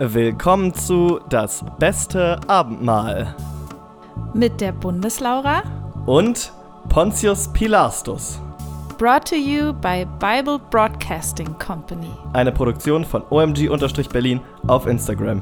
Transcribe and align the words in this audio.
Willkommen 0.00 0.74
zu 0.74 1.20
Das 1.28 1.64
beste 1.78 2.40
Abendmahl 2.48 3.32
mit 4.34 4.60
der 4.60 4.72
Bundeslaura 4.72 5.62
und 6.04 6.52
Pontius 6.88 7.46
Pilastus. 7.52 8.40
Brought 8.98 9.28
to 9.28 9.36
you 9.36 9.72
by 9.72 10.04
Bible 10.18 10.58
Broadcasting 10.70 11.56
Company. 11.64 12.10
Eine 12.32 12.50
Produktion 12.50 13.04
von 13.04 13.22
OMG-Berlin 13.30 14.40
auf 14.66 14.88
Instagram. 14.88 15.40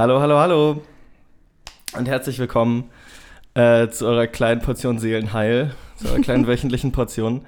Hallo, 0.00 0.18
hallo, 0.18 0.38
hallo. 0.38 0.82
Und 1.94 2.08
herzlich 2.08 2.38
willkommen 2.38 2.88
äh, 3.52 3.88
zu 3.88 4.06
eurer 4.06 4.26
kleinen 4.28 4.62
Portion 4.62 4.98
Seelenheil, 4.98 5.74
zu 5.96 6.08
eurer 6.08 6.20
kleinen 6.20 6.46
wöchentlichen 6.46 6.90
Portion. 6.90 7.44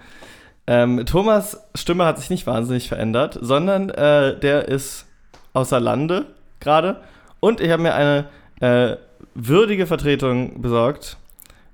Ähm, 0.67 1.07
Thomas' 1.07 1.63
Stimme 1.75 2.05
hat 2.05 2.19
sich 2.19 2.29
nicht 2.29 2.47
wahnsinnig 2.47 2.89
verändert, 2.89 3.39
sondern 3.41 3.89
äh, 3.89 4.39
der 4.39 4.69
ist 4.69 5.07
außer 5.55 5.81
Lande 5.81 6.27
gerade. 6.61 7.01
Und 7.41 7.63
ich 7.63 7.71
habe 7.71 7.85
mir 7.85 7.95
eine 7.95 8.29
äh, 8.61 8.99
würdige 9.35 9.87
Vertretung 9.87 10.61
besorgt. 10.61 11.17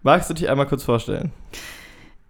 Magst 0.04 0.30
du 0.30 0.34
dich 0.34 0.48
einmal 0.48 0.66
kurz 0.66 0.84
vorstellen? 0.84 1.32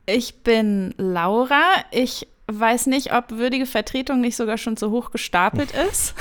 Ich 0.06 0.42
bin 0.42 0.94
Laura. 0.96 1.64
Ich 1.90 2.26
weiß 2.50 2.86
nicht, 2.86 3.12
ob 3.12 3.30
würdige 3.30 3.66
Vertretung 3.66 4.20
nicht 4.20 4.36
sogar 4.36 4.56
schon 4.56 4.76
zu 4.76 4.90
hoch 4.90 5.10
gestapelt 5.10 5.72
ist. 5.90 6.14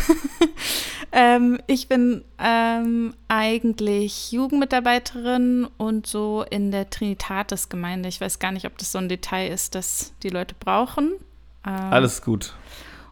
ähm, 1.14 1.58
ich 1.67 1.88
bin 1.88 2.23
ähm, 2.38 3.14
eigentlich 3.30 4.33
Jugendmitarbeiterin 4.33 5.67
und 5.78 6.05
so 6.05 6.45
in 6.50 6.72
der 6.72 6.89
Trinitatis-Gemeinde. 6.89 8.09
Ich 8.09 8.20
weiß 8.20 8.39
gar 8.39 8.52
nicht, 8.52 8.66
ob 8.66 8.78
das 8.78 8.92
so 8.92 8.98
ein 8.98 9.08
Detail 9.08 9.48
ist, 9.48 9.73
das 9.73 10.14
die 10.22 10.30
Leute 10.30 10.53
brauchen. 10.59 11.14
Ähm, 11.66 11.73
Alles 11.92 12.22
gut. 12.22 12.53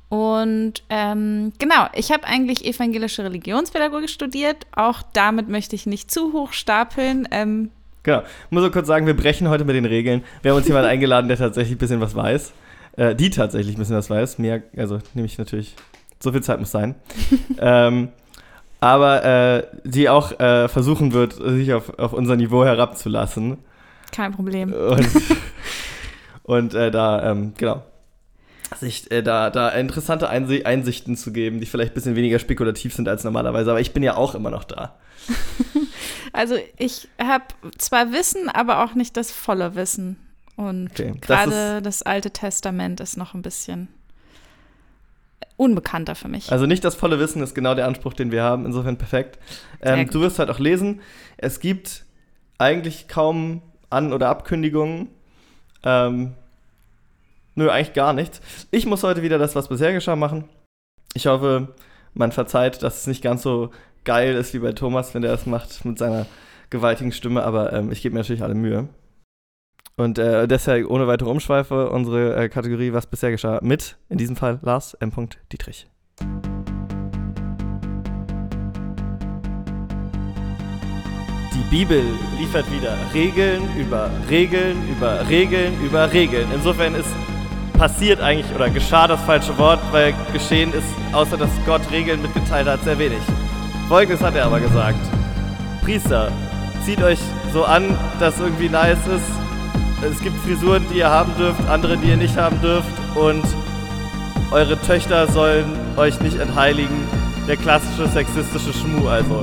Und 0.10 0.84
ähm, 0.90 1.54
genau, 1.58 1.88
ich 1.94 2.12
habe 2.12 2.26
eigentlich 2.26 2.66
evangelische 2.66 3.24
Religionspädagogik 3.24 4.10
studiert. 4.10 4.68
Auch 4.76 5.02
damit 5.14 5.48
möchte 5.48 5.76
ich 5.76 5.86
nicht 5.86 6.12
zu 6.12 6.34
hoch 6.34 6.52
stapeln. 6.52 7.30
Ähm, 7.32 7.72
genau, 8.04 8.20
ich 8.20 8.52
muss 8.52 8.62
so 8.62 8.72
kurz 8.72 8.88
sagen, 8.88 9.08
wir 9.08 9.16
brechen 9.16 9.48
heute 9.48 9.64
mit 9.64 9.76
den 9.76 9.86
Regeln. 9.86 10.24
Wir 10.42 10.52
haben 10.52 10.58
uns 10.58 10.68
jemanden 10.68 10.90
eingeladen, 10.92 11.30
der 11.30 11.38
tatsächlich 11.38 11.76
ein 11.76 11.80
bisschen 11.80 12.02
was 12.02 12.14
weiß 12.14 12.54
äh, 12.98 13.16
die 13.16 13.30
tatsächlich 13.30 13.78
bisschen 13.78 13.96
was 13.96 14.10
weiß. 14.10 14.38
Mehr, 14.38 14.64
also 14.78 15.00
nehme 15.14 15.26
ich 15.26 15.38
natürlich, 15.38 15.76
so 16.20 16.32
viel 16.32 16.44
Zeit 16.44 16.60
muss 16.60 16.72
sein. 16.72 16.96
ähm, 17.60 18.10
aber 18.80 19.24
äh, 19.24 19.68
die 19.84 20.10
auch 20.10 20.40
äh, 20.40 20.68
versuchen 20.68 21.14
wird, 21.14 21.34
sich 21.34 21.74
auf, 21.74 21.98
auf 21.98 22.14
unser 22.14 22.36
Niveau 22.36 22.64
herabzulassen. 22.66 23.58
Kein 24.12 24.32
Problem. 24.32 24.74
Und, 24.74 25.08
und 26.44 26.74
äh, 26.74 26.92
da, 26.92 27.32
ähm, 27.32 27.54
genau, 27.58 27.84
sich 28.80 29.10
äh, 29.12 29.22
da, 29.22 29.50
da 29.50 29.70
interessante 29.70 30.30
Einsi 30.30 30.64
Einsichten 30.64 31.16
zu 31.16 31.32
geben, 31.32 31.60
die 31.60 31.66
vielleicht 31.66 31.92
ein 31.92 31.96
bisschen 31.96 32.16
weniger 32.16 32.40
spekulativ 32.40 32.94
sind 32.94 33.08
als 33.08 33.24
normalerweise. 33.24 33.72
Aber 33.72 33.82
ich 33.82 33.94
bin 33.94 34.04
ja 34.04 34.16
auch 34.16 34.36
immer 34.36 34.52
noch 34.52 34.64
da. 34.64 34.98
also 36.34 36.56
ich 36.78 37.08
habe 37.22 37.46
zwar 37.78 38.12
Wissen, 38.12 38.50
aber 38.50 38.84
auch 38.84 38.96
nicht 38.96 39.18
das 39.18 39.32
volle 39.32 39.76
Wissen. 39.76 40.18
Und 40.56 40.92
okay, 40.92 41.14
gerade 41.20 41.82
das, 41.82 41.84
das, 41.84 42.02
Alte 42.04 42.32
Testament 42.32 43.00
ist 43.00 43.18
noch 43.18 43.34
ein 43.34 43.42
bisschen 43.42 43.90
unbekannter 45.58 46.16
für 46.16 46.28
mich. 46.28 46.52
Also 46.52 46.66
nicht 46.66 46.84
das 46.84 46.96
volle 46.96 47.20
Wissen 47.20 47.42
ist 47.42 47.56
genau 47.56 47.76
der 47.76 47.88
Anspruch, 47.88 48.14
den 48.14 48.32
wir 48.32 48.44
haben. 48.44 48.66
Insofern 48.66 48.98
perfekt. 48.98 49.40
Ähm, 49.82 50.10
du 50.10 50.22
wirst 50.22 50.40
halt 50.40 50.50
auch 50.50 50.60
lesen. 50.60 51.02
Es 51.38 51.60
gibt 51.60 52.06
eigentlich 52.58 53.08
kaum 53.08 53.62
An- 53.90 54.14
oder 54.14 54.30
Abkündigungen. 54.30 55.10
Ähm, 55.84 56.34
nö, 57.56 57.70
eigentlich 57.70 57.94
gar 57.94 58.14
nichts. 58.14 58.42
Ich 58.72 58.86
muss 58.86 59.04
heute 59.04 59.22
wieder 59.22 59.38
das, 59.38 59.56
was 59.56 59.68
bisher 59.68 59.94
geschah, 59.94 60.16
machen. 60.16 60.46
Ich 61.14 61.28
hoffe, 61.28 61.74
man 62.14 62.32
verzeiht, 62.32 62.82
dass 62.84 63.02
es 63.02 63.08
nicht 63.08 63.22
ganz 63.22 63.42
so 63.42 63.72
geil 64.04 64.36
ist 64.36 64.54
wie 64.54 64.60
bei 64.60 64.74
Thomas, 64.74 65.14
wenn 65.14 65.22
der 65.22 65.32
das 65.32 65.46
macht 65.46 65.84
mit 65.86 65.98
seiner 65.98 66.26
gewaltigen 66.70 67.12
Stimme, 67.12 67.44
aber 67.44 67.74
ähm, 67.74 67.92
ich 67.92 68.02
gebe 68.02 68.14
mir 68.14 68.20
natürlich 68.20 68.44
alle 68.44 68.56
Mühe. 68.56 68.90
Und 69.98 70.20
äh, 70.20 70.46
deshalb 70.46 70.90
ohne 70.90 71.08
weitere 71.08 71.30
Umschweife 71.30 71.90
unsere 71.90 72.36
äh, 72.36 72.50
Kategorie, 72.50 72.92
was 72.92 73.08
bisher 73.08 73.32
geschah, 73.32 73.60
mit, 73.62 73.98
in 74.10 74.18
diesem 74.18 74.36
Fall 74.36 74.60
Lars 74.62 74.94
M. 74.96 75.12
Dietrich. 75.54 75.88
Die 81.54 81.70
Bibel 81.70 82.04
liefert 82.38 82.70
wieder 82.74 82.98
Regeln 83.14 83.64
über 83.78 84.12
Regeln 84.30 84.78
über 84.90 85.28
Regeln 85.30 85.74
über 85.82 86.12
Regeln. 86.12 86.50
Insofern 86.54 86.94
ist 86.96 87.10
passiert 87.78 88.20
eigentlich 88.20 88.54
oder 88.54 88.70
geschah 88.70 89.08
das 89.08 89.22
falsche 89.22 89.58
Wort, 89.58 89.80
weil 89.92 90.14
geschehen 90.34 90.74
ist, 90.74 90.88
außer 91.14 91.38
dass 91.38 91.50
Gott 91.66 91.82
Regeln 91.92 92.22
mitgeteilt 92.22 92.68
hat, 92.68 92.84
sehr 92.84 93.00
wenig. 93.00 93.20
Folgendes 93.88 94.22
hat 94.22 94.36
er 94.36 94.46
aber 94.46 94.60
gesagt. 94.60 95.00
Priester, 95.84 96.32
zieht 96.86 97.02
euch 97.02 97.20
so 97.54 97.64
an, 97.64 97.98
dass 98.20 98.40
irgendwie 98.40 98.70
nice 98.70 99.08
ist, 99.08 99.45
es 100.04 100.20
gibt 100.20 100.38
Frisuren, 100.42 100.86
die 100.92 101.00
ihr 101.00 101.10
haben 101.10 101.36
dürft, 101.38 101.68
andere, 101.70 101.98
die 101.98 102.10
ihr 102.10 102.18
nicht 102.18 102.38
haben 102.38 102.60
dürft. 102.62 102.90
Und 103.16 103.44
eure 104.52 104.80
Töchter 104.82 105.28
sollen 105.28 105.66
euch 105.98 106.20
nicht 106.22 106.40
entheiligen. 106.40 107.08
Der 107.48 107.58
klassische 107.58 108.08
sexistische 108.08 108.74
Schmu 108.74 109.08
also. 109.08 109.42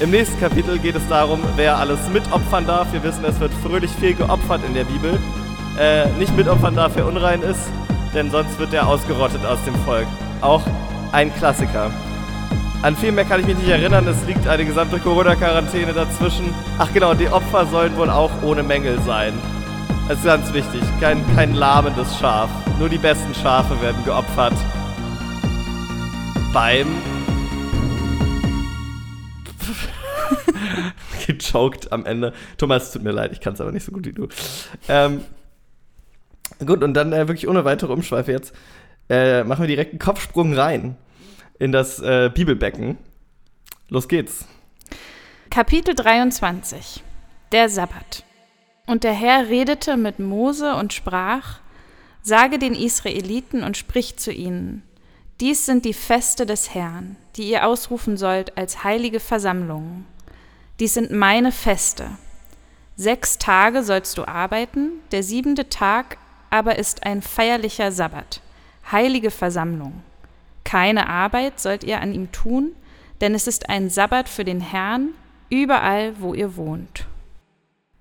Im 0.00 0.10
nächsten 0.10 0.38
Kapitel 0.40 0.78
geht 0.78 0.96
es 0.96 1.06
darum, 1.08 1.40
wer 1.56 1.78
alles 1.78 2.00
mitopfern 2.12 2.66
darf. 2.66 2.92
Wir 2.92 3.02
wissen, 3.04 3.24
es 3.24 3.38
wird 3.38 3.52
fröhlich 3.62 3.90
viel 3.92 4.14
geopfert 4.14 4.60
in 4.66 4.74
der 4.74 4.84
Bibel. 4.84 5.18
Äh, 5.78 6.08
nicht 6.18 6.36
mitopfern 6.36 6.74
darf, 6.74 6.92
wer 6.96 7.06
unrein 7.06 7.42
ist, 7.42 7.60
denn 8.12 8.30
sonst 8.30 8.58
wird 8.58 8.74
er 8.74 8.88
ausgerottet 8.88 9.44
aus 9.46 9.58
dem 9.64 9.74
Volk. 9.84 10.06
Auch 10.40 10.62
ein 11.12 11.32
Klassiker. 11.34 11.90
An 12.82 12.96
viel 12.96 13.12
mehr 13.12 13.24
kann 13.24 13.40
ich 13.40 13.46
mich 13.46 13.56
nicht 13.56 13.68
erinnern, 13.70 14.06
es 14.06 14.26
liegt 14.26 14.46
eine 14.46 14.64
gesamte 14.64 14.98
Corona-Quarantäne 14.98 15.94
dazwischen. 15.94 16.52
Ach 16.78 16.92
genau, 16.92 17.14
die 17.14 17.28
Opfer 17.28 17.66
sollen 17.66 17.96
wohl 17.96 18.10
auch 18.10 18.30
ohne 18.42 18.62
Mängel 18.62 19.00
sein. 19.06 19.32
Das 20.06 20.18
ist 20.18 20.24
ganz 20.24 20.52
wichtig. 20.52 20.82
Kein, 21.00 21.24
kein 21.34 21.54
lahmendes 21.54 22.18
Schaf. 22.18 22.50
Nur 22.78 22.90
die 22.90 22.98
besten 22.98 23.34
Schafe 23.34 23.80
werden 23.80 24.04
geopfert. 24.04 24.52
Beim. 26.52 26.86
Gechoked 31.26 31.90
am 31.90 32.04
Ende. 32.04 32.34
Thomas, 32.58 32.92
tut 32.92 33.02
mir 33.02 33.12
leid, 33.12 33.32
ich 33.32 33.40
kann 33.40 33.54
es 33.54 33.62
aber 33.62 33.72
nicht 33.72 33.84
so 33.84 33.92
gut 33.92 34.04
wie 34.04 34.12
du. 34.12 34.28
Ähm, 34.88 35.22
gut, 36.66 36.84
und 36.84 36.92
dann 36.92 37.14
äh, 37.14 37.26
wirklich 37.26 37.48
ohne 37.48 37.64
weitere 37.64 37.92
Umschweife 37.92 38.30
jetzt 38.30 38.54
äh, 39.08 39.42
machen 39.44 39.62
wir 39.62 39.68
direkt 39.68 39.92
einen 39.92 40.00
Kopfsprung 40.00 40.52
rein 40.52 40.98
in 41.58 41.72
das 41.72 42.00
äh, 42.00 42.30
Bibelbecken. 42.32 42.98
Los 43.88 44.08
geht's. 44.08 44.44
Kapitel 45.48 45.94
23. 45.94 47.02
Der 47.52 47.70
Sabbat. 47.70 48.23
Und 48.86 49.04
der 49.04 49.12
Herr 49.12 49.48
redete 49.48 49.96
mit 49.96 50.18
Mose 50.18 50.74
und 50.74 50.92
sprach, 50.92 51.60
Sage 52.22 52.58
den 52.58 52.74
Israeliten 52.74 53.62
und 53.62 53.76
sprich 53.76 54.16
zu 54.16 54.32
ihnen, 54.32 54.82
dies 55.40 55.66
sind 55.66 55.84
die 55.84 55.92
Feste 55.92 56.46
des 56.46 56.74
Herrn, 56.74 57.16
die 57.36 57.50
ihr 57.50 57.66
ausrufen 57.66 58.16
sollt 58.16 58.56
als 58.56 58.84
heilige 58.84 59.20
Versammlungen. 59.20 60.06
Dies 60.80 60.94
sind 60.94 61.10
meine 61.10 61.52
Feste. 61.52 62.10
Sechs 62.96 63.38
Tage 63.38 63.82
sollst 63.82 64.16
du 64.16 64.26
arbeiten, 64.26 64.92
der 65.10 65.22
siebente 65.22 65.68
Tag 65.68 66.18
aber 66.50 66.78
ist 66.78 67.04
ein 67.04 67.20
feierlicher 67.20 67.90
Sabbat, 67.90 68.40
heilige 68.90 69.32
Versammlung. 69.32 70.02
Keine 70.62 71.08
Arbeit 71.08 71.58
sollt 71.58 71.82
ihr 71.82 72.00
an 72.00 72.14
ihm 72.14 72.30
tun, 72.30 72.72
denn 73.20 73.34
es 73.34 73.46
ist 73.48 73.68
ein 73.68 73.90
Sabbat 73.90 74.28
für 74.28 74.44
den 74.44 74.60
Herrn, 74.60 75.10
überall, 75.50 76.14
wo 76.20 76.32
ihr 76.32 76.56
wohnt. 76.56 77.06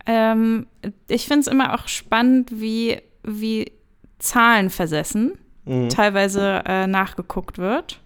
Ähm, 0.05 0.67
ich 1.07 1.27
finde 1.27 1.41
es 1.41 1.47
immer 1.47 1.73
auch 1.73 1.87
spannend, 1.87 2.51
wie, 2.53 3.01
wie 3.23 3.71
Zahlen 4.19 4.69
versessen 4.69 5.37
mhm. 5.65 5.89
teilweise 5.89 6.63
äh, 6.65 6.87
nachgeguckt 6.87 7.57
wird. 7.57 7.99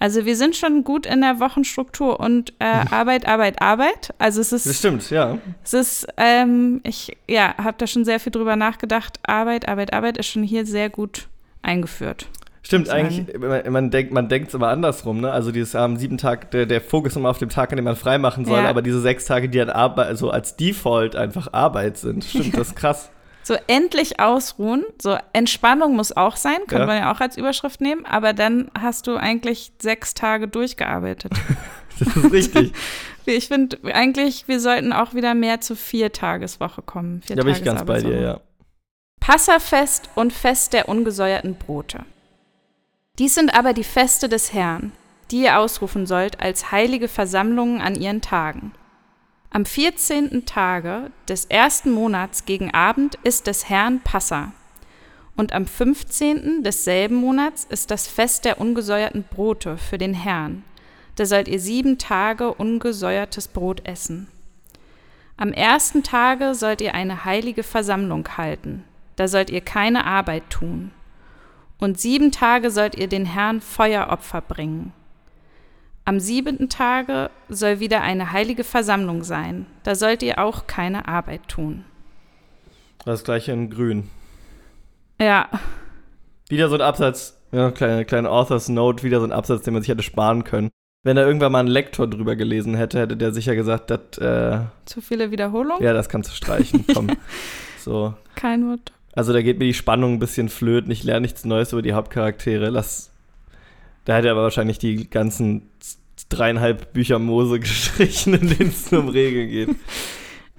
Also 0.00 0.24
wir 0.24 0.36
sind 0.36 0.54
schon 0.54 0.84
gut 0.84 1.06
in 1.06 1.22
der 1.22 1.40
Wochenstruktur 1.40 2.20
und 2.20 2.52
äh, 2.60 2.64
Arbeit, 2.64 3.26
Arbeit, 3.26 3.60
Arbeit. 3.60 4.14
Also 4.18 4.40
es 4.40 4.52
ist. 4.52 4.66
Das 4.66 4.78
stimmt, 4.78 5.10
ja. 5.10 5.38
Es 5.64 5.74
ist, 5.74 6.06
ähm, 6.16 6.80
ich 6.84 7.16
ja, 7.28 7.56
habe 7.58 7.76
da 7.78 7.86
schon 7.88 8.04
sehr 8.04 8.20
viel 8.20 8.30
drüber 8.30 8.54
nachgedacht. 8.54 9.18
Arbeit, 9.24 9.66
Arbeit, 9.66 9.92
Arbeit 9.92 10.16
ist 10.16 10.28
schon 10.28 10.44
hier 10.44 10.66
sehr 10.66 10.88
gut 10.88 11.26
eingeführt. 11.62 12.28
Stimmt, 12.68 12.90
eigentlich, 12.90 13.38
man, 13.38 13.72
man 13.72 13.90
denkt 13.90 14.12
man 14.12 14.28
denkt 14.28 14.48
es 14.48 14.54
immer 14.54 14.68
andersrum, 14.68 15.22
ne? 15.22 15.30
Also 15.32 15.52
dieses 15.52 15.74
am 15.74 15.96
sieben 15.96 16.18
Tag, 16.18 16.50
der, 16.50 16.66
der 16.66 16.82
Fokus 16.82 17.16
immer 17.16 17.30
auf 17.30 17.38
dem 17.38 17.48
Tag, 17.48 17.72
an 17.72 17.76
dem 17.76 17.86
man 17.86 17.96
frei 17.96 18.18
machen 18.18 18.44
soll, 18.44 18.58
ja. 18.58 18.68
aber 18.68 18.82
diese 18.82 19.00
sechs 19.00 19.24
Tage, 19.24 19.48
die 19.48 19.56
dann 19.56 19.70
Arbeit, 19.70 20.06
also 20.08 20.28
als 20.28 20.54
Default 20.54 21.16
einfach 21.16 21.50
Arbeit 21.54 21.96
sind. 21.96 22.24
Stimmt, 22.24 22.58
das 22.58 22.68
ist 22.68 22.76
krass. 22.76 23.08
So 23.42 23.54
endlich 23.68 24.20
ausruhen. 24.20 24.84
So 25.00 25.16
Entspannung 25.32 25.96
muss 25.96 26.14
auch 26.14 26.36
sein, 26.36 26.58
könnte 26.66 26.80
Ja. 26.80 26.86
man 26.86 26.98
ja 26.98 27.10
auch 27.14 27.20
als 27.20 27.38
Überschrift 27.38 27.80
nehmen, 27.80 28.04
aber 28.04 28.34
dann 28.34 28.70
hast 28.78 29.06
du 29.06 29.16
eigentlich 29.16 29.72
sechs 29.80 30.12
Tage 30.12 30.46
durchgearbeitet. 30.46 31.32
Das 31.98 32.14
ist 32.16 32.32
richtig. 32.32 32.72
Ich 33.24 33.48
finde 33.48 33.76
eigentlich, 33.92 34.46
wir 34.46 34.60
sollten 34.60 34.92
auch 34.92 35.14
wieder 35.14 35.34
mehr 35.34 35.60
zur 35.60 35.76
Viertageswoche 35.76 36.80
kommen. 36.80 37.22
da 37.28 37.34
bin 37.42 37.48
ich 37.48 37.64
ganz 37.64 37.84
bei 37.84 38.00
dir, 38.00 38.20
ja. 38.20 38.40
Passafest 39.20 40.08
und 40.14 40.32
Fest 40.32 40.74
der 40.74 40.88
ungesäuerten 40.88 41.54
Brote. 41.56 42.04
Dies 43.18 43.34
sind 43.34 43.52
aber 43.52 43.72
die 43.72 43.84
Feste 43.84 44.28
des 44.28 44.52
Herrn, 44.52 44.92
die 45.30 45.42
ihr 45.42 45.58
ausrufen 45.58 46.06
sollt 46.06 46.40
als 46.40 46.70
heilige 46.70 47.08
Versammlungen 47.08 47.80
an 47.80 47.96
ihren 47.96 48.20
Tagen. 48.20 48.72
Am 49.50 49.64
14. 49.64 50.46
Tage 50.46 51.10
des 51.28 51.46
ersten 51.46 51.90
Monats 51.90 52.44
gegen 52.44 52.72
Abend 52.72 53.16
ist 53.24 53.46
des 53.46 53.68
Herrn 53.68 54.00
Passa. 54.00 54.52
Und 55.36 55.52
am 55.52 55.66
15. 55.66 56.62
desselben 56.62 57.16
Monats 57.16 57.64
ist 57.64 57.90
das 57.90 58.06
Fest 58.06 58.44
der 58.44 58.60
ungesäuerten 58.60 59.24
Brote 59.24 59.78
für 59.78 59.98
den 59.98 60.14
Herrn. 60.14 60.64
Da 61.16 61.26
sollt 61.26 61.48
ihr 61.48 61.60
sieben 61.60 61.98
Tage 61.98 62.54
ungesäuertes 62.54 63.48
Brot 63.48 63.86
essen. 63.86 64.28
Am 65.36 65.52
ersten 65.52 66.02
Tage 66.02 66.54
sollt 66.54 66.80
ihr 66.80 66.94
eine 66.94 67.24
heilige 67.24 67.62
Versammlung 67.62 68.28
halten. 68.36 68.84
Da 69.16 69.26
sollt 69.26 69.50
ihr 69.50 69.60
keine 69.60 70.04
Arbeit 70.04 70.50
tun. 70.50 70.92
Und 71.78 71.98
sieben 71.98 72.32
Tage 72.32 72.70
sollt 72.70 72.96
ihr 72.96 73.08
den 73.08 73.24
Herrn 73.24 73.60
Feueropfer 73.60 74.40
bringen. 74.40 74.92
Am 76.04 76.20
siebenten 76.20 76.68
Tage 76.68 77.30
soll 77.48 77.80
wieder 77.80 78.00
eine 78.00 78.32
heilige 78.32 78.64
Versammlung 78.64 79.22
sein. 79.24 79.66
Da 79.82 79.94
sollt 79.94 80.22
ihr 80.22 80.38
auch 80.38 80.66
keine 80.66 81.06
Arbeit 81.06 81.48
tun. 81.48 81.84
Das 83.04 83.24
gleiche 83.24 83.52
in 83.52 83.70
grün. 83.70 84.10
Ja, 85.20 85.48
Wieder 86.48 86.70
so 86.70 86.76
ein 86.76 86.80
Absatz, 86.80 87.38
ja, 87.52 87.70
kleine, 87.70 88.04
kleine 88.06 88.30
Author's 88.30 88.68
Note, 88.70 89.02
wieder 89.02 89.20
so 89.20 89.26
ein 89.26 89.32
Absatz, 89.32 89.62
den 89.62 89.74
man 89.74 89.82
sich 89.82 89.90
hätte 89.90 90.02
sparen 90.02 90.44
können. 90.44 90.70
Wenn 91.04 91.16
da 91.16 91.26
irgendwann 91.26 91.52
mal 91.52 91.60
ein 91.60 91.66
Lektor 91.66 92.08
drüber 92.08 92.36
gelesen 92.36 92.74
hätte, 92.74 92.98
hätte 92.98 93.16
der 93.16 93.32
sicher 93.32 93.54
gesagt, 93.54 93.90
das, 93.90 94.18
äh, 94.18 94.60
zu 94.86 95.00
viele 95.00 95.30
Wiederholungen? 95.30 95.82
ja, 95.82 95.92
das 95.92 96.08
kannst 96.08 96.30
du 96.30 96.34
streichen. 96.34 96.84
Komm. 96.92 97.08
so. 97.78 98.14
Kein 98.34 98.66
Wort. 98.66 98.92
Also 99.18 99.32
da 99.32 99.42
geht 99.42 99.58
mir 99.58 99.64
die 99.64 99.74
Spannung 99.74 100.12
ein 100.12 100.18
bisschen 100.20 100.48
flöten. 100.48 100.92
Ich 100.92 101.02
lerne 101.02 101.22
nichts 101.22 101.44
Neues 101.44 101.72
über 101.72 101.82
die 101.82 101.92
Hauptcharaktere. 101.92 102.70
Lass. 102.70 103.10
Da 104.04 104.14
hätte 104.14 104.28
er 104.28 104.32
aber 104.34 104.44
wahrscheinlich 104.44 104.78
die 104.78 105.10
ganzen 105.10 105.68
dreieinhalb 106.28 106.92
Bücher 106.92 107.18
Mose 107.18 107.58
gestrichen, 107.60 108.34
in 108.34 108.46
denen 108.46 108.68
es 108.68 108.92
nur 108.92 109.00
um 109.00 109.08
Regeln 109.08 109.48
geht. 109.50 109.68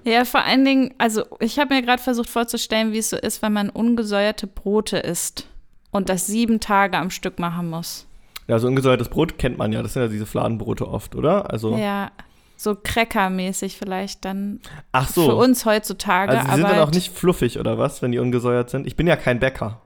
Ja, 0.05 0.23
vor 0.23 0.43
allen 0.45 0.63
Dingen, 0.63 0.93
also 0.97 1.25
ich 1.41 1.59
habe 1.59 1.75
mir 1.75 1.81
gerade 1.81 2.01
versucht 2.01 2.29
vorzustellen, 2.29 2.93
wie 2.93 2.99
es 2.99 3.09
so 3.09 3.17
ist, 3.17 3.41
wenn 3.41 3.51
man 3.51 3.69
ungesäuerte 3.69 4.47
Brote 4.47 4.97
isst 4.97 5.45
und 5.91 6.07
das 6.07 6.25
sieben 6.25 6.61
Tage 6.61 6.97
am 6.97 7.09
Stück 7.11 7.37
machen 7.37 7.69
muss. 7.69 8.07
Ja, 8.47 8.57
so 8.59 8.67
ungesäuertes 8.67 9.09
Brot 9.09 9.37
kennt 9.37 9.57
man 9.57 9.73
ja. 9.73 9.83
Das 9.83 9.93
sind 9.93 10.01
ja 10.01 10.07
diese 10.07 10.25
Fladenbrote 10.25 10.87
oft, 10.87 11.15
oder? 11.15 11.51
Also. 11.51 11.75
Ja, 11.75 12.11
so 12.59 12.75
Cracker-mäßig 12.75 13.77
vielleicht 13.77 14.25
dann 14.25 14.59
Ach 14.91 15.07
so. 15.07 15.25
für 15.25 15.35
uns 15.35 15.65
heutzutage. 15.65 16.33
also 16.33 16.43
sie 16.43 16.55
sind 16.57 16.69
dann 16.69 16.79
auch 16.79 16.91
nicht 16.91 17.13
fluffig, 17.15 17.57
oder 17.57 17.77
was, 17.77 18.01
wenn 18.01 18.11
die 18.11 18.19
ungesäuert 18.19 18.69
sind? 18.69 18.85
Ich 18.85 18.97
bin 18.97 19.07
ja 19.07 19.15
kein 19.15 19.39
Bäcker. 19.39 19.81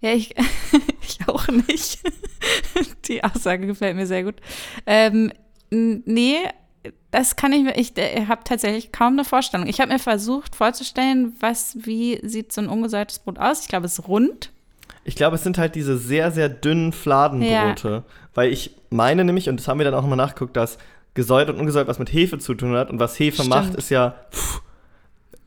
Ja, 0.00 0.12
ich, 0.12 0.34
ich 1.02 1.18
auch 1.26 1.48
nicht. 1.48 1.98
Die 3.06 3.24
Aussage 3.24 3.66
gefällt 3.66 3.96
mir 3.96 4.06
sehr 4.06 4.22
gut. 4.22 4.36
Ähm, 4.86 5.32
nee, 5.70 6.36
das 7.10 7.36
kann 7.36 7.52
ich 7.52 7.64
mir, 7.64 7.76
ich, 7.76 7.96
äh, 7.98 8.26
habe 8.26 8.42
tatsächlich 8.44 8.92
kaum 8.92 9.14
eine 9.14 9.24
Vorstellung. 9.24 9.66
Ich 9.66 9.80
habe 9.80 9.92
mir 9.92 9.98
versucht 9.98 10.54
vorzustellen, 10.54 11.34
was, 11.40 11.76
wie 11.80 12.20
sieht 12.22 12.52
so 12.52 12.60
ein 12.60 12.68
ungesäuertes 12.68 13.18
Brot 13.18 13.38
aus? 13.38 13.62
Ich 13.62 13.68
glaube, 13.68 13.86
es 13.86 13.98
ist 13.98 14.06
rund. 14.06 14.52
Ich 15.04 15.16
glaube, 15.16 15.36
es 15.36 15.42
sind 15.42 15.58
halt 15.58 15.74
diese 15.74 15.98
sehr, 15.98 16.30
sehr 16.30 16.48
dünnen 16.48 16.92
Fladenbrote. 16.92 18.04
Weil 18.34 18.52
ich 18.52 18.76
meine 18.90 19.24
nämlich, 19.24 19.48
und 19.48 19.58
das 19.58 19.68
haben 19.68 19.78
wir 19.78 19.84
dann 19.84 19.94
auch 19.94 20.02
nochmal 20.02 20.16
nachgeguckt, 20.16 20.56
dass 20.56 20.78
gesäuert 21.14 21.48
und 21.50 21.56
ungesäuert 21.58 21.88
was 21.88 21.98
mit 21.98 22.12
Hefe 22.12 22.38
zu 22.38 22.54
tun 22.54 22.74
hat. 22.76 22.90
Und 22.90 22.98
was 23.00 23.18
Hefe 23.18 23.36
Stimmt. 23.36 23.50
macht, 23.50 23.74
ist 23.74 23.90
ja. 23.90 24.14
Pff, 24.32 24.60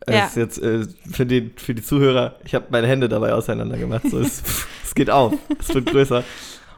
Ja. 0.10 0.26
Ist 0.26 0.38
jetzt 0.38 0.58
äh, 0.62 0.86
für, 1.12 1.26
die, 1.26 1.52
für 1.58 1.76
die 1.76 1.82
Zuhörer, 1.84 2.36
ich 2.46 2.56
habe 2.56 2.68
meine 2.70 2.88
Hände 2.88 3.10
dabei 3.10 3.34
auseinander 3.34 3.78
gemacht. 3.78 4.04
So, 4.10 4.20
es, 4.20 4.42
pff, 4.46 4.68
es 4.86 4.96
geht 4.96 5.10
auf, 5.10 5.34
es 5.60 5.74
wird 5.74 5.88
größer. 5.88 6.20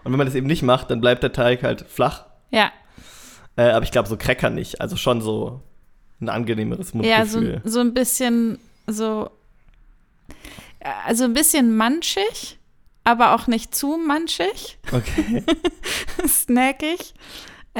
Und 0.03 0.11
wenn 0.11 0.17
man 0.17 0.25
das 0.27 0.35
eben 0.35 0.47
nicht 0.47 0.63
macht, 0.63 0.89
dann 0.89 0.99
bleibt 1.01 1.21
der 1.23 1.31
Teig 1.33 1.61
halt 1.63 1.85
flach. 1.87 2.25
Ja, 2.49 2.71
Äh, 3.55 3.69
aber 3.71 3.83
ich 3.83 3.91
glaube, 3.91 4.07
so 4.09 4.17
Cracker 4.17 4.49
nicht. 4.49 4.81
Also 4.81 4.95
schon 4.95 5.21
so 5.21 5.61
ein 6.21 6.29
angenehmeres 6.29 6.91
ja, 7.01 7.25
so, 7.25 7.37
Mundgefühl. 7.39 7.61
so 7.65 7.79
ein 7.81 7.93
bisschen 7.93 8.57
so, 8.87 9.29
also 11.05 11.25
ein 11.25 11.33
bisschen 11.33 11.75
manchig, 11.77 12.57
aber 13.03 13.35
auch 13.35 13.45
nicht 13.47 13.75
zu 13.75 13.97
manchig. 13.97 14.79
okay. 14.91 15.43
snackig, 16.27 17.13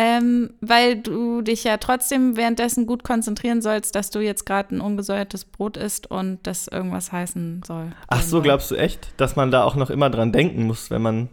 ähm, 0.01 0.51
weil 0.61 0.95
du 0.95 1.41
dich 1.41 1.65
ja 1.65 1.75
trotzdem 1.75 2.37
währenddessen 2.37 2.85
gut 2.85 3.03
konzentrieren 3.03 3.61
sollst, 3.61 3.95
dass 3.95 4.11
du 4.11 4.19
jetzt 4.21 4.45
gerade 4.45 4.73
ein 4.75 4.79
ungesäuertes 4.79 5.43
Brot 5.43 5.75
isst 5.75 6.09
und 6.09 6.39
das 6.43 6.69
irgendwas 6.69 7.11
heißen 7.11 7.63
soll. 7.67 7.91
Ach 8.07 8.21
so, 8.21 8.41
glaubst 8.41 8.71
du 8.71 8.75
echt, 8.75 9.09
dass 9.17 9.35
man 9.35 9.51
da 9.51 9.63
auch 9.65 9.75
noch 9.75 9.89
immer 9.89 10.09
dran 10.09 10.31
denken 10.31 10.63
muss, 10.67 10.89
wenn 10.89 11.01
man 11.01 11.27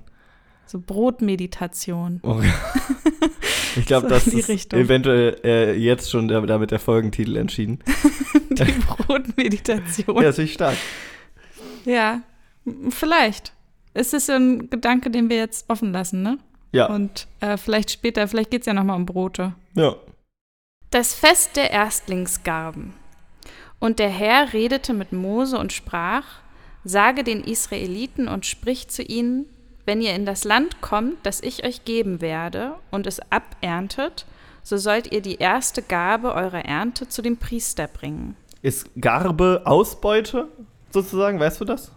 So 0.66 0.80
Brotmeditation. 0.80 2.18
Oh. 2.24 2.40
Ich 3.76 3.84
glaube, 3.86 4.08
So 4.08 4.14
das 4.14 4.26
ist 4.26 4.48
Richtung. 4.48 4.80
eventuell 4.80 5.36
äh, 5.44 5.74
jetzt 5.76 6.10
schon 6.10 6.26
damit 6.28 6.70
der 6.70 6.78
Folgentitel 6.80 7.36
entschieden. 7.36 7.78
Die 8.50 8.64
Brotmeditation. 8.64 10.16
Ja, 10.16 10.30
Ja, 10.30 10.38
ich 10.38 10.52
stark. 10.54 10.76
m- 11.86 12.90
vielleicht. 12.90 13.52
Es 13.94 14.12
ist 14.12 14.26
so 14.26 14.32
ein 14.32 14.70
Gedanke, 14.70 15.10
den 15.10 15.30
wir 15.30 15.36
jetzt 15.36 15.66
offen 15.68 15.92
lassen, 15.92 16.22
ne? 16.22 16.38
Ja, 16.76 16.86
Und 16.86 17.26
äh, 17.40 17.56
vielleicht 17.56 17.90
später, 17.90 18.28
vielleicht 18.28 18.50
geht 18.50 18.62
es 18.62 18.66
ja 18.66 18.74
nochmal 18.74 18.96
um 18.96 19.06
Brote. 19.06 19.54
ja. 19.74 19.94
Das 20.90 21.14
Fest 21.14 21.56
der 21.56 21.72
Erstlingsgarben. 21.72 22.94
Und 23.80 23.98
der 23.98 24.08
Herr 24.08 24.52
redete 24.52 24.94
mit 24.94 25.12
Mose 25.12 25.58
und 25.58 25.72
sprach, 25.72 26.24
sage 26.84 27.24
den 27.24 27.42
Israeliten 27.42 28.28
und 28.28 28.46
sprich 28.46 28.88
zu 28.88 29.02
ihnen, 29.02 29.46
wenn 29.84 30.00
ihr 30.00 30.14
in 30.14 30.24
das 30.24 30.44
Land 30.44 30.80
kommt, 30.80 31.16
das 31.24 31.42
ich 31.42 31.64
euch 31.64 31.84
geben 31.84 32.20
werde, 32.20 32.74
und 32.92 33.06
es 33.06 33.20
aberntet, 33.30 34.26
so 34.62 34.76
sollt 34.76 35.12
ihr 35.12 35.20
die 35.22 35.36
erste 35.36 35.82
Gabe 35.82 36.32
eurer 36.34 36.64
Ernte 36.64 37.08
zu 37.08 37.20
dem 37.20 37.36
Priester 37.36 37.88
bringen. 37.88 38.36
Ist 38.62 38.88
Garbe 39.00 39.62
Ausbeute 39.64 40.48
sozusagen? 40.90 41.38
Weißt 41.40 41.60
du 41.60 41.64
das? 41.64 41.92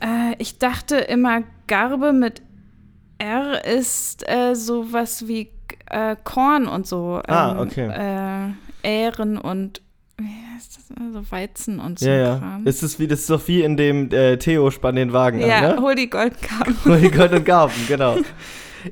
Äh, 0.00 0.34
ich 0.38 0.58
dachte 0.58 0.96
immer, 0.96 1.42
Garbe 1.66 2.12
mit 2.12 2.42
R 3.18 3.64
ist 3.64 4.28
äh, 4.28 4.54
sowas 4.54 5.26
wie 5.26 5.50
äh, 5.86 6.16
Korn 6.22 6.66
und 6.68 6.86
so. 6.86 7.20
Ah, 7.26 7.52
ähm, 7.52 7.58
okay. 7.58 8.54
Äh, 8.82 9.04
Ähren 9.04 9.38
und 9.38 9.82
wie 10.18 10.54
heißt 10.54 10.76
das? 10.76 10.96
Also 10.98 11.30
Weizen 11.30 11.78
und 11.80 11.98
so 11.98 12.06
ja, 12.06 12.16
ja. 12.16 12.38
Kram. 12.38 12.66
Ist 12.66 12.82
es 12.82 12.98
wie, 12.98 13.06
das 13.06 13.20
ist 13.20 13.30
doch 13.30 13.46
wie 13.48 13.62
in 13.62 13.76
dem 13.76 14.10
äh, 14.12 14.38
Theo 14.38 14.70
spann 14.70 14.96
den 14.96 15.12
Wagen 15.12 15.40
ja, 15.40 15.58
an, 15.58 15.76
ne? 15.76 15.82
hol 15.82 15.94
die 15.94 16.08
Goldgaben. 16.08 16.76
Hol 16.84 17.00
die 17.00 17.10
goldenen 17.10 17.44
Garben, 17.44 17.86
genau. 17.86 18.16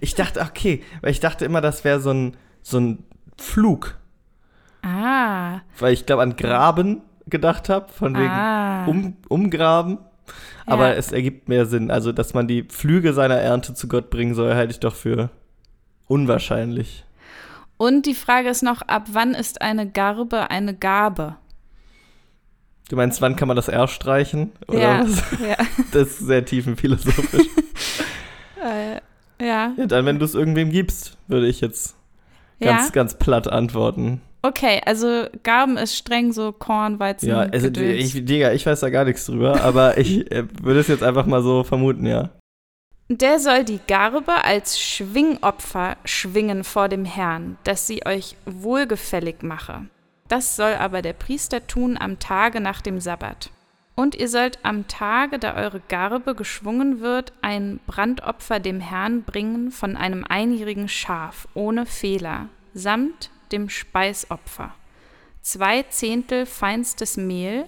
Ich 0.00 0.14
dachte, 0.14 0.40
okay, 0.40 0.83
weil 1.00 1.12
ich 1.12 1.21
dachte 1.21 1.45
immer, 1.45 1.61
das 1.61 1.85
wäre 1.85 2.00
so 2.00 2.11
ein, 2.11 2.37
so 2.62 2.78
ein 2.78 3.04
Flug. 3.38 3.97
ah, 4.83 5.61
Weil 5.78 5.93
ich 5.93 6.04
glaube 6.04 6.23
an 6.23 6.37
Graben 6.37 7.02
gedacht 7.26 7.69
habe, 7.69 7.93
von 7.93 8.14
wegen 8.14 8.28
ah. 8.28 8.87
um, 8.87 9.16
umgraben. 9.28 9.99
Aber 10.66 10.88
Ja. 10.88 10.94
es 10.94 11.12
ergibt 11.12 11.49
mehr 11.49 11.66
Sinn. 11.66 11.90
Also, 11.90 12.12
dass 12.12 12.35
man 12.35 12.49
die 12.49 12.64
Flüge 12.68 13.12
seiner 13.12 13.37
Ernte 13.37 13.75
zu 13.75 13.88
Gott 13.88 14.11
bringen 14.11 14.35
soll, 14.35 14.54
halte 14.54 14.73
ich 14.73 14.80
doch 14.80 14.94
für 14.94 15.30
unwahrscheinlich. 16.06 17.04
Und 17.76 18.06
die 18.06 18.14
Frage 18.14 18.49
ist 18.49 18.62
noch, 18.62 18.83
ab 18.83 19.09
wann 19.12 19.35
ist 19.35 19.61
eine 19.61 19.90
Garbe 19.90 20.50
eine 20.50 20.75
Gabe? 20.75 21.37
Du 22.88 22.97
meinst, 22.97 23.21
wann 23.21 23.37
kann 23.37 23.49
man 23.49 23.56
das 23.56 23.68
R 23.68 23.88
streichen? 23.88 24.52
Oder 24.68 24.78
ja, 24.78 25.00
was? 25.04 25.23
ja. 25.40 25.56
Das 25.92 26.09
ist 26.09 26.18
sehr 26.21 26.44
tiefenphilosophisch. 26.44 27.47
Äh, 28.64 29.02
ja, 29.44 29.75
ja, 29.76 29.87
dann, 29.87 30.06
wenn 30.06 30.18
du 30.18 30.25
es 30.25 30.35
irgendwem 30.35 30.71
gibst, 30.71 31.18
würde 31.26 31.47
ich 31.49 31.61
jetzt 31.61 31.97
ganz, 32.61 32.87
ja. 32.87 32.90
ganz 32.92 33.18
platt 33.18 33.47
antworten. 33.47 34.23
Okay, 34.44 34.82
also 34.84 35.24
Garben 35.42 35.78
ist 35.78 35.96
streng 35.96 36.30
so 36.30 36.52
Korn, 36.52 37.00
Weizen, 37.00 37.30
Ja, 37.30 37.38
also, 37.38 37.68
Gedöns. 37.68 38.14
ich, 38.14 38.26
Digga, 38.26 38.52
ich 38.52 38.66
weiß 38.66 38.80
da 38.80 38.90
gar 38.90 39.06
nichts 39.06 39.24
drüber, 39.24 39.62
aber 39.62 39.96
ich 39.96 40.30
äh, 40.30 40.44
würde 40.62 40.80
es 40.80 40.88
jetzt 40.88 41.02
einfach 41.02 41.24
mal 41.24 41.42
so 41.42 41.64
vermuten, 41.64 42.04
ja. 42.04 42.28
Der 43.08 43.38
soll 43.38 43.64
die 43.64 43.80
Garbe 43.86 44.44
als 44.44 44.78
Schwingopfer 44.78 45.96
schwingen 46.04 46.62
vor 46.62 46.90
dem 46.90 47.06
Herrn, 47.06 47.56
dass 47.64 47.86
sie 47.86 48.04
euch 48.04 48.36
wohlgefällig 48.44 49.36
mache. 49.40 49.86
Das 50.28 50.56
soll 50.56 50.74
aber 50.74 51.00
der 51.00 51.14
Priester 51.14 51.66
tun 51.66 51.96
am 51.98 52.18
Tage 52.18 52.60
nach 52.60 52.82
dem 52.82 53.00
Sabbat. 53.00 53.48
Und 53.94 54.14
ihr 54.14 54.28
sollt 54.28 54.58
am 54.62 54.86
Tage, 54.88 55.38
da 55.38 55.54
eure 55.56 55.80
Garbe 55.88 56.34
geschwungen 56.34 57.00
wird, 57.00 57.32
ein 57.40 57.80
Brandopfer 57.86 58.60
dem 58.60 58.80
Herrn 58.80 59.22
bringen 59.22 59.70
von 59.70 59.96
einem 59.96 60.22
einjährigen 60.28 60.88
Schaf 60.88 61.48
ohne 61.54 61.86
Fehler, 61.86 62.48
samt 62.74 63.30
dem 63.52 63.68
Speisopfer. 63.68 64.74
Zwei 65.42 65.82
Zehntel 65.84 66.46
feinstes 66.46 67.16
Mehl, 67.16 67.66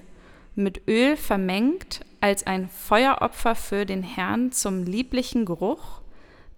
mit 0.54 0.88
Öl 0.88 1.16
vermengt 1.16 2.00
als 2.20 2.46
ein 2.46 2.68
Feueropfer 2.68 3.54
für 3.54 3.84
den 3.84 4.02
Herrn 4.02 4.50
zum 4.52 4.84
lieblichen 4.84 5.44
Geruch, 5.44 6.00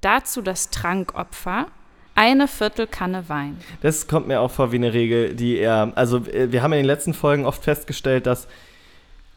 dazu 0.01 0.41
das 0.41 0.71
Trankopfer, 0.71 1.67
eine 2.15 2.49
Viertelkanne 2.49 3.29
Wein. 3.29 3.59
Das 3.81 4.09
kommt 4.09 4.27
mir 4.27 4.41
auch 4.41 4.51
vor 4.51 4.73
wie 4.73 4.77
eine 4.77 4.93
Regel, 4.93 5.35
die 5.35 5.59
er. 5.59 5.93
Also, 5.95 6.19
äh, 6.27 6.51
wir 6.51 6.63
haben 6.63 6.73
in 6.73 6.79
den 6.79 6.87
letzten 6.87 7.15
Folgen 7.15 7.47
oft 7.47 7.63
festgestellt, 7.63 8.27
dass 8.27 8.49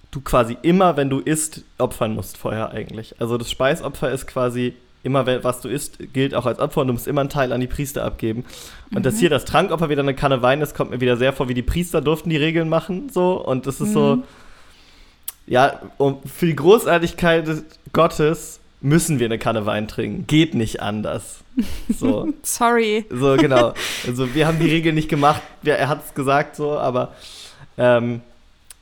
du 0.10 0.22
quasi 0.22 0.58
immer, 0.64 0.98
wenn 0.98 1.10
du 1.10 1.20
isst, 1.20 1.64
opfern 1.78 2.16
musst 2.16 2.38
vorher 2.38 2.72
eigentlich. 2.72 3.20
Also, 3.20 3.38
das 3.38 3.52
Speisopfer 3.52 4.12
ist 4.12 4.26
quasi 4.26 4.74
immer, 5.04 5.44
was 5.44 5.62
du 5.62 5.70
isst, 5.70 5.98
gilt 6.14 6.36
auch 6.36 6.46
als 6.46 6.60
Opfer 6.60 6.82
und 6.82 6.88
du 6.88 6.94
musst 6.94 7.08
immer 7.08 7.22
einen 7.22 7.30
Teil 7.30 7.52
an 7.54 7.62
die 7.62 7.68
Priester 7.68 8.04
abgeben. 8.04 8.46
Und 8.92 9.00
mhm. 9.00 9.04
dass 9.04 9.20
hier 9.20 9.30
das 9.30 9.46
Trankopfer 9.46 9.90
wieder 9.90 10.02
eine 10.02 10.14
Kanne 10.14 10.42
Wein 10.42 10.62
ist, 10.62 10.76
kommt 10.76 10.92
mir 10.92 11.02
wieder 11.02 11.18
sehr 11.18 11.34
vor, 11.34 11.50
wie 11.50 11.54
die 11.54 11.62
Priester 11.62 12.02
durften 12.02 12.30
die 12.30 12.38
Regeln 12.38 12.70
machen. 12.70 13.10
So. 13.10 13.44
Und 13.44 13.68
das 13.68 13.82
ist 13.82 13.90
mhm. 13.90 13.94
so. 13.94 14.24
Ja, 15.48 15.82
um, 15.98 16.20
für 16.24 16.46
die 16.46 16.56
Großartigkeit 16.56 17.50
Gottes 17.94 18.60
müssen 18.80 19.20
wir 19.20 19.26
eine 19.26 19.40
Kanne 19.40 19.66
Wein 19.66 19.88
trinken. 19.88 20.28
Geht 20.28 20.54
nicht 20.54 20.82
anders. 20.82 21.40
So. 21.90 22.32
Sorry. 22.44 23.06
So, 23.10 23.38
genau. 23.38 23.74
Also 24.06 24.34
wir 24.34 24.48
haben 24.48 24.60
die 24.60 24.70
Regel 24.70 24.94
nicht 24.94 25.10
gemacht. 25.10 25.42
Er 25.64 25.88
hat 25.88 26.06
es 26.06 26.14
gesagt 26.14 26.56
so, 26.56 26.78
aber 26.78 27.14
ähm, 27.78 28.22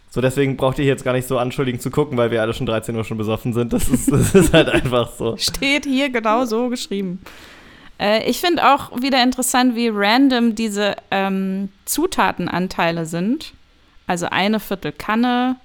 so 0.09 0.21
deswegen 0.21 0.57
braucht 0.57 0.79
ihr 0.79 0.85
jetzt 0.85 1.03
gar 1.03 1.13
nicht 1.13 1.27
so 1.27 1.37
anschuldigend 1.37 1.81
zu 1.81 1.91
gucken, 1.91 2.17
weil 2.17 2.31
wir 2.31 2.41
alle 2.41 2.53
schon 2.53 2.65
13 2.65 2.95
Uhr 2.95 3.03
schon 3.03 3.17
besoffen 3.17 3.53
sind. 3.53 3.73
Das 3.73 3.87
ist, 3.87 4.11
das 4.11 4.33
ist 4.33 4.53
halt 4.53 4.69
einfach 4.69 5.11
so. 5.11 5.37
Steht 5.37 5.85
hier 5.85 6.09
genau 6.09 6.45
so 6.45 6.69
geschrieben. 6.69 7.21
Äh, 7.99 8.27
ich 8.29 8.39
finde 8.39 8.73
auch 8.73 9.01
wieder 9.01 9.21
interessant, 9.21 9.75
wie 9.75 9.89
random 9.89 10.55
diese 10.55 10.95
ähm, 11.11 11.69
Zutatenanteile 11.85 13.05
sind. 13.05 13.53
Also 14.07 14.25
eine 14.27 14.59
Viertel 14.59 14.91
Kanne, 14.91 15.57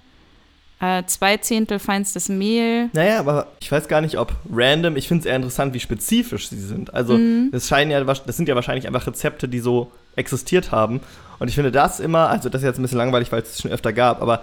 äh, 0.80 1.04
zwei 1.06 1.38
Zehntel 1.38 1.78
feinstes 1.78 2.28
Mehl. 2.28 2.90
Naja, 2.92 3.20
aber 3.20 3.46
ich 3.60 3.72
weiß 3.72 3.88
gar 3.88 4.02
nicht, 4.02 4.18
ob 4.18 4.34
random, 4.52 4.96
ich 4.96 5.08
finde 5.08 5.20
es 5.20 5.26
eher 5.26 5.36
interessant, 5.36 5.72
wie 5.72 5.80
spezifisch 5.80 6.48
sie 6.48 6.60
sind. 6.60 6.92
Also, 6.92 7.16
mhm. 7.16 7.48
das 7.52 7.68
scheinen 7.68 7.90
ja, 7.90 8.04
das 8.04 8.36
sind 8.36 8.48
ja 8.48 8.54
wahrscheinlich 8.54 8.86
einfach 8.86 9.06
Rezepte, 9.06 9.48
die 9.48 9.60
so 9.60 9.92
existiert 10.16 10.72
haben. 10.72 11.00
Und 11.38 11.48
ich 11.48 11.54
finde 11.54 11.72
das 11.72 12.00
immer, 12.00 12.28
also 12.28 12.48
das 12.48 12.62
ist 12.62 12.66
jetzt 12.66 12.78
ein 12.78 12.82
bisschen 12.82 12.98
langweilig, 12.98 13.32
weil 13.32 13.42
es 13.42 13.50
es 13.50 13.62
schon 13.62 13.70
öfter 13.70 13.92
gab, 13.92 14.22
aber 14.22 14.42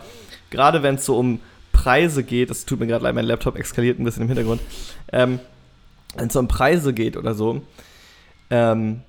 gerade 0.50 0.84
wenn 0.84 0.96
es 0.96 1.06
so 1.06 1.18
um 1.18 1.40
Preise 1.72 2.24
geht, 2.24 2.50
das 2.50 2.66
tut 2.66 2.80
mir 2.80 2.88
gerade 2.88 3.04
leid, 3.04 3.16
mein 3.16 3.26
Laptop 3.26 3.58
eskaliert 3.58 4.00
ein 4.00 4.04
bisschen 4.04 4.24
im 4.24 4.28
Hintergrund, 4.28 4.62
ähm, 5.12 5.40
wenn 6.16 6.28
es 6.28 6.36
um 6.36 6.48
Preise 6.48 6.94
geht 6.94 7.18
oder 7.18 7.34
so, 7.34 7.62
ähm, 8.50 9.02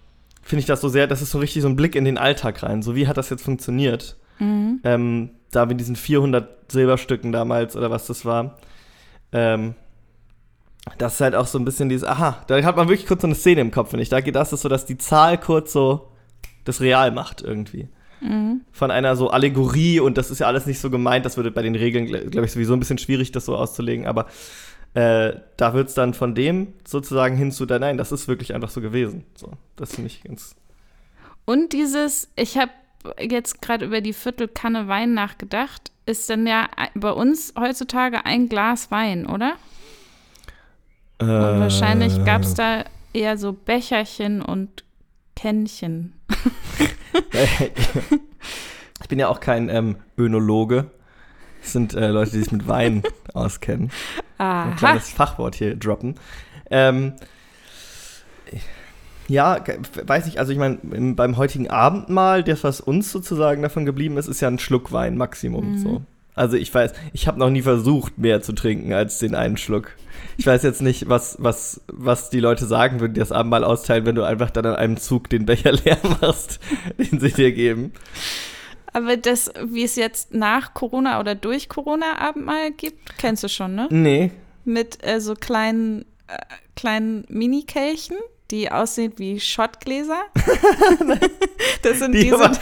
finde 0.42 0.60
ich 0.60 0.66
das 0.66 0.80
so 0.80 0.88
sehr, 0.88 1.06
das 1.06 1.22
ist 1.22 1.30
so 1.30 1.38
richtig 1.38 1.62
so 1.62 1.68
ein 1.68 1.76
Blick 1.76 1.94
in 1.96 2.04
den 2.04 2.18
Alltag 2.18 2.62
rein. 2.62 2.82
So, 2.82 2.94
wie 2.94 3.08
hat 3.08 3.16
das 3.16 3.30
jetzt 3.30 3.42
funktioniert? 3.42 4.16
Mhm. 4.38 4.80
Ähm, 4.84 5.30
da 5.50 5.66
mit 5.66 5.78
diesen 5.80 5.96
400 5.96 6.70
Silberstücken 6.72 7.32
damals 7.32 7.76
oder 7.76 7.90
was 7.90 8.06
das 8.06 8.24
war. 8.24 8.58
Ähm, 9.32 9.74
das 10.98 11.14
ist 11.14 11.20
halt 11.20 11.34
auch 11.34 11.46
so 11.46 11.58
ein 11.58 11.64
bisschen 11.64 11.88
dieses, 11.88 12.06
aha, 12.08 12.42
da 12.46 12.60
hat 12.62 12.76
man 12.76 12.88
wirklich 12.88 13.06
kurz 13.06 13.22
so 13.22 13.28
eine 13.28 13.36
Szene 13.36 13.60
im 13.60 13.70
Kopf, 13.70 13.90
finde 13.90 14.02
ich. 14.02 14.08
Da 14.08 14.20
geht 14.20 14.34
das 14.34 14.50
so, 14.50 14.68
dass 14.68 14.84
die 14.84 14.98
Zahl 14.98 15.38
kurz 15.38 15.72
so 15.72 16.11
das 16.64 16.80
Real 16.80 17.10
macht 17.10 17.42
irgendwie. 17.42 17.88
Mhm. 18.20 18.62
Von 18.70 18.90
einer 18.90 19.16
so 19.16 19.30
Allegorie 19.30 20.00
und 20.00 20.16
das 20.16 20.30
ist 20.30 20.38
ja 20.38 20.46
alles 20.46 20.66
nicht 20.66 20.78
so 20.78 20.90
gemeint, 20.90 21.24
das 21.24 21.36
würde 21.36 21.50
bei 21.50 21.62
den 21.62 21.74
Regeln, 21.74 22.06
glaube 22.06 22.46
ich, 22.46 22.52
sowieso 22.52 22.72
ein 22.74 22.78
bisschen 22.78 22.98
schwierig, 22.98 23.32
das 23.32 23.46
so 23.46 23.56
auszulegen, 23.56 24.06
aber 24.06 24.26
äh, 24.94 25.34
da 25.56 25.74
wird 25.74 25.88
es 25.88 25.94
dann 25.94 26.14
von 26.14 26.34
dem 26.34 26.74
sozusagen 26.86 27.36
hin 27.36 27.50
zu, 27.50 27.64
nein, 27.64 27.96
das 27.96 28.12
ist 28.12 28.28
wirklich 28.28 28.54
einfach 28.54 28.70
so 28.70 28.80
gewesen. 28.80 29.24
So, 29.34 29.52
das 29.76 29.94
finde 29.94 30.08
ich 30.08 30.22
ganz. 30.22 30.54
Und 31.44 31.72
dieses, 31.72 32.30
ich 32.36 32.58
habe 32.58 32.70
jetzt 33.18 33.62
gerade 33.62 33.86
über 33.86 34.00
die 34.00 34.12
Viertelkanne 34.12 34.88
Wein 34.88 35.14
nachgedacht, 35.14 35.90
ist 36.06 36.28
dann 36.30 36.46
ja 36.46 36.68
bei 36.94 37.10
uns 37.10 37.54
heutzutage 37.58 38.26
ein 38.26 38.48
Glas 38.48 38.90
Wein, 38.90 39.26
oder? 39.26 39.54
Äh, 41.18 41.24
und 41.24 41.60
wahrscheinlich 41.60 42.24
gab 42.24 42.42
es 42.42 42.54
da 42.54 42.84
eher 43.12 43.38
so 43.38 43.52
Becherchen 43.52 44.42
und 44.42 44.84
Kännchen. 45.42 46.12
ich 49.02 49.08
bin 49.08 49.18
ja 49.18 49.26
auch 49.26 49.40
kein 49.40 49.68
ähm, 49.70 49.96
Önologe. 50.16 50.92
Das 51.60 51.72
sind 51.72 51.94
äh, 51.94 52.10
Leute, 52.10 52.30
die 52.30 52.38
sich 52.38 52.52
mit 52.52 52.68
Wein 52.68 53.02
auskennen. 53.34 53.90
Aha. 54.38 54.70
Ein 54.70 54.76
kleines 54.76 55.10
Fachwort 55.10 55.56
hier 55.56 55.74
droppen. 55.74 56.14
Ähm, 56.70 57.14
ja, 59.26 59.58
weiß 60.06 60.28
ich, 60.28 60.38
also 60.38 60.52
ich 60.52 60.58
meine, 60.58 60.78
beim 61.14 61.36
heutigen 61.36 61.68
Abendmahl, 61.68 62.44
das, 62.44 62.62
was 62.62 62.80
uns 62.80 63.10
sozusagen 63.10 63.62
davon 63.62 63.84
geblieben 63.84 64.18
ist, 64.18 64.28
ist 64.28 64.40
ja 64.42 64.48
ein 64.48 64.60
Schluck 64.60 64.92
Wein 64.92 65.16
Maximum. 65.16 65.72
Mhm. 65.72 65.78
So. 65.78 66.02
Also 66.34 66.56
ich 66.56 66.72
weiß, 66.72 66.92
ich 67.12 67.26
habe 67.26 67.38
noch 67.38 67.50
nie 67.50 67.62
versucht, 67.62 68.18
mehr 68.18 68.40
zu 68.40 68.52
trinken 68.52 68.92
als 68.92 69.18
den 69.18 69.34
einen 69.34 69.56
Schluck. 69.56 69.96
Ich 70.38 70.46
weiß 70.46 70.62
jetzt 70.62 70.80
nicht, 70.80 71.08
was, 71.08 71.36
was, 71.38 71.82
was 71.88 72.30
die 72.30 72.40
Leute 72.40 72.64
sagen 72.64 73.00
würden, 73.00 73.14
die 73.14 73.20
das 73.20 73.32
Abendmahl 73.32 73.64
austeilen, 73.64 74.06
wenn 74.06 74.14
du 74.14 74.22
einfach 74.22 74.50
dann 74.50 74.64
an 74.64 74.76
einem 74.76 74.96
Zug 74.96 75.28
den 75.28 75.44
Becher 75.44 75.72
leer 75.84 75.98
machst, 76.20 76.58
den 76.98 77.20
sie 77.20 77.32
dir 77.32 77.52
geben. 77.52 77.92
Aber 78.94 79.16
das, 79.16 79.50
wie 79.64 79.84
es 79.84 79.96
jetzt 79.96 80.34
nach 80.34 80.74
Corona 80.74 81.20
oder 81.20 81.34
durch 81.34 81.68
Corona 81.68 82.18
Abendmahl 82.18 82.72
gibt, 82.72 83.18
kennst 83.18 83.42
du 83.42 83.48
schon, 83.48 83.74
ne? 83.74 83.88
Nee. 83.90 84.30
Mit 84.64 85.04
äh, 85.04 85.20
so 85.20 85.34
kleinen, 85.34 86.02
äh, 86.28 86.38
kleinen 86.76 87.24
Mini-Kelchen 87.28 88.16
die 88.52 88.70
aussehen 88.70 89.14
wie 89.16 89.40
Schottgläser. 89.40 90.20
das 91.82 91.98
sind 91.98 92.12
die, 92.12 92.24
die 92.24 92.30
sind, 92.30 92.60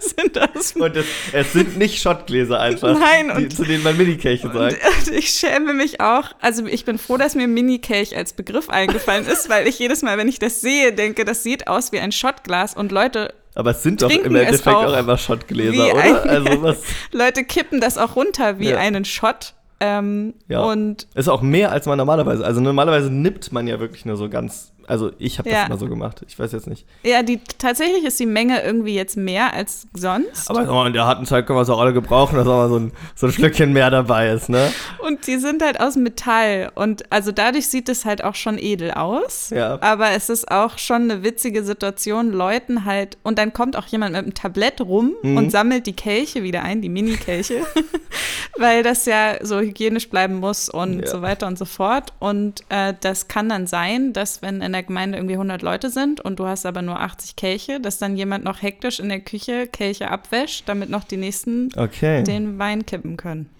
sind 0.34 0.38
aus 0.38 0.72
Und 0.72 0.96
das, 0.96 1.06
es 1.32 1.52
sind 1.52 1.78
nicht 1.78 2.02
Schottgläser 2.02 2.60
einfach. 2.60 2.98
Nein. 2.98 3.28
Die, 3.38 3.44
und, 3.44 3.56
zu 3.56 3.64
denen 3.64 3.84
man 3.84 3.96
Minikelche 3.96 4.50
sagt. 4.52 4.76
Und 5.08 5.16
ich 5.16 5.30
schäme 5.30 5.72
mich 5.72 6.00
auch. 6.00 6.32
Also 6.40 6.66
ich 6.66 6.84
bin 6.84 6.98
froh, 6.98 7.16
dass 7.16 7.36
mir 7.36 7.46
Minikelch 7.46 8.16
als 8.16 8.32
Begriff 8.32 8.68
eingefallen 8.68 9.26
ist, 9.26 9.48
weil 9.48 9.68
ich 9.68 9.78
jedes 9.78 10.02
Mal, 10.02 10.18
wenn 10.18 10.28
ich 10.28 10.40
das 10.40 10.60
sehe, 10.60 10.92
denke, 10.92 11.24
das 11.24 11.44
sieht 11.44 11.68
aus 11.68 11.92
wie 11.92 12.00
ein 12.00 12.12
Schottglas 12.12 12.74
und 12.74 12.92
Leute 12.92 13.32
aber 13.54 13.72
es 13.72 13.82
sind 13.82 14.02
doch 14.02 14.10
im 14.10 14.36
Endeffekt 14.36 14.68
auch, 14.68 14.84
auch 14.84 14.92
einfach 14.92 15.18
Schottgläser, 15.18 15.92
oder? 15.92 16.30
also 16.30 16.62
was? 16.62 16.76
Leute 17.10 17.42
kippen 17.42 17.80
das 17.80 17.98
auch 17.98 18.14
runter 18.14 18.60
wie 18.60 18.70
ja. 18.70 18.76
einen 18.76 19.04
Shot. 19.04 19.54
Ähm, 19.80 20.34
ja. 20.46 20.60
Und 20.60 21.08
ist 21.16 21.28
auch 21.28 21.42
mehr 21.42 21.72
als 21.72 21.86
man 21.86 21.98
normalerweise. 21.98 22.44
Also 22.44 22.60
normalerweise 22.60 23.10
nippt 23.10 23.50
man 23.50 23.66
ja 23.66 23.80
wirklich 23.80 24.04
nur 24.04 24.16
so 24.16 24.28
ganz 24.28 24.72
also 24.88 25.12
ich 25.18 25.38
habe 25.38 25.50
ja. 25.50 25.58
das 25.60 25.66
immer 25.68 25.78
so 25.78 25.88
gemacht. 25.88 26.22
Ich 26.26 26.38
weiß 26.38 26.52
jetzt 26.52 26.66
nicht. 26.66 26.86
Ja, 27.02 27.22
die, 27.22 27.40
tatsächlich 27.58 28.04
ist 28.04 28.18
die 28.18 28.26
Menge 28.26 28.62
irgendwie 28.62 28.94
jetzt 28.94 29.16
mehr 29.16 29.52
als 29.52 29.86
sonst. 29.92 30.50
Aber 30.50 30.66
oh, 30.72 30.84
in 30.86 30.94
der 30.94 31.04
harten 31.04 31.26
Zeit 31.26 31.46
können 31.46 31.58
wir 31.58 31.62
es 31.62 31.68
auch 31.68 31.80
alle 31.80 31.92
gebrauchen, 31.92 32.36
dass 32.36 32.46
auch 32.46 32.56
mal 32.56 32.68
so 32.70 32.78
ein, 32.78 32.92
so 33.14 33.26
ein 33.26 33.32
Schlückchen 33.32 33.74
mehr 33.74 33.90
dabei 33.90 34.30
ist, 34.30 34.48
ne? 34.48 34.72
Und 35.06 35.26
die 35.26 35.36
sind 35.36 35.62
halt 35.62 35.78
aus 35.78 35.96
Metall. 35.96 36.72
Und 36.74 37.12
also 37.12 37.32
dadurch 37.32 37.68
sieht 37.68 37.90
es 37.90 38.06
halt 38.06 38.24
auch 38.24 38.34
schon 38.34 38.58
edel 38.58 38.92
aus. 38.92 39.50
Ja. 39.50 39.80
Aber 39.82 40.12
es 40.12 40.30
ist 40.30 40.50
auch 40.50 40.78
schon 40.78 41.02
eine 41.02 41.22
witzige 41.22 41.62
Situation, 41.64 42.32
Leuten 42.32 42.86
halt. 42.86 43.18
Und 43.22 43.38
dann 43.38 43.52
kommt 43.52 43.76
auch 43.76 43.86
jemand 43.86 44.12
mit 44.12 44.22
einem 44.22 44.34
Tablett 44.34 44.80
rum 44.80 45.14
mhm. 45.22 45.36
und 45.36 45.50
sammelt 45.50 45.86
die 45.86 45.94
Kelche 45.94 46.42
wieder 46.42 46.62
ein, 46.62 46.80
die 46.80 46.88
Mini-Kelche. 46.88 47.66
Weil 48.56 48.82
das 48.82 49.04
ja 49.04 49.44
so 49.44 49.60
hygienisch 49.60 50.08
bleiben 50.08 50.36
muss 50.36 50.70
und 50.70 51.00
ja. 51.00 51.06
so 51.06 51.20
weiter 51.20 51.46
und 51.46 51.58
so 51.58 51.66
fort. 51.66 52.14
Und 52.18 52.62
äh, 52.70 52.94
das 53.00 53.28
kann 53.28 53.50
dann 53.50 53.66
sein, 53.66 54.12
dass 54.14 54.40
wenn 54.40 54.62
in 54.62 54.72
der 54.72 54.77
der 54.78 54.84
Gemeinde 54.84 55.18
irgendwie 55.18 55.34
100 55.34 55.60
Leute 55.62 55.90
sind 55.90 56.20
und 56.20 56.38
du 56.38 56.46
hast 56.46 56.64
aber 56.64 56.82
nur 56.82 57.00
80 57.00 57.34
Kelche, 57.34 57.80
dass 57.80 57.98
dann 57.98 58.16
jemand 58.16 58.44
noch 58.44 58.62
hektisch 58.62 59.00
in 59.00 59.08
der 59.08 59.18
Küche 59.18 59.66
Kelche 59.66 60.08
abwäscht, 60.08 60.68
damit 60.68 60.88
noch 60.88 61.02
die 61.02 61.16
nächsten 61.16 61.70
okay. 61.76 62.22
den 62.22 62.60
Wein 62.60 62.86
kippen 62.86 63.16
können. 63.16 63.50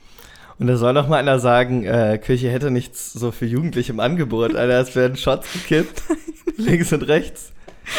Und 0.61 0.69
da 0.69 0.77
soll 0.77 0.93
noch 0.93 1.09
mal 1.09 1.17
einer 1.17 1.41
sagen, 1.41 1.85
äh, 1.85 2.21
Küche 2.23 2.51
hätte 2.51 2.71
nichts 2.71 3.13
so 3.13 3.33
für 3.33 3.47
Jugendliche 3.47 3.93
im 3.93 3.99
Angebot. 4.01 4.55
Alter, 4.55 4.81
es 4.81 4.95
werden 4.95 5.17
Shots 5.17 5.53
gekippt, 5.53 6.03
links 6.57 6.93
und 6.93 7.03
rechts. 7.03 7.53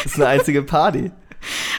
Das 0.04 0.14
ist 0.14 0.16
eine 0.16 0.28
einzige 0.28 0.64
Party. 0.64 1.12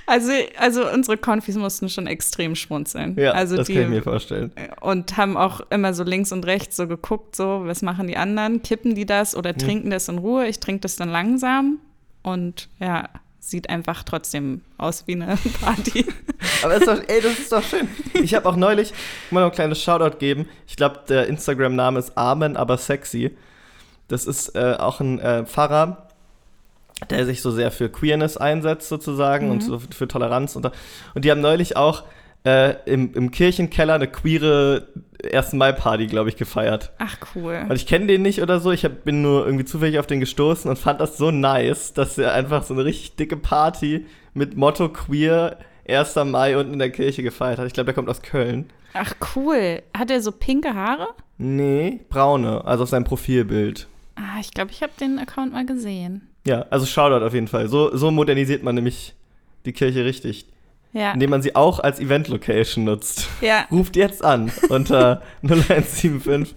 Also, 0.07 0.33
also 0.59 0.91
unsere 0.91 1.17
Konfis 1.17 1.57
mussten 1.57 1.89
schon 1.89 2.07
extrem 2.07 2.55
schmunzeln. 2.57 3.17
Ja, 3.17 3.33
also 3.33 3.57
das 3.57 3.69
die, 3.69 3.75
kann 3.75 3.85
ich 3.85 3.89
mir 3.89 4.03
vorstellen. 4.03 4.53
Und 4.81 5.17
haben 5.17 5.37
auch 5.37 5.61
immer 5.71 5.95
so 5.95 6.03
links 6.03 6.33
und 6.33 6.47
rechts 6.47 6.77
so 6.77 6.89
geguckt, 6.89 7.37
so, 7.37 7.63
was 7.65 7.83
machen 7.83 8.07
die 8.07 8.17
anderen? 8.17 8.63
Kippen 8.63 8.95
die 8.95 9.07
das 9.07 9.37
oder 9.37 9.51
hm. 9.51 9.59
trinken 9.59 9.91
das 9.91 10.09
in 10.09 10.19
Ruhe? 10.19 10.47
Ich 10.49 10.59
trinke 10.59 10.81
das 10.81 10.97
dann 10.97 11.11
langsam. 11.11 11.79
Und 12.23 12.69
ja, 12.81 13.09
sieht 13.39 13.71
einfach 13.71 14.03
trotzdem 14.05 14.63
aus 14.79 15.07
wie 15.07 15.15
eine 15.15 15.39
Party. 15.61 16.07
Aber 16.63 16.75
ist 16.75 16.87
doch, 16.87 17.01
ey, 17.07 17.21
das 17.21 17.39
ist 17.39 17.53
doch 17.53 17.63
schön. 17.63 17.89
Ich 18.15 18.35
habe 18.35 18.49
auch 18.49 18.57
neulich, 18.57 18.93
mal 19.31 19.41
noch 19.41 19.51
ein 19.51 19.55
kleines 19.55 19.83
Shoutout 19.83 20.19
geben. 20.19 20.49
Ich 20.67 20.77
glaube, 20.77 21.01
der 21.09 21.27
Instagram-Name 21.27 21.99
ist 21.99 22.17
Amen, 22.17 22.57
aber 22.57 22.77
sexy. 22.77 23.37
Das 24.09 24.27
ist 24.27 24.55
äh, 24.57 24.77
auch 24.79 25.01
ein 25.01 25.19
äh, 25.21 25.47
Pfarrer, 25.47 26.09
der 27.09 27.27
sich 27.27 27.43
so 27.43 27.51
sehr 27.51 27.71
für 27.71 27.89
Queerness 27.89 28.37
einsetzt 28.37 28.89
sozusagen 28.89 29.47
mhm. 29.47 29.53
und 29.53 29.63
so 29.63 29.79
für 29.79 30.09
Toleranz. 30.09 30.57
Und, 30.57 30.71
und 31.15 31.25
die 31.25 31.31
haben 31.31 31.41
neulich 31.41 31.77
auch 31.77 32.05
äh, 32.45 32.75
im, 32.87 33.13
im 33.15 33.31
Kirchenkeller 33.31 33.95
eine 33.95 34.09
queere 34.09 34.89
1. 35.33 35.53
Mai-Party, 35.53 36.07
glaube 36.07 36.31
ich, 36.31 36.37
gefeiert. 36.37 36.93
Ach, 36.99 37.17
cool. 37.35 37.67
Und 37.69 37.77
ich 37.77 37.87
kenne 37.87 38.07
den 38.07 38.23
nicht 38.23 38.43
oder 38.43 38.61
so. 38.61 38.73
Ich 38.73 38.85
hab, 38.85 39.05
bin 39.05 39.23
nur 39.23 39.45
irgendwie 39.45 39.65
zufällig 39.65 39.99
auf 39.99 40.07
den 40.07 40.21
gestoßen 40.21 40.71
und 40.71 40.79
fand 40.79 41.01
das 41.01 41.19
so 41.19 41.31
nice, 41.31 41.93
dass 41.93 42.17
er 42.17 42.33
einfach 42.33 42.65
so 42.65 42.75
eine 42.75 42.85
richtig 42.85 43.17
dicke 43.17 43.37
Party 43.37 44.07
mit 44.33 44.57
Motto 44.57 44.89
queer 44.89 45.59
1. 45.89 46.17
Mai 46.27 46.57
unten 46.57 46.75
in 46.75 46.79
der 46.79 46.91
Kirche 46.91 47.23
gefeiert 47.23 47.59
hat. 47.59 47.67
Ich 47.67 47.73
glaube, 47.73 47.87
der 47.87 47.95
kommt 47.95 48.09
aus 48.09 48.23
Köln. 48.23 48.71
Ach 48.95 49.15
cool. 49.37 49.83
Hat 49.97 50.11
er 50.11 50.21
so 50.21 50.33
pinke 50.33 50.75
Haare? 50.75 51.09
Nee, 51.39 52.01
braune, 52.09 52.65
also 52.65 52.85
auf 52.85 52.89
seinem 52.89 53.05
Profilbild. 53.05 53.87
Ah, 54.17 54.41
ich 54.41 54.53
glaube, 54.53 54.71
ich 54.73 54.83
habe 54.83 54.93
den 55.01 55.19
Account 55.19 55.53
mal 55.53 55.65
gesehen. 55.65 56.30
Ja, 56.47 56.67
also 56.71 56.87
Shoutout 56.87 57.25
auf 57.25 57.35
jeden 57.35 57.49
Fall. 57.49 57.69
So, 57.69 57.95
so 57.97 58.11
modernisiert 58.11 58.63
man 58.63 58.75
nämlich 58.75 59.15
die 59.65 59.73
Kirche 59.73 60.05
richtig. 60.05 60.47
Ja. 60.93 61.13
Indem 61.13 61.31
man 61.31 61.43
sie 61.43 61.55
auch 61.55 61.79
als 61.79 62.01
Event-Location 62.01 62.85
nutzt. 62.85 63.29
Ja, 63.41 63.67
Ruft 63.71 63.95
jetzt 63.95 64.25
an 64.25 64.51
unter 64.71 65.23
0175. 65.43 66.55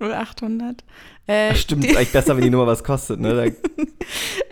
0800. 0.00 0.84
Äh, 1.28 1.54
stimmt, 1.54 1.84
ist 1.84 1.96
eigentlich 1.96 2.12
besser, 2.12 2.36
wenn 2.36 2.42
die 2.42 2.50
Nummer 2.50 2.66
was 2.66 2.82
kostet, 2.82 3.20
ne? 3.20 3.34
Da, 3.34 3.44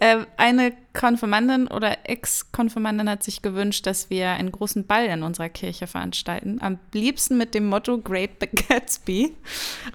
Äh, 0.03 0.25
eine 0.39 0.73
Konfirmandin 0.95 1.67
oder 1.67 1.99
Ex-Konfirmandin 2.05 3.11
hat 3.11 3.23
sich 3.23 3.43
gewünscht, 3.43 3.87
dass 3.87 4.09
wir 4.09 4.31
einen 4.31 4.51
großen 4.51 4.87
Ball 4.87 5.07
in 5.07 5.23
unserer 5.23 5.49
Kirche 5.51 5.87
veranstalten. 5.87 6.59
Am 6.63 6.79
liebsten 6.95 7.37
mit 7.37 7.55
dem 7.55 7.67
Motto 7.67 7.99
Great 7.99 8.31
Gatsby. 8.69 9.35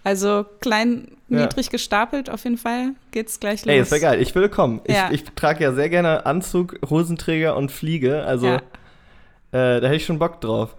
Also 0.04 0.46
klein, 0.60 1.08
Ja. 1.30 1.40
niedrig 1.42 1.72
gestapelt 1.72 2.30
auf 2.30 2.44
jeden 2.44 2.58
Fall. 2.60 2.92
Geht's 3.12 3.40
gleich 3.40 3.66
los. 3.66 3.74
ey, 3.74 3.90
wäre 3.90 4.00
geil. 4.02 4.22
Ich 4.22 4.36
würde 4.36 4.50
kommen. 4.50 4.82
Ich, 4.84 4.94
Ja. 4.94 5.10
ich 5.12 5.24
trage 5.24 5.64
ja 5.64 5.74
sehr 5.74 5.90
gerne 5.90 6.26
Anzug, 6.28 6.78
Hosenträger 6.88 7.56
und 7.56 7.72
Fliege. 7.72 8.24
Also 8.26 8.46
Ja. 8.48 8.56
äh, 8.58 9.82
da 9.82 9.88
hätte 9.88 9.96
ich 9.96 10.06
schon 10.06 10.20
Bock 10.20 10.40
drauf. 10.42 10.76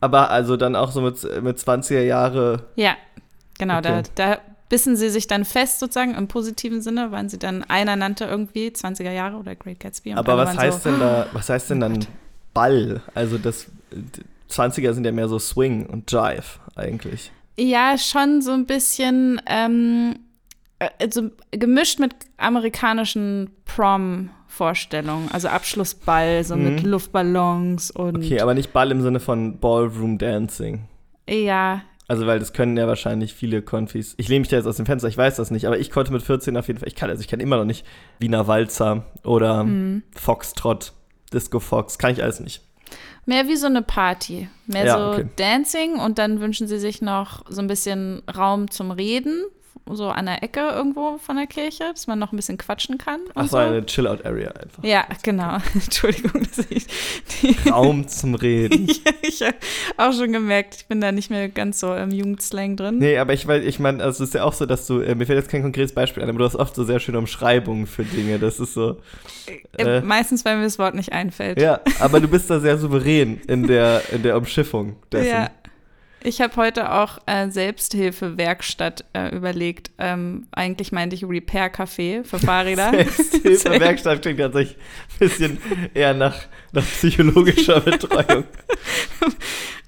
Aber 0.00 0.30
also 0.30 0.56
dann 0.56 0.76
auch 0.76 0.92
so 0.92 1.02
mit, 1.02 1.22
mit 1.42 1.58
20er 1.58 2.00
Jahre. 2.02 2.66
Ja, 2.76 2.96
genau. 3.58 3.78
Okay. 3.78 4.02
Da, 4.14 4.34
da 4.34 4.38
bissen 4.72 4.96
sie 4.96 5.10
sich 5.10 5.26
dann 5.26 5.44
fest, 5.44 5.80
sozusagen 5.80 6.14
im 6.14 6.28
positiven 6.28 6.80
Sinne, 6.80 7.12
waren 7.12 7.28
sie 7.28 7.38
dann, 7.38 7.62
einer 7.64 7.94
nannte 7.94 8.24
irgendwie 8.24 8.68
20er 8.68 9.10
Jahre 9.12 9.36
oder 9.36 9.54
Great 9.54 9.80
Gatsby. 9.80 10.12
und 10.12 10.16
Aber 10.18 10.34
was 10.38 10.56
heißt 10.56 10.82
so, 10.84 10.88
denn 10.90 10.98
da, 10.98 11.26
was 11.34 11.50
heißt 11.50 11.68
denn 11.68 11.82
Oh 11.82 11.88
dann. 11.88 12.06
Ball? 12.54 13.02
Also 13.14 13.36
das 13.36 13.66
20er 14.50 14.94
sind 14.94 15.04
ja 15.04 15.12
mehr 15.12 15.28
so 15.28 15.38
Swing 15.38 15.84
und 15.84 16.10
Jive 16.10 16.58
eigentlich. 16.74 17.30
Ja, 17.58 17.98
schon 17.98 18.40
so 18.40 18.52
ein 18.52 18.64
bisschen 18.64 19.42
ähm, 19.46 20.18
äh, 20.78 20.88
also 20.98 21.28
gemischt 21.50 21.98
mit 21.98 22.14
amerikanischen 22.38 23.50
Prom-Vorstellungen. 23.66 25.30
Also 25.32 25.48
Abschlussball, 25.48 26.44
so 26.44 26.56
mit 26.56 26.82
Mhm. 26.82 26.90
Luftballons 26.90 27.90
und 27.90 28.16
Okay, 28.16 28.40
aber 28.40 28.54
nicht 28.54 28.72
Ball 28.72 28.90
im 28.90 29.02
Sinne 29.02 29.20
von 29.20 29.58
Ballroom 29.58 30.16
Dancing. 30.18 30.84
ja, 31.28 31.82
Also, 32.12 32.26
weil 32.26 32.38
das 32.38 32.52
können 32.52 32.76
ja 32.76 32.86
wahrscheinlich 32.86 33.32
viele 33.32 33.62
Konfis. 33.62 34.12
Ich 34.18 34.28
lehne 34.28 34.40
mich 34.40 34.48
da 34.50 34.56
jetzt 34.56 34.66
aus 34.66 34.76
dem 34.76 34.84
Fenster, 34.84 35.08
ich 35.08 35.16
weiß 35.16 35.36
das 35.36 35.50
nicht, 35.50 35.66
aber 35.66 35.78
ich 35.78 35.90
konnte 35.90 36.12
mit 36.12 36.20
14 36.22 36.54
auf 36.58 36.66
jeden 36.66 36.78
Fall, 36.78 36.88
ich 36.88 36.94
kann, 36.94 37.08
also 37.08 37.22
ich 37.22 37.28
kann 37.28 37.40
immer 37.40 37.56
noch 37.56 37.64
nicht 37.64 37.86
Wiener 38.18 38.46
Walzer 38.46 39.06
oder 39.24 39.64
Mhm. 39.64 40.02
Foxtrot, 40.14 40.92
Disco 41.32 41.58
Fox, 41.58 41.96
kann 41.96 42.12
ich 42.12 42.22
alles 42.22 42.40
nicht. 42.40 42.60
mehr 43.24 43.48
wie 43.48 43.56
so 43.56 43.66
eine 43.66 43.80
Party. 43.80 44.48
Mehr 44.66 44.84
Ja, 44.84 44.98
so 44.98 45.12
okay. 45.20 45.28
Dancing 45.36 45.94
und 46.00 46.18
dann 46.18 46.40
wünschen 46.40 46.66
sie 46.68 46.78
sich 46.78 47.00
noch 47.00 47.44
so 47.48 47.62
ein 47.62 47.66
bisschen 47.66 48.20
Raum 48.36 48.70
zum 48.70 48.90
Reden, 48.90 49.44
so 49.90 50.08
an 50.08 50.26
der 50.26 50.42
Ecke 50.42 50.60
irgendwo 50.60 51.18
von 51.18 51.36
der 51.36 51.46
Kirche, 51.46 51.84
dass 51.92 52.06
man 52.06 52.18
noch 52.18 52.32
ein 52.32 52.36
bisschen 52.36 52.56
quatschen 52.58 52.98
kann. 52.98 53.20
Ach 53.34 53.48
so, 53.48 53.56
eine 53.56 53.84
Chill-Out-Area 53.84 54.50
einfach. 54.52 54.84
Ja, 54.84 55.04
genau. 55.22 55.58
Entschuldigung, 55.74 56.42
dass 56.54 56.66
ich 56.70 56.86
Raum 57.70 58.06
zum 58.08 58.34
Reden. 58.34 58.88
Ja, 59.04 59.12
ich 59.22 59.42
habe 59.42 59.56
auch 59.96 60.12
schon 60.12 60.32
gemerkt, 60.32 60.76
ich 60.76 60.86
bin 60.86 61.00
da 61.00 61.10
nicht 61.12 61.30
mehr 61.30 61.48
ganz 61.48 61.80
so 61.80 61.94
im 61.94 62.10
Jugendslang 62.10 62.76
drin. 62.76 62.98
Nee, 62.98 63.18
aber 63.18 63.32
ich 63.32 63.46
weiß, 63.46 63.64
ich 63.64 63.78
meine, 63.78 64.02
also 64.02 64.22
es 64.22 64.28
ist 64.30 64.34
ja 64.34 64.44
auch 64.44 64.52
so, 64.52 64.66
dass 64.66 64.86
du, 64.86 65.00
äh, 65.00 65.14
mir 65.14 65.26
fällt 65.26 65.38
jetzt 65.38 65.50
kein 65.50 65.62
konkretes 65.62 65.92
Beispiel 65.94 66.22
ein, 66.22 66.28
aber 66.28 66.38
du 66.38 66.44
hast 66.44 66.56
oft 66.56 66.74
so 66.74 66.84
sehr 66.84 67.00
schöne 67.00 67.18
Umschreibungen 67.18 67.86
für 67.86 68.04
Dinge. 68.04 68.38
Das 68.38 68.60
ist 68.60 68.74
so. 68.74 68.98
Äh, 69.78 69.82
Äh, 69.98 70.00
Meistens, 70.02 70.44
weil 70.44 70.56
mir 70.58 70.64
das 70.64 70.78
Wort 70.78 70.94
nicht 70.94 71.12
einfällt. 71.12 71.60
ja, 71.60 71.80
aber 72.00 72.20
du 72.20 72.28
bist 72.28 72.48
da 72.50 72.60
sehr 72.60 72.78
souverän 72.78 73.40
in 73.48 73.66
der, 73.66 74.02
in 74.12 74.22
der 74.22 74.36
Umschiffung 74.36 74.96
dessen. 75.10 75.28
Ja. 75.28 75.50
Ich 76.24 76.40
habe 76.40 76.54
heute 76.56 76.92
auch 76.92 77.18
äh, 77.26 77.50
Selbsthilfe-Werkstatt 77.50 79.04
äh, 79.12 79.34
überlegt. 79.34 79.90
Ähm, 79.98 80.46
eigentlich 80.52 80.92
meinte 80.92 81.16
ich 81.16 81.24
Repair-Café 81.24 82.22
für 82.22 82.38
Fahrräder. 82.38 82.92
Selbsthilfe-Werkstatt 82.92 84.22
klingt 84.22 84.38
tatsächlich 84.38 84.76
ein 84.76 85.18
bisschen 85.18 85.58
eher 85.94 86.14
nach, 86.14 86.36
nach 86.72 86.84
psychologischer 86.84 87.80
Betreuung. 87.80 88.44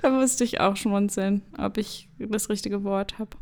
da 0.03 0.11
musste 0.11 0.42
ich 0.42 0.61
auch 0.61 0.77
schmunzeln, 0.77 1.42
ob 1.57 1.79
ich 1.79 2.09
das 2.18 2.49
richtige 2.49 2.83
Wort 2.83 3.18
habe. 3.18 3.37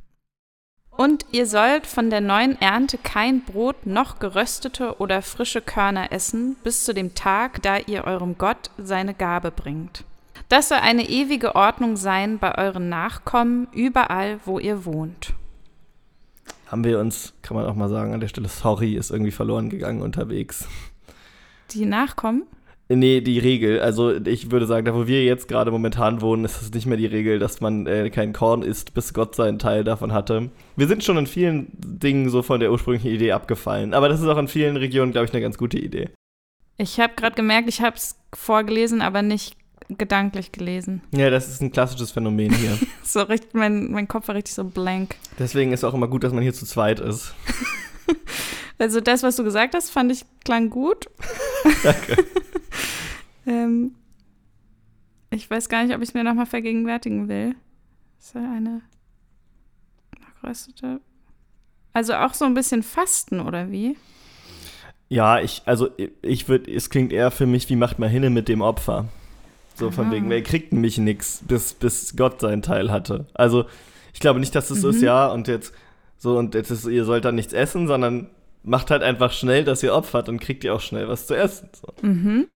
Und 0.90 1.24
ihr 1.32 1.46
sollt 1.46 1.86
von 1.86 2.10
der 2.10 2.20
neuen 2.20 2.60
Ernte 2.60 2.98
kein 2.98 3.42
Brot 3.42 3.86
noch 3.86 4.18
geröstete 4.18 4.98
oder 4.98 5.22
frische 5.22 5.62
Körner 5.62 6.12
essen, 6.12 6.56
bis 6.62 6.84
zu 6.84 6.92
dem 6.92 7.14
Tag, 7.14 7.62
da 7.62 7.78
ihr 7.78 8.04
eurem 8.04 8.36
Gott 8.36 8.70
seine 8.76 9.14
Gabe 9.14 9.50
bringt. 9.50 10.04
Das 10.48 10.68
soll 10.68 10.78
eine 10.78 11.08
ewige 11.08 11.54
Ordnung 11.54 11.96
sein 11.96 12.38
bei 12.38 12.56
euren 12.58 12.88
Nachkommen, 12.88 13.68
überall, 13.72 14.38
wo 14.44 14.58
ihr 14.58 14.84
wohnt. 14.84 15.34
Haben 16.66 16.84
wir 16.84 16.98
uns, 16.98 17.34
kann 17.42 17.56
man 17.56 17.66
auch 17.66 17.74
mal 17.74 17.88
sagen, 17.88 18.14
an 18.14 18.20
der 18.20 18.28
Stelle, 18.28 18.48
sorry, 18.48 18.94
ist 18.94 19.10
irgendwie 19.10 19.30
verloren 19.30 19.68
gegangen 19.68 20.02
unterwegs. 20.02 20.68
Die 21.72 21.84
Nachkommen? 21.84 22.44
Nee, 22.88 23.20
die 23.20 23.38
Regel. 23.38 23.80
Also 23.80 24.14
ich 24.14 24.50
würde 24.50 24.66
sagen, 24.66 24.84
da 24.84 24.94
wo 24.94 25.06
wir 25.06 25.24
jetzt 25.24 25.48
gerade 25.48 25.70
momentan 25.70 26.20
wohnen, 26.20 26.44
ist 26.44 26.60
es 26.60 26.72
nicht 26.72 26.86
mehr 26.86 26.96
die 26.96 27.06
Regel, 27.06 27.38
dass 27.38 27.60
man 27.60 27.86
äh, 27.86 28.10
kein 28.10 28.32
Korn 28.32 28.62
isst, 28.62 28.92
bis 28.92 29.14
Gott 29.14 29.34
seinen 29.34 29.58
Teil 29.58 29.84
davon 29.84 30.12
hatte. 30.12 30.50
Wir 30.76 30.88
sind 30.88 31.04
schon 31.04 31.16
in 31.16 31.26
vielen 31.26 31.68
Dingen 31.72 32.28
so 32.28 32.42
von 32.42 32.60
der 32.60 32.70
ursprünglichen 32.70 33.10
Idee 33.10 33.32
abgefallen. 33.32 33.94
Aber 33.94 34.08
das 34.08 34.20
ist 34.20 34.26
auch 34.26 34.38
in 34.38 34.48
vielen 34.48 34.76
Regionen, 34.76 35.12
glaube 35.12 35.26
ich, 35.26 35.32
eine 35.32 35.42
ganz 35.42 35.56
gute 35.56 35.78
Idee. 35.78 36.10
Ich 36.76 36.98
habe 37.00 37.14
gerade 37.16 37.36
gemerkt, 37.36 37.68
ich 37.68 37.80
habe 37.80 37.96
es 37.96 38.16
vorgelesen, 38.34 39.00
aber 39.00 39.22
nicht 39.22 39.56
gedanklich 39.88 40.52
gelesen. 40.52 41.02
Ja, 41.12 41.30
das 41.30 41.48
ist 41.48 41.60
ein 41.62 41.72
klassisches 41.72 42.10
Phänomen 42.10 42.52
hier. 42.54 42.78
So 43.04 43.20
richtig, 43.20 43.52
mein, 43.52 43.90
mein 43.90 44.08
Kopf 44.08 44.28
war 44.28 44.34
richtig 44.34 44.54
so 44.54 44.64
blank. 44.64 45.16
Deswegen 45.38 45.72
ist 45.72 45.84
auch 45.84 45.92
immer 45.92 46.08
gut, 46.08 46.24
dass 46.24 46.32
man 46.32 46.42
hier 46.42 46.54
zu 46.54 46.64
zweit 46.64 47.00
ist. 47.00 47.34
Also 48.78 49.00
das, 49.00 49.22
was 49.22 49.36
du 49.36 49.44
gesagt 49.44 49.74
hast, 49.74 49.90
fand 49.90 50.10
ich 50.10 50.24
klang 50.44 50.68
gut. 50.68 51.08
Danke. 51.84 52.16
ähm, 53.46 53.94
ich 55.30 55.48
weiß 55.48 55.68
gar 55.68 55.84
nicht, 55.84 55.94
ob 55.94 56.02
ich 56.02 56.08
es 56.08 56.14
mir 56.14 56.24
nochmal 56.24 56.46
vergegenwärtigen 56.46 57.28
will. 57.28 57.54
Ist 58.18 58.34
ja 58.34 58.40
eine 58.40 58.82
nachgeröstete. 60.18 61.00
Also 61.92 62.14
auch 62.14 62.34
so 62.34 62.44
ein 62.44 62.54
bisschen 62.54 62.82
Fasten, 62.82 63.38
oder 63.38 63.70
wie? 63.70 63.96
Ja, 65.08 65.38
ich, 65.40 65.62
also 65.66 65.90
ich 66.22 66.48
würde, 66.48 66.68
es 66.68 66.90
klingt 66.90 67.12
eher 67.12 67.30
für 67.30 67.46
mich, 67.46 67.68
wie 67.68 67.76
macht 67.76 67.98
man 67.98 68.08
hinne 68.08 68.30
mit 68.30 68.48
dem 68.48 68.62
Opfer? 68.62 69.08
So 69.74 69.90
von 69.90 70.06
Aha. 70.06 70.12
wegen, 70.12 70.30
wer 70.30 70.42
kriegt 70.42 70.72
nämlich 70.72 70.98
nichts, 70.98 71.42
bis, 71.46 71.74
bis 71.74 72.16
Gott 72.16 72.40
seinen 72.40 72.62
Teil 72.62 72.90
hatte. 72.90 73.26
Also 73.34 73.64
ich 74.12 74.20
glaube 74.20 74.40
nicht, 74.40 74.54
dass 74.54 74.68
das 74.68 74.80
so 74.80 74.90
ist, 74.90 74.98
Mhm. 74.98 75.04
ja, 75.04 75.26
und 75.28 75.48
jetzt 75.48 75.72
so, 76.18 76.36
und 76.38 76.54
jetzt 76.54 76.70
ist, 76.70 76.86
ihr 76.86 77.04
sollt 77.04 77.24
dann 77.24 77.34
nichts 77.34 77.52
essen, 77.52 77.88
sondern 77.88 78.28
macht 78.62 78.90
halt 78.90 79.02
einfach 79.02 79.32
schnell, 79.32 79.64
dass 79.64 79.82
ihr 79.82 79.94
opfert 79.94 80.28
und 80.28 80.40
kriegt 80.40 80.62
ihr 80.62 80.74
auch 80.74 80.80
schnell 80.80 81.08
was 81.08 81.26
zu 81.26 81.34
essen. 81.36 81.68
So. 81.72 81.88
Mhm. 82.06 82.46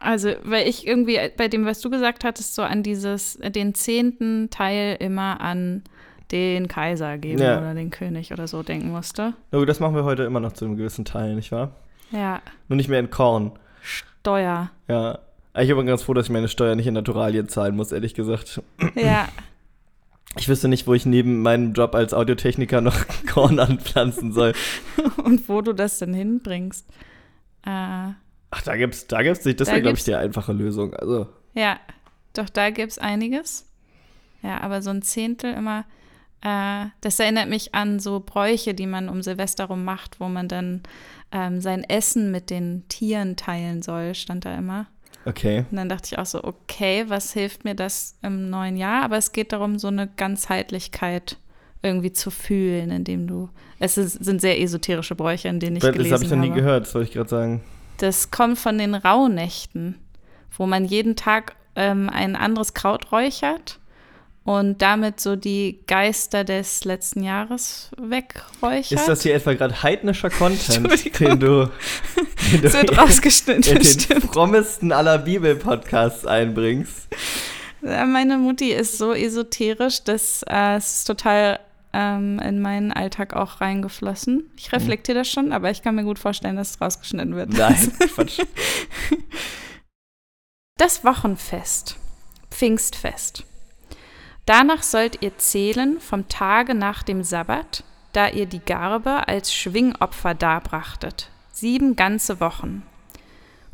Also, 0.00 0.30
weil 0.42 0.66
ich 0.68 0.86
irgendwie 0.86 1.18
bei 1.36 1.48
dem, 1.48 1.66
was 1.66 1.80
du 1.80 1.90
gesagt 1.90 2.24
hattest, 2.24 2.54
so 2.54 2.62
an 2.62 2.82
dieses, 2.82 3.38
den 3.42 3.74
zehnten 3.74 4.48
Teil 4.50 4.96
immer 5.00 5.40
an 5.40 5.82
den 6.32 6.68
Kaiser 6.68 7.18
geben 7.18 7.40
Ja. 7.42 7.58
oder 7.58 7.74
den 7.74 7.90
König 7.90 8.32
oder 8.32 8.48
so 8.48 8.62
denken 8.62 8.90
musste. 8.90 9.34
Na 9.52 9.58
gut, 9.58 9.68
das 9.68 9.80
machen 9.80 9.94
wir 9.94 10.04
heute 10.04 10.22
immer 10.24 10.40
noch 10.40 10.52
zu 10.52 10.64
einem 10.64 10.76
gewissen 10.76 11.04
Teil, 11.04 11.34
nicht 11.34 11.52
wahr? 11.52 11.72
Ja, 12.10 12.40
Nur 12.68 12.76
nicht 12.76 12.88
mehr 12.88 13.00
in 13.00 13.10
Korn. 13.10 13.52
Steuer. 13.82 14.70
Ja. 14.88 15.18
Ich 15.56 15.68
bin 15.68 15.86
ganz 15.86 16.02
froh, 16.02 16.14
dass 16.14 16.26
ich 16.26 16.32
meine 16.32 16.48
Steuer 16.48 16.74
nicht 16.74 16.86
in 16.86 16.94
Naturalien 16.94 17.48
zahlen 17.48 17.76
muss, 17.76 17.92
ehrlich 17.92 18.14
gesagt. 18.14 18.60
Ja, 18.94 19.28
Ich 20.36 20.48
wüsste 20.48 20.66
nicht, 20.66 20.88
wo 20.88 20.94
ich 20.94 21.06
neben 21.06 21.42
meinem 21.42 21.74
Job 21.74 21.94
als 21.94 22.12
Audiotechniker 22.12 22.80
noch 22.80 22.96
Korn 23.32 23.60
anpflanzen 23.60 24.32
soll. 24.32 24.52
und 25.24 25.48
wo 25.48 25.60
du 25.60 25.72
das 25.72 26.00
denn 26.00 26.12
hinbringst. 26.12 26.88
Äh, 27.64 27.70
Ach, 28.50 28.62
da 28.64 28.76
gibt's, 28.76 29.06
da 29.06 29.22
gibt's 29.22 29.44
nicht. 29.44 29.60
Das 29.60 29.68
Da 29.68 29.74
wäre, 29.74 29.82
glaube 29.82 29.92
ich, 29.96 30.04
gibt's- 30.04 30.06
die 30.06 30.14
einfache 30.16 30.52
Lösung. 30.52 30.92
Also, 30.94 31.28
ja, 31.54 31.78
doch 32.32 32.48
da 32.48 32.70
gibt 32.70 32.90
es 32.90 32.98
einiges. 32.98 33.70
Ja, 34.42 34.60
aber 34.60 34.82
so 34.82 34.90
ein 34.90 35.02
Zehntel 35.02 35.54
immer, 35.54 35.84
äh, 36.42 36.86
das 37.00 37.20
erinnert 37.20 37.48
mich 37.48 37.72
an 37.76 38.00
so 38.00 38.18
Bräuche, 38.18 38.74
die 38.74 38.86
man 38.88 39.08
um 39.08 39.22
Silvester 39.22 39.66
rum 39.66 39.84
macht, 39.84 40.18
wo 40.18 40.26
man 40.28 40.48
dann 40.48 40.82
ähm, 41.30 41.60
sein 41.60 41.84
Essen 41.84 42.32
mit 42.32 42.50
den 42.50 42.88
Tieren 42.88 43.36
teilen 43.36 43.82
soll, 43.82 44.16
stand 44.16 44.44
da 44.44 44.56
immer. 44.56 44.86
Okay. 45.26 45.64
Und 45.70 45.76
dann 45.76 45.88
dachte 45.88 46.08
ich 46.12 46.18
auch 46.18 46.26
so, 46.26 46.42
okay, 46.44 47.04
was 47.08 47.32
hilft 47.32 47.64
mir 47.64 47.74
das 47.74 48.16
im 48.22 48.50
neuen 48.50 48.76
Jahr? 48.76 49.02
Aber 49.02 49.16
es 49.16 49.32
geht 49.32 49.52
darum, 49.52 49.78
so 49.78 49.88
eine 49.88 50.08
Ganzheitlichkeit 50.08 51.38
irgendwie 51.82 52.12
zu 52.12 52.30
fühlen, 52.30 52.90
indem 52.90 53.26
du. 53.26 53.48
Es 53.78 53.98
ist, 53.98 54.24
sind 54.24 54.40
sehr 54.40 54.60
esoterische 54.60 55.14
Bräuche, 55.14 55.48
in 55.48 55.60
denen 55.60 55.76
ich 55.76 55.82
das 55.82 55.92
gelesen 55.92 56.14
habe 56.14 56.24
ich 56.24 56.30
noch 56.30 56.38
nie 56.38 56.48
habe. 56.48 56.60
gehört, 56.60 56.86
das 56.86 56.94
wollte 56.94 57.08
ich 57.08 57.14
gerade 57.14 57.28
sagen. 57.28 57.62
Das 57.98 58.30
kommt 58.30 58.58
von 58.58 58.78
den 58.78 58.94
Rauhnächten, 58.94 59.96
wo 60.56 60.66
man 60.66 60.84
jeden 60.84 61.16
Tag 61.16 61.56
ähm, 61.76 62.08
ein 62.10 62.36
anderes 62.36 62.74
Kraut 62.74 63.12
räuchert 63.12 63.80
und 64.44 64.82
damit 64.82 65.20
so 65.20 65.36
die 65.36 65.80
Geister 65.86 66.44
des 66.44 66.84
letzten 66.84 67.22
Jahres 67.22 67.90
wegräuchert. 67.96 68.92
Ist 68.92 69.08
das 69.08 69.22
hier 69.22 69.34
etwa 69.34 69.54
gerade 69.54 69.82
heidnischer 69.82 70.28
Content, 70.28 71.18
den 71.18 71.40
du, 71.40 71.70
den 72.52 72.60
du 72.62 72.72
wird 72.72 72.90
in 72.90 72.96
rausgeschnitten, 72.96 73.62
den 73.62 73.84
stimmt. 73.84 74.24
frommesten 74.24 74.92
aller 74.92 75.18
Bibelpodcasts 75.18 76.26
einbringst? 76.26 77.08
Meine 77.80 78.38
Mutti 78.38 78.70
ist 78.70 78.98
so 78.98 79.12
esoterisch, 79.12 80.04
dass 80.04 80.42
äh, 80.48 80.76
es 80.76 80.98
ist 80.98 81.04
total 81.04 81.58
ähm, 81.94 82.38
in 82.38 82.60
meinen 82.60 82.92
Alltag 82.92 83.34
auch 83.34 83.60
reingeflossen. 83.60 84.50
Ich 84.56 84.72
reflektiere 84.72 85.18
das 85.18 85.30
schon, 85.30 85.52
aber 85.52 85.70
ich 85.70 85.82
kann 85.82 85.94
mir 85.94 86.04
gut 86.04 86.18
vorstellen, 86.18 86.56
dass 86.56 86.70
es 86.70 86.80
rausgeschnitten 86.80 87.34
wird. 87.34 87.50
Nein, 87.50 87.92
Quatsch. 88.14 88.40
Das 90.76 91.04
Wochenfest, 91.04 91.96
Pfingstfest. 92.50 93.44
Danach 94.46 94.82
sollt 94.82 95.22
ihr 95.22 95.38
zählen 95.38 96.00
vom 96.00 96.28
Tage 96.28 96.74
nach 96.74 97.02
dem 97.02 97.22
Sabbat, 97.22 97.82
da 98.12 98.28
ihr 98.28 98.46
die 98.46 98.60
Garbe 98.60 99.26
als 99.26 99.54
Schwingopfer 99.54 100.34
darbrachtet, 100.34 101.30
sieben 101.52 101.96
ganze 101.96 102.40
Wochen. 102.40 102.82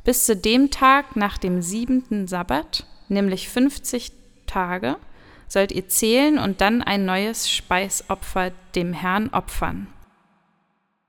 Bis 0.05 0.25
zu 0.27 0.37
dem 0.37 0.71
Tag 0.71 1.17
nach 1.17 1.39
dem 1.39 1.61
siebenten 1.61 2.29
Sabbat, 2.29 2.87
nämlich 3.09 3.49
50 3.49 4.13
Tage, 4.47 4.97
sollt 5.49 5.73
ihr 5.73 5.89
zählen 5.89 6.39
und 6.39 6.61
dann 6.61 6.83
ein 6.83 7.05
neues 7.05 7.51
Speisopfer 7.51 8.53
dem 8.77 8.93
Herrn 8.93 9.31
opfern. 9.31 9.89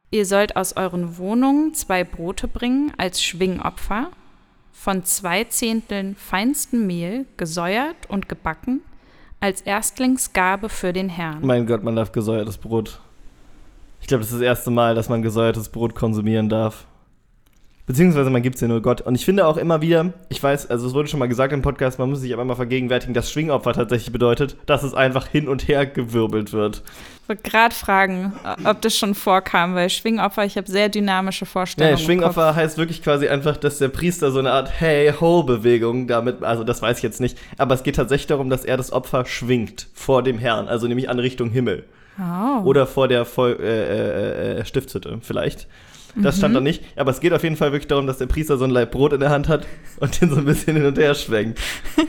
Ihr 0.10 0.26
sollt 0.26 0.56
aus 0.56 0.76
euren 0.76 1.17
Wohnungen 1.17 1.74
zwei 1.74 2.04
Brote 2.04 2.47
bringen 2.47 2.91
als 2.97 3.24
Schwingopfer, 3.24 4.12
von 4.74 5.06
zwei 5.06 5.43
Zehnteln 5.45 6.15
feinstem 6.15 6.88
Mehl, 6.88 7.28
gesäuert 7.38 8.10
und 8.10 8.28
gebacken, 8.28 8.82
als 9.41 9.62
Erstlingsgabe 9.62 10.69
für 10.69 10.93
den 10.93 11.10
Herrn. 11.10 11.39
Mein 11.41 11.65
Gott, 11.65 11.84
man 11.84 11.95
darf 11.95 12.12
gesäuertes 12.12 12.58
Brot. 12.58 13.01
Ich 13.99 14.08
glaube, 14.08 14.21
das 14.21 14.32
ist 14.32 14.39
das 14.39 14.45
erste 14.45 14.71
Mal, 14.71 14.95
dass 14.95 15.10
man 15.10 15.21
gesäuertes 15.21 15.69
Brot 15.69 15.95
konsumieren 15.95 16.47
darf. 16.47 16.86
Beziehungsweise 17.86 18.30
man 18.30 18.41
gibt 18.41 18.56
es 18.56 18.62
ja 18.62 18.67
nur 18.67 18.82
Gott. 18.82 19.02
Und 19.02 19.15
ich 19.15 19.26
finde 19.26 19.46
auch 19.48 19.58
immer 19.58 19.82
wieder, 19.82 20.13
ich 20.30 20.41
weiß, 20.41 20.70
also 20.70 20.88
es 20.88 20.94
wurde 20.94 21.10
schon 21.10 21.20
mal 21.20 21.28
gesagt 21.28 21.52
im 21.52 21.62
Podcast, 21.62 22.00
man 22.00 22.10
muss 22.10 22.22
sich 22.22 22.34
aber 22.34 22.46
mal 22.46 22.56
vergegenwärtigen, 22.56 23.13
dass 23.13 23.32
Schwingopfer 23.32 23.74
tatsächlich 23.74 24.12
bedeutet, 24.12 24.56
dass 24.65 24.84
es 24.84 24.94
einfach 24.94 25.28
hin 25.28 25.48
und 25.48 25.67
her 25.67 25.86
gewirbelt 25.86 26.54
wird. 26.54 26.84
Ich 27.24 27.30
wollte 27.30 27.44
gerade 27.44 27.74
fragen, 27.74 28.34
ob 28.65 28.82
das 28.82 28.98
schon 28.98 29.15
vorkam, 29.15 29.76
weil 29.76 29.89
Schwingopfer, 29.89 30.46
ich 30.46 30.58
habe 30.58 30.70
sehr 30.70 30.89
dynamische 30.89 31.46
Vorstellungen. 31.46 31.98
Im 31.98 32.04
Schwingopfer 32.04 32.56
heißt 32.56 32.78
wirklich 32.78 33.04
quasi 33.04 33.28
einfach, 33.28 33.58
dass 33.58 33.78
der 33.78 33.88
Priester 33.88 34.32
so 34.32 34.39
eine 34.39 34.52
Art 34.52 34.72
Hey-Ho-Bewegung 34.80 36.08
damit, 36.08 36.44
also 36.44 36.63
das 36.63 36.82
weiß 36.82 36.98
ich 36.98 37.04
jetzt 37.04 37.22
nicht, 37.22 37.38
aber 37.58 37.74
es 37.74 37.84
geht 37.84 37.96
tatsächlich 37.96 38.28
darum, 38.28 38.50
dass 38.50 38.65
er 38.65 38.78
das 38.78 38.91
Opfer 38.91 39.26
schwingt 39.26 39.88
vor 39.94 40.24
dem 40.24 40.39
Herrn, 40.39 40.67
also 40.67 40.88
nämlich 40.88 41.10
an 41.10 41.20
Richtung 41.20 41.50
Himmel. 41.50 41.86
Oh. 42.20 42.63
Oder 42.63 42.86
vor 42.86 43.08
der 43.08 43.26
Voll 43.26 43.58
äh, 43.60 43.65
äh, 43.65 44.60
äh, 44.60 44.65
Stiftshütte 44.65 45.20
vielleicht. 45.22 45.67
Das 46.15 46.38
stand 46.38 46.56
da 46.56 46.60
nicht, 46.60 46.84
aber 46.95 47.12
es 47.12 47.19
geht 47.19 47.34
auf 47.34 47.43
jeden 47.43 47.56
Fall 47.56 47.71
wirklich 47.71 47.88
darum, 47.88 48.08
dass 48.08 48.17
der 48.17 48.26
Priester 48.26 48.58
so 48.58 48.65
ein 48.65 48.71
Leib 48.71 48.91
Brot 48.91 49.13
in 49.13 49.19
der 49.19 49.30
Hand 49.30 49.47
hat 49.47 49.65
und 50.00 50.19
den 50.21 50.30
so 50.30 50.38
ein 50.38 50.45
bisschen 50.45 50.76
hin 50.76 50.86
und 50.86 50.97
her 50.97 51.15
schwenkt. 51.15 51.60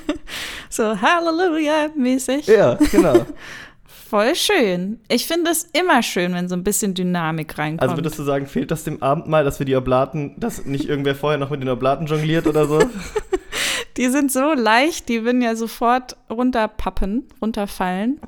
So 0.73 0.85
Halleluja-mäßig. 0.85 2.47
Ja, 2.47 2.79
genau. 2.91 3.27
Voll 4.09 4.35
schön. 4.35 5.01
Ich 5.09 5.27
finde 5.27 5.51
es 5.51 5.69
immer 5.73 6.03
schön, 6.03 6.33
wenn 6.33 6.49
so 6.49 6.55
ein 6.55 6.65
bisschen 6.65 6.95
Dynamik 6.95 7.59
reinkommt. 7.59 7.83
Also 7.83 7.97
würdest 7.97 8.19
du 8.19 8.23
sagen, 8.23 8.47
fehlt 8.47 8.71
das 8.71 8.85
dem 8.85 9.03
Abendmahl, 9.03 9.45
dass 9.45 9.59
wir 9.59 9.67
die 9.67 9.77
Oblaten, 9.77 10.39
dass 10.39 10.65
nicht 10.65 10.89
irgendwer 10.89 11.15
vorher 11.15 11.39
noch 11.39 11.51
mit 11.51 11.61
den 11.61 11.69
Oblaten 11.69 12.07
jongliert 12.07 12.47
oder 12.47 12.67
so? 12.67 12.79
Die 13.99 14.09
sind 14.09 14.33
so 14.33 14.55
leicht, 14.55 15.11
die 15.11 15.23
würden 15.23 15.43
ja 15.43 15.55
sofort 15.55 16.17
runterpappen, 16.31 17.29
runterfallen. 17.43 18.19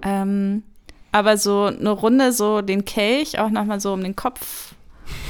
Ähm, 0.00 0.62
aber 1.12 1.36
so 1.36 1.64
eine 1.64 1.90
Runde, 1.90 2.32
so 2.32 2.62
den 2.62 2.86
Kelch 2.86 3.38
auch 3.38 3.50
nochmal 3.50 3.78
so 3.78 3.92
um 3.92 4.02
den 4.02 4.16
Kopf 4.16 4.74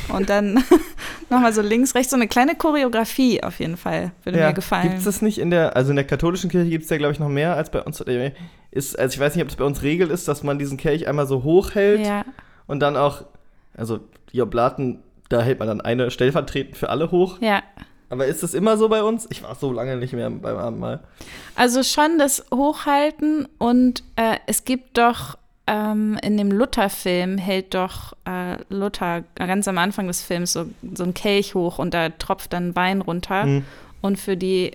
und 0.09 0.29
dann 0.29 0.63
nochmal 1.31 1.53
so 1.53 1.63
links, 1.63 1.95
rechts, 1.95 2.11
so 2.11 2.17
eine 2.17 2.29
kleine 2.29 2.55
Choreografie 2.55 3.43
auf 3.43 3.59
jeden 3.61 3.77
Fall, 3.77 4.13
würde 4.25 4.39
mir 4.39 4.53
gefallen. 4.53 4.85
Gibt 4.89 4.99
es 4.99 5.05
das 5.05 5.23
nicht 5.23 5.39
in 5.39 5.51
der, 5.51 5.77
also 5.77 5.91
in 5.91 5.97
der 5.97 6.07
katholischen 6.07 6.51
Kirche 6.51 6.71
gibt 6.71 6.85
es 6.85 6.91
ja, 6.91 6.97
glaube 6.99 7.13
ich, 7.13 7.19
noch 7.19 7.29
mehr 7.29 7.57
als 7.57 7.71
bei 7.71 7.83
uns. 7.83 8.03
Ist, 8.71 8.99
also 8.99 9.15
ich 9.15 9.21
weiß 9.21 9.35
nicht, 9.35 9.43
ob 9.43 9.49
es 9.51 9.57
bei 9.57 9.65
uns 9.65 9.83
Regel 9.83 10.11
ist, 10.11 10.29
dass 10.29 10.43
man 10.43 10.59
diesen 10.59 10.77
Kelch 10.77 11.09
einmal 11.09 11.27
so 11.27 11.43
hoch 11.43 11.75
hält 11.75 12.05
Ja, 12.07 12.25
und 12.67 12.81
dann 12.81 12.97
auch, 12.97 13.25
also 13.77 14.01
die 14.33 14.43
Oblaten, 14.43 15.03
da 15.29 15.41
hält 15.43 15.59
man 15.59 15.69
dann 15.69 15.81
eine 15.81 16.11
stellvertretend 16.11 16.77
für 16.77 16.91
alle 16.91 17.11
hoch. 17.11 17.41
ja. 17.41 17.63
Aber 18.09 18.27
ist 18.27 18.45
das 18.45 18.55
immer 18.55 18.77
so 18.77 18.89
bei 18.89 19.03
uns? 19.03 19.27
Ich 19.31 19.43
war 19.43 19.57
so 19.57 19.73
lange 19.73 19.97
nicht 19.97 20.13
mehr 20.13 20.31
beim 20.31 20.57
Abendmahl. 20.57 21.01
Also 21.57 21.83
schon 21.83 22.21
das 22.21 22.45
Hochhalten 22.55 23.49
und 23.59 24.05
äh, 24.15 24.37
es 24.47 24.63
gibt 24.65 24.97
doch 24.97 25.37
ähm, 25.67 26.19
in 26.23 26.37
dem 26.37 26.51
Luther-Film 26.51 27.39
hält 27.39 27.75
doch 27.75 28.13
äh, 28.25 28.57
Luther 28.69 29.25
ganz 29.35 29.67
am 29.67 29.79
Anfang 29.79 30.07
des 30.07 30.23
Films 30.23 30.53
so, 30.53 30.67
so 30.95 31.03
einen 31.03 31.15
Kelch 31.15 31.55
hoch 31.55 31.79
und 31.79 31.93
da 31.93 32.11
tropft 32.11 32.53
dann 32.53 32.77
Wein 32.77 33.01
runter. 33.01 33.47
Mhm. 33.47 33.65
Und 34.01 34.19
für 34.19 34.37
die 34.37 34.73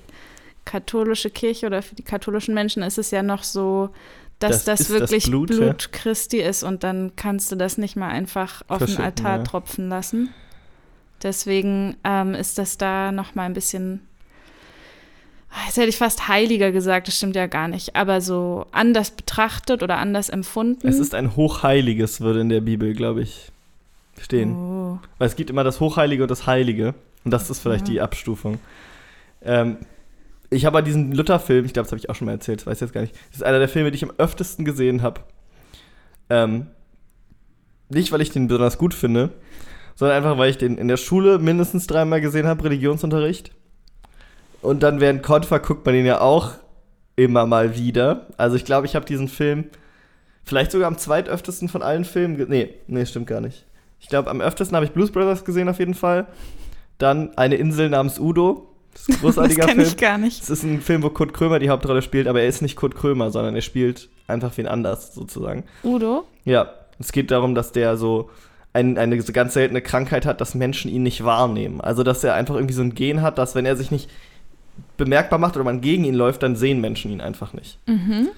katholische 0.65 1.29
Kirche 1.29 1.65
oder 1.65 1.81
für 1.81 1.95
die 1.95 2.03
katholischen 2.03 2.53
Menschen 2.53 2.83
ist 2.83 2.97
es 2.97 3.11
ja 3.11 3.23
noch 3.23 3.43
so, 3.43 3.89
dass 4.39 4.63
Das 4.63 4.65
das, 4.65 4.79
ist 4.81 4.89
das 4.89 4.99
wirklich 4.99 5.23
Blut, 5.25 5.49
Blut, 5.49 5.83
ja. 5.83 5.87
Christi 5.91 6.37
ist 6.37 6.63
und 6.63 6.83
dann 6.83 7.13
kannst 7.15 7.51
du 7.51 7.55
das 7.55 7.77
nicht 7.77 7.95
mal 7.95 8.09
einfach 8.09 8.63
auf 8.67 8.83
den 8.83 8.97
Altar 8.97 9.37
ja. 9.37 9.43
tropfen 9.43 9.87
lassen. 9.87 10.33
Deswegen 11.23 11.95
ähm, 12.03 12.33
ist 12.33 12.57
das 12.57 12.77
da 12.77 13.11
noch 13.11 13.35
mal 13.35 13.43
ein 13.43 13.53
bisschen, 13.53 14.01
Ah, 15.51 15.65
jetzt 15.65 15.77
hätte 15.77 15.89
ich 15.89 15.97
fast 15.97 16.27
heiliger 16.27 16.71
gesagt, 16.71 17.07
das 17.07 17.17
stimmt 17.17 17.35
ja 17.35 17.47
gar 17.47 17.67
nicht, 17.67 17.95
aber 17.95 18.21
so 18.21 18.65
anders 18.71 19.11
betrachtet 19.11 19.83
oder 19.83 19.97
anders 19.97 20.29
empfunden. 20.29 20.87
Es 20.87 20.97
ist 20.97 21.13
ein 21.13 21.35
Hochheiliges, 21.35 22.21
würde 22.21 22.39
in 22.39 22.49
der 22.49 22.61
Bibel, 22.61 22.93
glaube 22.93 23.21
ich, 23.21 23.51
stehen. 24.19 24.55
oh. 24.55 24.99
Weil 25.17 25.27
es 25.27 25.35
gibt 25.35 25.49
immer 25.49 25.63
das 25.63 25.79
Hochheilige 25.79 26.23
und 26.23 26.31
das 26.31 26.47
Heilige. 26.47 26.93
Und 27.23 27.31
das 27.31 27.49
ist 27.49 27.59
vielleicht 27.59 27.87
die 27.87 28.01
Abstufung. 28.01 28.59
Ähm, 29.43 29.77
ich 30.49 30.65
habe 30.65 30.81
diesen 30.83 31.11
Luther-Film, 31.13 31.65
ich 31.65 31.73
glaube, 31.73 31.85
das 31.85 31.91
habe 31.91 31.99
ich 31.99 32.09
auch 32.09 32.15
schon 32.15 32.25
mal 32.25 32.33
erzählt, 32.33 32.61
das 32.61 32.67
weiß 32.67 32.77
ich 32.77 32.81
jetzt 32.81 32.93
gar 32.93 33.01
nicht. 33.01 33.15
Das 33.29 33.37
ist 33.37 33.43
einer 33.43 33.59
der 33.59 33.69
Filme, 33.69 33.91
die 33.91 33.95
ich 33.95 34.03
am 34.03 34.13
öftesten 34.17 34.65
gesehen 34.65 35.01
habe. 35.01 35.21
Ähm, 36.29 36.67
nicht, 37.89 38.11
weil 38.11 38.21
ich 38.21 38.31
den 38.31 38.47
besonders 38.47 38.77
gut 38.77 38.93
finde, 38.93 39.31
sondern 39.95 40.17
einfach, 40.17 40.37
weil 40.37 40.49
ich 40.49 40.57
den 40.57 40.77
in 40.77 40.87
der 40.87 40.97
Schule 40.97 41.39
mindestens 41.39 41.87
dreimal 41.87 42.21
gesehen 42.21 42.47
habe, 42.47 42.63
Religionsunterricht. 42.63 43.51
Und 44.61 44.83
dann 44.83 44.99
während 44.99 45.23
Konfa 45.23 45.57
guckt 45.57 45.85
man 45.85 45.95
den 45.95 46.05
ja 46.05 46.21
auch 46.21 46.51
immer 47.15 47.45
mal 47.45 47.75
wieder. 47.75 48.27
Also 48.37 48.55
ich 48.55 48.65
glaube, 48.65 48.85
ich 48.85 48.95
habe 48.95 49.05
diesen 49.05 49.27
Film 49.27 49.65
vielleicht 50.43 50.71
sogar 50.71 50.87
am 50.87 50.97
zweitöftesten 50.97 51.69
von 51.69 51.81
allen 51.81 52.05
Filmen. 52.05 52.45
Nee, 52.49 52.75
nee, 52.87 53.05
stimmt 53.05 53.27
gar 53.27 53.41
nicht. 53.41 53.65
Ich 53.99 54.07
glaube, 54.07 54.29
am 54.29 54.41
öftesten 54.41 54.75
habe 54.75 54.85
ich 54.85 54.91
Blues 54.91 55.11
Brothers 55.11 55.45
gesehen 55.45 55.69
auf 55.69 55.79
jeden 55.79 55.93
Fall. 55.93 56.27
Dann 56.97 57.37
eine 57.37 57.55
Insel 57.55 57.89
namens 57.89 58.19
Udo. 58.19 58.67
Das 58.93 59.03
ist 59.03 59.09
ein 59.09 59.13
Das 59.13 59.21
großartiger 59.21 59.65
kenne 59.65 59.81
Film. 59.83 59.87
ich 59.87 59.97
gar 59.97 60.17
nicht. 60.17 60.41
Es 60.41 60.49
ist 60.49 60.63
ein 60.63 60.81
Film, 60.81 61.03
wo 61.03 61.09
Kurt 61.09 61.33
Krömer 61.33 61.59
die 61.59 61.69
Hauptrolle 61.69 62.01
spielt, 62.01 62.27
aber 62.27 62.41
er 62.41 62.47
ist 62.47 62.61
nicht 62.61 62.75
Kurt 62.75 62.95
Krömer, 62.95 63.31
sondern 63.31 63.55
er 63.55 63.61
spielt 63.61 64.09
einfach 64.27 64.55
wen 64.57 64.67
anders 64.67 65.13
sozusagen. 65.13 65.63
Udo? 65.83 66.25
Ja, 66.45 66.73
es 66.99 67.11
geht 67.11 67.31
darum, 67.31 67.55
dass 67.55 67.71
der 67.71 67.97
so 67.97 68.29
ein, 68.73 68.97
eine 68.97 69.17
ganz 69.17 69.53
seltene 69.53 69.81
Krankheit 69.81 70.25
hat, 70.25 70.41
dass 70.41 70.55
Menschen 70.55 70.89
ihn 70.91 71.03
nicht 71.03 71.23
wahrnehmen. 71.23 71.81
Also, 71.81 72.03
dass 72.03 72.23
er 72.23 72.35
einfach 72.35 72.55
irgendwie 72.55 72.73
so 72.73 72.81
ein 72.81 72.95
Gen 72.95 73.21
hat, 73.21 73.37
dass 73.37 73.55
wenn 73.55 73.65
er 73.65 73.75
sich 73.75 73.91
nicht 73.91 74.09
bemerkbar 75.01 75.39
macht 75.39 75.55
oder 75.55 75.65
man 75.65 75.81
gegen 75.81 76.03
ihn 76.05 76.13
läuft, 76.13 76.43
dann 76.43 76.55
sehen 76.55 76.79
Menschen 76.79 77.11
ihn 77.11 77.21
einfach 77.21 77.53
nicht. 77.53 77.79
Mhm. 77.87 78.29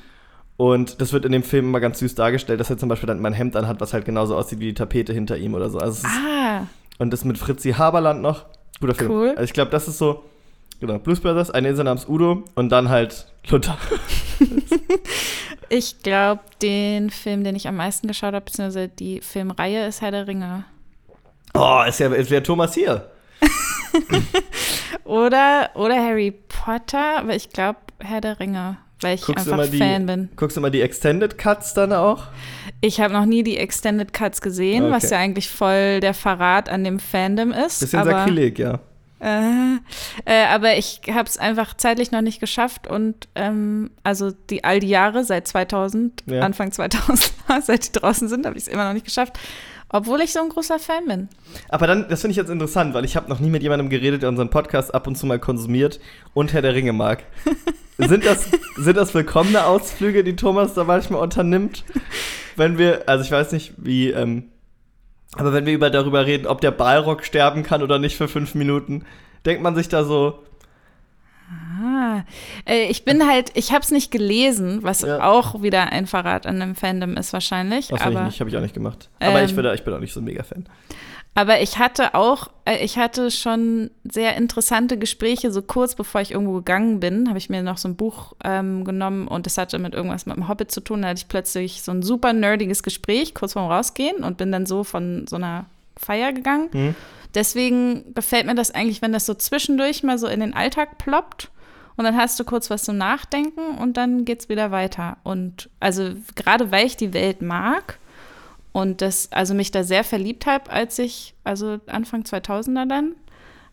Und 0.55 1.01
das 1.01 1.11
wird 1.11 1.25
in 1.25 1.31
dem 1.33 1.43
Film 1.43 1.65
immer 1.65 1.79
ganz 1.81 1.99
süß 1.99 2.15
dargestellt, 2.15 2.59
dass 2.59 2.69
er 2.69 2.77
zum 2.77 2.87
Beispiel 2.87 3.07
dann 3.07 3.17
immer 3.17 3.29
ein 3.29 3.33
Hemd 3.33 3.55
anhat, 3.55 3.81
was 3.81 3.93
halt 3.93 4.05
genauso 4.05 4.37
aussieht 4.37 4.59
wie 4.59 4.67
die 4.67 4.73
Tapete 4.73 5.11
hinter 5.11 5.37
ihm 5.37 5.55
oder 5.55 5.69
so. 5.69 5.79
Also 5.79 6.07
es 6.07 6.13
Ah, 6.13 6.67
Und 6.99 7.11
das 7.11 7.25
mit 7.25 7.37
Fritzi 7.37 7.73
Haberland 7.73 8.21
noch. 8.21 8.45
Guter 8.79 8.95
Film. 8.95 9.11
Cool. 9.11 9.29
Also 9.31 9.43
ich 9.43 9.53
glaube, 9.53 9.71
das 9.71 9.87
ist 9.87 9.97
so, 9.97 10.23
genau, 10.79 10.99
Blues 10.99 11.19
Brothers, 11.19 11.51
eine 11.51 11.69
Insel 11.69 11.85
namens 11.85 12.07
Udo 12.07 12.43
und 12.55 12.69
dann 12.69 12.89
halt 12.89 13.25
Luther. 13.49 13.77
ich 15.69 16.01
glaube, 16.01 16.41
den 16.61 17.09
Film, 17.09 17.43
den 17.43 17.55
ich 17.55 17.67
am 17.67 17.75
meisten 17.75 18.07
geschaut 18.07 18.33
habe, 18.33 18.45
beziehungsweise 18.45 18.87
die 18.87 19.21
Filmreihe 19.21 19.87
ist 19.87 20.01
Herr 20.01 20.11
der 20.11 20.27
Ringe. 20.27 20.65
Oh, 21.55 21.81
ist 21.87 21.99
ja, 21.99 22.07
ist 22.13 22.31
ja 22.31 22.41
Thomas 22.41 22.73
hier. 22.73 23.09
Oder, 25.05 25.69
oder 25.75 25.95
Harry 25.95 26.31
Potter, 26.31 27.19
aber 27.19 27.35
ich 27.35 27.49
glaube 27.49 27.79
Herr 27.99 28.21
der 28.21 28.39
Ringe, 28.39 28.77
weil 29.01 29.15
ich 29.15 29.21
Guckst 29.21 29.49
einfach 29.51 29.69
die- 29.69 29.77
Fan 29.77 30.05
bin. 30.05 30.29
Guckst 30.35 30.55
du 30.57 30.61
mal 30.61 30.69
die 30.71 30.81
Extended 30.81 31.37
Cuts 31.37 31.73
dann 31.73 31.91
auch? 31.93 32.27
Ich 32.81 32.99
habe 33.01 33.13
noch 33.13 33.25
nie 33.25 33.43
die 33.43 33.57
Extended 33.57 34.13
Cuts 34.13 34.41
gesehen, 34.41 34.91
was 34.91 35.05
Okay. 35.05 35.13
ja 35.13 35.19
eigentlich 35.19 35.49
voll 35.49 35.99
der 35.99 36.13
Verrat 36.13 36.69
an 36.69 36.83
dem 36.83 36.99
Fandom 36.99 37.51
ist. 37.51 37.79
Bisschen 37.81 37.99
aber, 37.99 38.11
Sakrileg, 38.11 38.59
ja. 38.59 38.79
Äh, 39.21 39.77
äh, 40.25 40.45
aber 40.49 40.75
ich 40.77 40.99
habe 41.09 41.29
es 41.29 41.37
einfach 41.37 41.75
zeitlich 41.77 42.11
noch 42.11 42.19
nicht 42.21 42.41
geschafft 42.41 42.87
und 42.87 43.29
ähm, 43.35 43.91
also 44.03 44.31
die 44.49 44.65
all 44.65 44.81
die 44.81 44.89
Jahre 44.89 45.23
seit 45.23 45.47
2000, 45.47 46.23
Ja. 46.25 46.41
Anfang 46.41 46.73
2000, 46.73 47.31
seit 47.63 47.87
die 47.87 47.99
draußen 47.99 48.27
sind, 48.27 48.45
habe 48.45 48.57
ich 48.57 48.63
es 48.63 48.67
immer 48.67 48.85
noch 48.85 48.93
nicht 48.93 49.05
geschafft. 49.05 49.39
Obwohl 49.95 50.21
ich 50.21 50.33
so 50.33 50.39
ein 50.39 50.49
großer 50.49 50.79
Fan 50.79 51.05
bin. 51.05 51.29
Aber 51.69 51.85
dann, 51.85 52.09
das 52.09 52.21
finde 52.21 52.31
ich 52.31 52.37
jetzt 52.37 52.49
interessant, 52.49 52.95
weil 52.95 53.05
ich 53.05 53.15
habe 53.15 53.29
noch 53.29 53.39
nie 53.39 53.51
mit 53.51 53.61
jemandem 53.61 53.89
geredet, 53.89 54.23
der 54.23 54.29
unseren 54.29 54.49
Podcast 54.49 54.93
ab 54.93 55.05
und 55.05 55.15
zu 55.15 55.27
mal 55.27 55.37
konsumiert 55.37 55.99
und 56.33 56.51
Herr 56.51 56.63
der 56.63 56.73
Ringe 56.73 56.93
mag. 56.93 57.23
sind, 57.99 58.25
das, 58.25 58.49
sind 58.75 58.97
das 58.97 59.13
willkommene 59.13 59.65
Ausflüge, 59.65 60.23
die 60.23 60.35
Thomas 60.35 60.73
da 60.73 60.83
manchmal 60.83 61.21
unternimmt? 61.21 61.83
Wenn 62.55 62.79
wir, 62.79 63.07
also 63.07 63.23
ich 63.23 63.29
weiß 63.29 63.51
nicht, 63.51 63.73
wie, 63.77 64.09
ähm, 64.09 64.45
aber 65.33 65.53
wenn 65.53 65.67
wir 65.67 65.73
über 65.73 65.91
darüber 65.91 66.25
reden, 66.25 66.47
ob 66.47 66.59
der 66.59 66.71
Balrog 66.71 67.23
sterben 67.23 67.61
kann 67.61 67.83
oder 67.83 67.99
nicht 67.99 68.17
für 68.17 68.27
fünf 68.27 68.55
Minuten, 68.55 69.05
denkt 69.45 69.61
man 69.61 69.75
sich 69.75 69.89
da 69.89 70.03
so, 70.03 70.39
Ah, 71.49 72.23
äh, 72.65 72.85
ich 72.89 73.03
bin 73.05 73.27
halt, 73.27 73.51
ich 73.55 73.71
habe 73.71 73.81
es 73.81 73.91
nicht 73.91 74.11
gelesen, 74.11 74.83
was 74.83 75.01
Ja. 75.01 75.23
auch 75.29 75.61
wieder 75.61 75.91
ein 75.91 76.07
Verrat 76.07 76.45
an 76.45 76.59
dem 76.59 76.75
Fandom 76.75 77.17
ist 77.17 77.33
wahrscheinlich. 77.33 77.87
das 77.87 78.01
aber, 78.01 78.21
ich 78.21 78.25
nicht, 78.27 78.39
habe 78.39 78.49
ich 78.49 78.57
auch 78.57 78.61
nicht 78.61 78.73
gemacht. 78.73 79.09
Aber 79.19 79.39
Ähm, 79.39 79.45
ich, 79.45 79.55
bin, 79.55 79.65
ich 79.73 79.83
bin 79.83 79.93
auch 79.93 79.99
nicht 79.99 80.13
so 80.13 80.19
ein 80.21 80.23
Mega-Fan. 80.23 80.65
aber 81.35 81.61
ich 81.61 81.79
hatte 81.79 82.13
auch, 82.13 82.49
äh, 82.65 82.77
ich 82.83 82.97
hatte 82.97 83.31
schon 83.31 83.89
sehr 84.03 84.35
interessante 84.37 84.97
Gespräche, 84.97 85.51
so 85.51 85.61
kurz 85.61 85.95
bevor 85.95 86.21
ich 86.21 86.31
irgendwo 86.31 86.53
gegangen 86.53 86.99
bin, 86.99 87.27
habe 87.27 87.37
ich 87.39 87.49
mir 87.49 87.63
noch 87.63 87.77
so 87.77 87.87
ein 87.89 87.95
Buch 87.95 88.33
ähm, 88.43 88.85
genommen 88.85 89.27
und 89.27 89.45
das 89.45 89.57
hatte 89.57 89.79
mit 89.79 89.93
irgendwas 89.95 90.25
mit 90.25 90.35
dem 90.35 90.47
Hobbit 90.47 90.71
zu 90.71 90.79
tun. 90.81 91.01
Da 91.01 91.09
hatte 91.09 91.19
ich 91.19 91.27
plötzlich 91.27 91.81
so 91.81 91.91
ein 91.91 92.01
super 92.03 92.33
nerdiges 92.33 92.83
Gespräch 92.83 93.33
kurz 93.33 93.53
vorm 93.53 93.69
Rausgehen 93.71 94.23
und 94.23 94.37
bin 94.37 94.51
dann 94.51 94.65
so 94.65 94.83
von 94.83 95.25
so 95.27 95.35
einer 95.37 95.65
Feier 95.97 96.33
gegangen. 96.33 96.69
Hm? 96.71 96.95
Deswegen 97.35 98.13
gefällt 98.13 98.45
mir 98.45 98.55
das 98.55 98.71
eigentlich, 98.71 99.01
wenn 99.01 99.13
das 99.13 99.25
so 99.25 99.33
zwischendurch 99.33 100.03
mal 100.03 100.17
so 100.17 100.27
in 100.27 100.39
den 100.39 100.53
Alltag 100.53 100.97
ploppt 100.97 101.51
und 101.95 102.03
dann 102.05 102.15
hast 102.17 102.39
du 102.39 102.43
kurz 102.43 102.69
was 102.69 102.83
zum 102.83 102.97
Nachdenken 102.97 103.77
und 103.79 103.97
dann 103.97 104.25
geht's 104.25 104.49
wieder 104.49 104.71
weiter. 104.71 105.17
Und 105.23 105.69
also 105.79 106.11
gerade 106.35 106.71
weil 106.71 106.85
ich 106.85 106.97
die 106.97 107.13
Welt 107.13 107.41
mag 107.41 107.99
und 108.71 109.01
das, 109.01 109.31
also 109.31 109.53
mich 109.53 109.71
da 109.71 109.83
sehr 109.83 110.03
verliebt 110.03 110.45
habe, 110.45 110.71
als 110.71 110.97
ich, 110.99 111.35
also 111.43 111.79
Anfang 111.87 112.21
2000er 112.23 112.87
dann, 112.87 113.15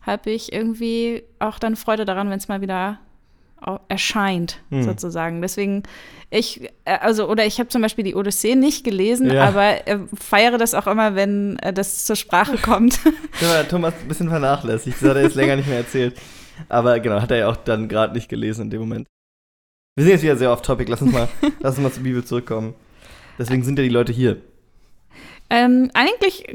habe 0.01 0.31
ich 0.31 0.51
irgendwie 0.51 1.23
auch 1.39 1.59
dann 1.59 1.75
Freude 1.75 2.05
daran, 2.05 2.29
wenn 2.29 2.37
es 2.37 2.47
mal 2.47 2.61
wieder 2.61 2.99
erscheint, 3.89 4.59
Hm. 4.69 4.81
sozusagen. 4.83 5.41
Deswegen, 5.41 5.83
ich, 6.31 6.61
äh, 6.85 6.97
also, 7.01 7.29
oder 7.29 7.45
ich 7.45 7.59
habe 7.59 7.69
zum 7.69 7.81
Beispiel 7.81 8.03
die 8.05 8.15
Odyssee 8.15 8.55
nicht 8.55 8.83
gelesen, 8.83 9.29
Ja. 9.31 9.47
aber 9.49 9.85
äh, 9.87 9.99
feiere 10.19 10.57
das 10.57 10.73
auch 10.73 10.87
immer, 10.87 11.13
wenn 11.13 11.59
äh, 11.59 11.73
das 11.73 12.05
zur 12.05 12.15
Sprache 12.15 12.57
kommt. 12.57 12.99
Ja, 13.41 13.63
Thomas 13.63 13.93
ein 14.01 14.07
bisschen 14.07 14.29
vernachlässigt. 14.29 14.97
Das 15.01 15.09
hat 15.09 15.17
er 15.17 15.23
jetzt 15.23 15.35
länger 15.35 15.55
nicht 15.57 15.67
mehr 15.67 15.79
erzählt. 15.79 16.17
Aber 16.69 16.99
genau, 16.99 17.21
hat 17.21 17.31
er 17.31 17.37
ja 17.37 17.49
auch 17.49 17.55
dann 17.57 17.87
gerade 17.89 18.13
nicht 18.13 18.29
gelesen 18.29 18.63
in 18.63 18.69
dem 18.69 18.79
Moment. 18.81 19.07
Wir 19.95 20.03
sind 20.05 20.13
jetzt 20.13 20.23
wieder 20.23 20.37
sehr 20.37 20.51
off 20.51 20.61
topic. 20.61 20.89
Lass 20.89 21.01
uns 21.01 21.11
mal, 21.11 21.27
lass 21.59 21.75
uns 21.75 21.83
mal 21.83 21.91
zur 21.91 22.03
Bibel 22.03 22.23
zurückkommen. 22.23 22.75
Deswegen 23.37 23.63
sind 23.63 23.77
ja 23.77 23.83
die 23.83 23.89
Leute 23.89 24.13
hier. 24.13 24.37
Ähm, 25.53 25.91
eigentlich 25.93 26.45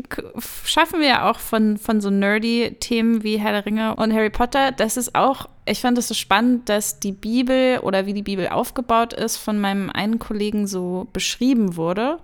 schaffen 0.64 1.00
wir 1.00 1.06
ja 1.06 1.30
auch 1.30 1.38
von, 1.38 1.76
von 1.76 2.00
so 2.00 2.08
nerdy 2.08 2.78
Themen 2.80 3.22
wie 3.22 3.36
Herr 3.36 3.52
der 3.52 3.66
Ringe 3.66 3.94
und 3.94 4.10
Harry 4.10 4.30
Potter. 4.30 4.72
Das 4.72 4.96
ist 4.96 5.14
auch, 5.14 5.50
ich 5.66 5.82
fand 5.82 5.98
es 5.98 6.08
so 6.08 6.14
spannend, 6.14 6.70
dass 6.70 6.98
die 6.98 7.12
Bibel 7.12 7.80
oder 7.80 8.06
wie 8.06 8.14
die 8.14 8.22
Bibel 8.22 8.48
aufgebaut 8.48 9.12
ist, 9.12 9.36
von 9.36 9.60
meinem 9.60 9.90
einen 9.90 10.18
Kollegen 10.18 10.66
so 10.66 11.08
beschrieben 11.12 11.76
wurde, 11.76 12.20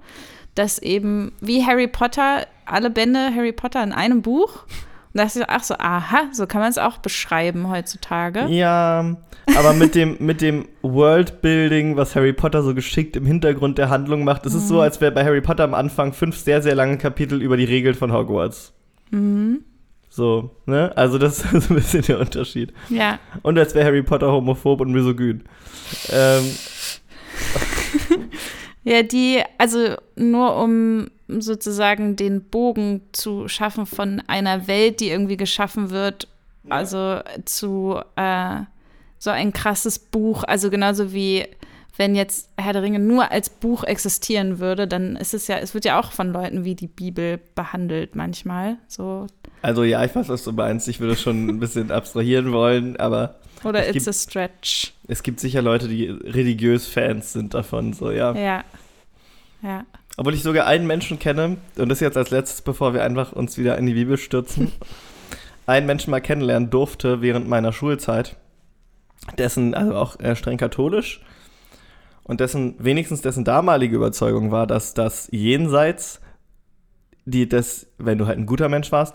dass 0.55 0.79
eben 0.79 1.33
wie 1.43 1.63
Harry 1.63 1.89
Potter, 1.89 2.47
alle 2.65 2.89
Bände 2.89 3.35
Harry 3.35 3.53
Potter 3.53 3.83
in 3.83 3.93
einem 3.93 4.23
Buch. 4.23 4.65
Und 5.15 5.19
da 5.19 5.25
dachte 5.25 5.41
ich 5.41 5.45
so, 5.45 5.49
ach 5.49 5.65
so, 5.65 5.75
aha, 5.79 6.29
so 6.33 6.47
kann 6.47 6.61
man 6.63 6.71
es 6.71 6.79
auch 6.79 6.99
beschreiben 6.99 7.69
heutzutage. 7.69 8.47
Ja, 8.49 9.17
aber 9.57 9.73
mit 9.75 9.95
dem, 9.95 10.17
mit 10.21 10.41
dem 10.41 10.69
Worldbuilding, 10.81 11.97
was 11.97 12.17
Harry 12.17 12.33
Potter 12.33 12.63
so 12.63 12.75
geschickt 12.75 13.17
im 13.17 13.27
Hintergrund 13.27 13.77
der 13.77 13.91
Handlung 13.91 14.25
macht, 14.25 14.47
ist 14.47 14.55
es 14.55 14.69
so, 14.69 14.81
als 14.81 15.01
wäre 15.01 15.13
bei 15.13 15.25
Harry 15.25 15.43
Potter 15.43 15.65
am 15.65 15.75
Anfang 15.75 16.13
fünf 16.15 16.39
sehr, 16.39 16.63
sehr 16.63 16.75
lange 16.75 16.97
Kapitel 16.97 17.43
über 17.43 17.57
die 17.57 17.65
Regeln 17.65 17.95
von 17.95 18.13
Hogwarts. 18.13 18.73
Mhm. 19.11 19.65
So, 20.09 20.57
ne? 20.67 20.93
Also 20.97 21.19
das 21.19 21.45
ist 21.53 21.69
so 21.69 21.75
ein 21.75 21.77
bisschen 21.77 22.03
der 22.03 22.19
Unterschied. 22.19 22.73
Ja, 22.89 23.19
Und 23.43 23.59
als 23.59 23.75
wäre 23.75 23.85
Harry 23.85 24.03
Potter 24.03 24.33
homophob 24.33 24.81
und 24.81 24.93
misogyn. 24.93 25.45
Ähm, 26.11 26.45
Ja, 28.85 29.03
die, 29.03 29.41
also 29.59 29.97
nur 30.17 30.57
um 30.57 31.09
sozusagen 31.41 32.17
den 32.17 32.43
Bogen 32.43 33.03
zu 33.13 33.49
schaffen 33.49 33.87
von 33.87 34.23
einer 34.27 34.67
Welt, 34.67 35.01
die 35.01 35.09
irgendwie 35.09 35.37
geschaffen 35.37 35.91
wird, 35.91 36.29
also 36.69 37.21
zu 37.45 38.01
äh, 38.17 38.61
so 39.19 39.31
ein 39.31 39.53
krasses 39.53 39.99
Buch, 39.99 40.45
also 40.45 40.71
genauso 40.71 41.13
wie 41.13 41.47
wenn 41.97 42.15
jetzt 42.15 42.49
Herr 42.57 42.73
der 42.73 42.83
Ringe 42.83 42.99
nur 42.99 43.31
als 43.31 43.51
Buch 43.51 43.85
existieren 43.85 44.59
würde, 44.59 44.89
dann 44.89 45.17
ist 45.17 45.35
es 45.35 45.47
ja, 45.47 45.59
es 45.59 45.75
wird 45.75 45.85
ja 45.85 46.01
auch 46.01 46.13
von 46.13 46.33
Leuten 46.33 46.65
wie 46.65 46.75
die 46.75 46.87
Bibel 46.89 47.39
behandelt 47.55 48.17
manchmal, 48.17 48.79
so 48.89 49.27
also 49.63 49.85
ja, 49.85 50.05
ich 50.05 50.15
weiß, 50.15 50.29
was 50.29 50.43
du 50.43 50.53
meinst. 50.53 50.89
Ich 50.89 50.99
würde 50.99 51.17
schon 51.17 51.47
ein 51.47 51.61
bisschen 51.61 51.93
abstrahieren 51.93 52.53
wollen, 52.53 52.97
aber 52.97 53.37
oder 53.63 53.87
Es 53.87 53.95
it's 53.95 54.09
a 54.09 54.13
stretch. 54.13 54.93
es 55.07 55.23
gibt 55.23 55.39
sicher 55.39 55.63
Leute, 55.63 55.87
die 55.87 56.07
religiös 56.07 56.89
Fans 56.89 57.33
sind 57.33 57.55
davon, 57.55 57.93
so 57.93 58.11
ja. 58.11 58.35
Ja. 58.35 58.65
Ja. 59.63 59.87
Obwohl 60.17 60.35
ich 60.35 60.43
sogar 60.43 60.67
einen 60.67 60.87
Menschen 60.87 61.19
kenne, 61.19 61.57
und 61.77 61.89
das 61.89 62.01
jetzt 62.01 62.17
als 62.17 62.31
letztes, 62.31 62.63
bevor 62.63 62.93
wir 62.95 63.03
einfach 63.03 63.33
uns 63.33 63.57
wieder 63.57 63.79
in 63.79 63.87
die 63.87 63.95
Bibel 63.95 64.19
stürzen, 64.19 64.73
einen 65.67 65.87
Menschen 65.87 66.11
mal 66.11 66.21
kennenlernen 66.21 66.71
durfte 66.71 67.23
während 67.23 67.49
meiner 67.49 67.73
Schulzeit, 67.73 68.37
dessen, 69.39 69.75
also 69.75 69.95
auch 69.95 70.19
äh, 70.21 70.37
streng 70.37 70.59
katholisch, 70.59 71.23
und 72.25 72.41
dessen, 72.41 72.77
wenigstens 72.79 73.23
dessen 73.23 73.45
damalige 73.45 73.97
Überzeugung 73.97 74.53
war, 74.53 74.67
dass 74.67 74.95
das 74.95 75.29
Jenseits, 75.33 76.21
die 77.25 77.49
das, 77.49 77.89
wenn 77.99 78.19
du 78.19 78.27
halt 78.27 78.39
ein 78.39 78.47
guter 78.47 78.69
Mensch 78.69 78.93
warst, 78.93 79.15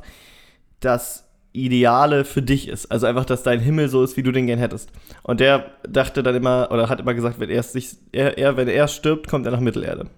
das 0.80 1.26
Ideale 1.54 2.26
für 2.26 2.42
dich 2.42 2.68
ist. 2.68 2.92
Also 2.92 3.08
einfach, 3.08 3.26
dass 3.26 3.44
dein 3.44 3.60
Himmel 3.60 3.90
so 3.90 4.04
ist, 4.04 4.18
wie 4.18 4.24
du 4.24 4.32
den 4.32 4.46
gern 4.46 4.60
hättest. 4.60 4.92
Und 5.24 5.40
der 5.40 5.72
dachte 5.88 6.22
dann 6.22 6.36
immer, 6.36 6.70
oder 6.72 6.90
hat 6.90 7.00
immer 7.00 7.14
gesagt, 7.14 7.40
wenn 7.40 7.50
er 7.50 7.64
sich, 7.64 7.96
er, 8.12 8.38
er, 8.38 8.58
wenn 8.58 8.68
er 8.68 8.88
stirbt, 8.88 9.28
kommt 9.28 9.46
er 9.46 9.52
nach 9.54 9.60
Mittelerde. 9.60 10.10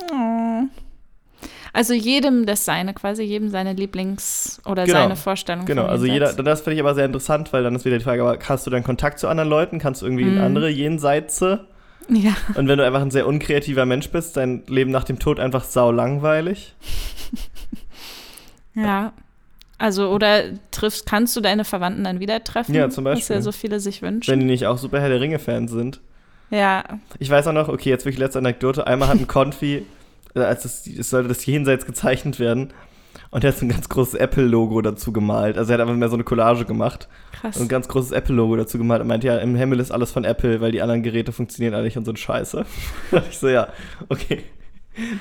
Oh. 0.00 0.62
Also 1.72 1.92
jedem 1.92 2.46
das 2.46 2.64
seine, 2.64 2.94
quasi 2.94 3.22
jedem 3.22 3.50
seine 3.50 3.74
Lieblings- 3.74 4.60
oder 4.66 4.84
Genau. 4.86 5.00
seine 5.00 5.16
Vorstellung. 5.16 5.66
Genau, 5.66 5.84
also 5.84 6.06
jeder, 6.06 6.28
Jenseits. 6.28 6.44
das 6.44 6.60
finde 6.62 6.74
ich 6.76 6.80
aber 6.80 6.94
sehr 6.94 7.04
interessant, 7.04 7.52
weil 7.52 7.62
dann 7.62 7.74
ist 7.74 7.84
wieder 7.84 7.98
die 7.98 8.04
Frage, 8.04 8.22
aber 8.22 8.38
hast 8.48 8.66
du 8.66 8.70
dann 8.70 8.82
Kontakt 8.82 9.18
zu 9.18 9.28
anderen 9.28 9.50
Leuten? 9.50 9.78
Kannst 9.78 10.00
du 10.02 10.06
irgendwie 10.06 10.24
in 10.24 10.36
Mhm. 10.36 10.40
andere 10.40 10.70
Jenseitze? 10.70 11.66
Ja. 12.08 12.34
Und 12.54 12.68
wenn 12.68 12.78
du 12.78 12.86
einfach 12.86 13.02
ein 13.02 13.10
sehr 13.10 13.26
unkreativer 13.26 13.84
Mensch 13.84 14.10
bist, 14.10 14.36
dein 14.36 14.62
Leben 14.68 14.90
nach 14.90 15.04
dem 15.04 15.18
Tod 15.18 15.38
einfach 15.40 15.64
sau 15.64 15.90
langweilig? 15.90 16.74
Ja. 18.74 19.12
Also, 19.78 20.10
oder 20.10 20.44
triffst, 20.70 21.06
kannst 21.06 21.36
du 21.36 21.40
deine 21.40 21.64
Verwandten 21.64 22.04
dann 22.04 22.20
wieder 22.20 22.42
treffen? 22.44 22.74
Ja, 22.74 22.88
zum 22.88 23.04
Was 23.04 23.12
ja 23.20 23.36
Beispiel. 23.36 23.42
so 23.42 23.52
viele 23.52 23.80
sich 23.80 24.02
wünschen. 24.02 24.30
Wenn 24.30 24.40
die 24.40 24.46
nicht 24.46 24.66
auch 24.66 24.78
super 24.78 25.00
Herr 25.00 25.08
der 25.08 25.20
Ringe-Fans 25.20 25.70
sind. 25.70 26.00
Ja. 26.50 26.84
Ich 27.18 27.30
weiß 27.30 27.46
auch 27.48 27.52
noch, 27.52 27.68
okay, 27.68 27.90
jetzt 27.90 28.04
wirklich 28.04 28.18
letzte 28.18 28.38
Anekdote. 28.38 28.86
Einmal 28.86 29.08
hat 29.08 29.18
ein 29.18 29.26
Konfi, 29.26 29.84
äh, 30.34 30.40
als 30.40 30.64
es, 30.64 30.86
es 30.86 31.10
sollte 31.10 31.28
das 31.28 31.44
Jenseits 31.46 31.86
gezeichnet 31.86 32.38
werden, 32.40 32.72
und 33.30 33.44
er 33.44 33.50
hat 33.50 33.58
so 33.58 33.66
ein 33.66 33.70
ganz 33.70 33.88
großes 33.88 34.14
Apple-Logo 34.14 34.80
dazu 34.82 35.12
gemalt. 35.12 35.58
Also 35.58 35.72
er 35.72 35.74
hat 35.74 35.80
einfach 35.82 35.96
mehr 35.96 36.08
so 36.08 36.14
eine 36.14 36.24
Collage 36.24 36.64
gemacht 36.64 37.08
Krass. 37.32 37.56
und 37.56 37.64
ein 37.64 37.68
ganz 37.68 37.88
großes 37.88 38.12
Apple-Logo 38.12 38.56
dazu 38.56 38.78
gemalt 38.78 39.02
und 39.02 39.08
meinte, 39.08 39.26
ja, 39.26 39.36
im 39.38 39.56
Himmel 39.56 39.80
ist 39.80 39.90
alles 39.90 40.12
von 40.12 40.24
Apple, 40.24 40.60
weil 40.60 40.70
die 40.72 40.80
anderen 40.80 41.02
Geräte 41.02 41.32
funktionieren 41.32 41.74
alle 41.74 41.84
nicht 41.84 41.96
und 41.96 42.04
so 42.04 42.12
ein 42.12 42.16
Scheiße. 42.16 42.64
Da 43.10 43.16
dachte 43.16 43.30
ich 43.30 43.38
so, 43.38 43.48
ja, 43.48 43.68
okay. 44.08 44.44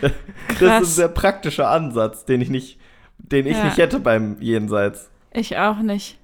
Das 0.01 0.61
ist 0.61 0.63
ein 0.63 0.85
sehr 0.85 1.07
praktischer 1.09 1.69
Ansatz, 1.69 2.25
den 2.25 2.41
ich 2.41 2.49
nicht, 2.49 2.79
den 3.17 3.47
ich 3.47 3.57
Ja. 3.57 3.65
nicht 3.65 3.77
hätte 3.77 3.99
beim 3.99 4.39
Jenseits. 4.39 5.09
Ich 5.33 5.57
auch 5.57 5.79
nicht. 5.79 6.17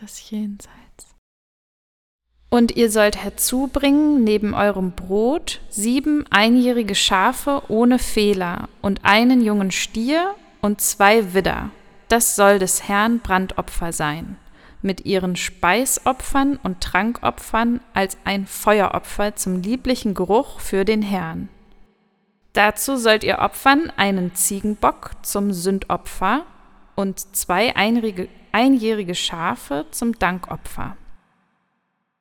Das 0.00 0.30
Jenseits. 0.30 0.77
Und 2.50 2.76
ihr 2.76 2.90
sollt 2.90 3.22
herzubringen 3.22 4.24
neben 4.24 4.54
eurem 4.54 4.92
Brot 4.92 5.60
sieben 5.68 6.24
einjährige 6.30 6.94
Schafe 6.94 7.62
ohne 7.68 7.98
Fehler 7.98 8.68
und 8.80 9.04
einen 9.04 9.42
jungen 9.42 9.70
Stier 9.70 10.34
und 10.62 10.80
zwei 10.80 11.34
Widder. 11.34 11.70
Das 12.08 12.36
soll 12.36 12.58
des 12.58 12.88
Herrn 12.88 13.18
Brandopfer 13.20 13.92
sein, 13.92 14.38
mit 14.80 15.04
ihren 15.04 15.36
Speisopfern 15.36 16.58
und 16.62 16.80
Trankopfern 16.80 17.80
als 17.92 18.16
ein 18.24 18.46
Feueropfer 18.46 19.36
zum 19.36 19.60
lieblichen 19.60 20.14
Geruch 20.14 20.58
für 20.58 20.86
den 20.86 21.02
Herrn. 21.02 21.50
Dazu 22.54 22.96
sollt 22.96 23.24
ihr 23.24 23.40
opfern 23.40 23.92
einen 23.96 24.34
Ziegenbock 24.34 25.10
zum 25.22 25.52
Sündopfer 25.52 26.44
und 26.96 27.36
zwei 27.36 27.76
einjährige, 27.76 29.14
Schafe 29.14 29.84
zum 29.90 30.18
Dankopfer. 30.18 30.96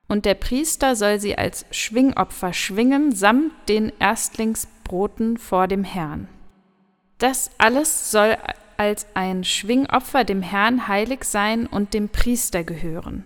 Und 0.08 0.26
der 0.26 0.36
Priester 0.36 0.96
soll 0.96 1.20
sie 1.20 1.38
als 1.38 1.66
Schwingopfer 1.72 2.54
schwingen 2.54 3.12
samt 3.14 3.52
den 3.68 3.92
Erstlingsbroten 4.00 5.38
vor 5.38 5.68
dem 5.68 5.84
Herrn. 5.84 6.30
Das 7.18 7.52
alles 7.58 8.12
soll 8.12 8.38
als 8.78 9.08
ein 9.16 9.44
Schwingopfer 9.44 10.24
dem 10.24 10.42
Herrn 10.42 10.88
heilig 10.88 11.24
sein 11.24 11.68
und 11.68 11.94
dem 11.94 12.10
Priester 12.10 12.64
gehören. 12.64 13.26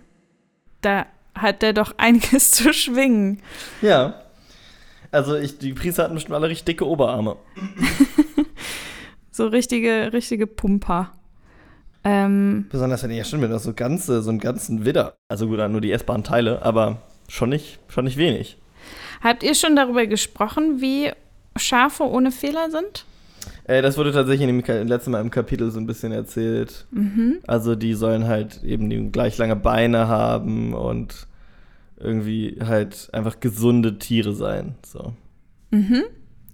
Da 0.80 1.06
hat 1.34 1.62
er 1.62 1.72
doch 1.72 1.94
einiges 1.98 2.50
zu 2.52 2.72
schwingen. 2.72 3.42
Ja. 3.80 4.14
Also 5.10 5.36
ich, 5.36 5.58
die 5.58 5.74
Priester 5.74 6.04
hatten 6.04 6.14
bestimmt 6.14 6.34
alle 6.34 6.48
richtig 6.48 6.66
dicke 6.66 6.86
Oberarme. 6.86 7.36
So 9.34 9.46
richtige, 9.46 10.12
richtige 10.12 10.46
Pumper. 10.46 11.10
Ähm, 12.04 12.66
Besonders 12.70 13.02
wenn 13.02 13.10
ihr 13.10 13.18
ja 13.18 13.24
stimmt, 13.24 13.42
wenn 13.44 13.50
das 13.50 13.62
so 13.64 13.72
ganze, 13.74 14.22
so 14.22 14.30
einen 14.30 14.40
ganzen 14.40 14.84
Widder. 14.84 15.14
Also 15.28 15.46
gut, 15.46 15.58
nur 15.70 15.80
die 15.80 15.92
essbaren 15.92 16.24
Teile, 16.24 16.62
aber 16.62 16.98
schon 17.28 17.50
nicht, 17.50 17.78
schon 17.88 18.04
nicht 18.04 18.16
wenig. 18.16 18.58
habt 19.22 19.42
ihr 19.42 19.54
schon 19.54 19.76
darüber 19.76 20.06
gesprochen, 20.06 20.80
wie 20.80 21.10
Schafe 21.56 22.04
ohne 22.04 22.32
Fehler 22.32 22.70
sind? 22.70 23.04
Äh, 23.64 23.82
das 23.82 23.96
wurde 23.96 24.12
tatsächlich 24.12 24.48
in 24.48 24.56
dem 24.56 24.64
Ka- 24.64 24.82
letzten 24.82 25.12
Mal 25.12 25.20
im 25.20 25.30
Kapitel 25.30 25.70
so 25.70 25.78
ein 25.78 25.86
bisschen 25.86 26.10
erzählt. 26.12 26.86
Mhm. 26.90 27.38
Also 27.46 27.74
die 27.76 27.94
sollen 27.94 28.26
halt 28.26 28.62
eben 28.64 28.90
die 28.90 29.10
gleich 29.12 29.38
lange 29.38 29.54
Beine 29.56 30.08
haben 30.08 30.74
und 30.74 31.26
irgendwie 31.98 32.58
halt 32.64 33.08
einfach 33.12 33.38
gesunde 33.38 33.98
Tiere 33.98 34.34
sein. 34.34 34.74
So. 34.84 35.12
Mhm. 35.70 36.02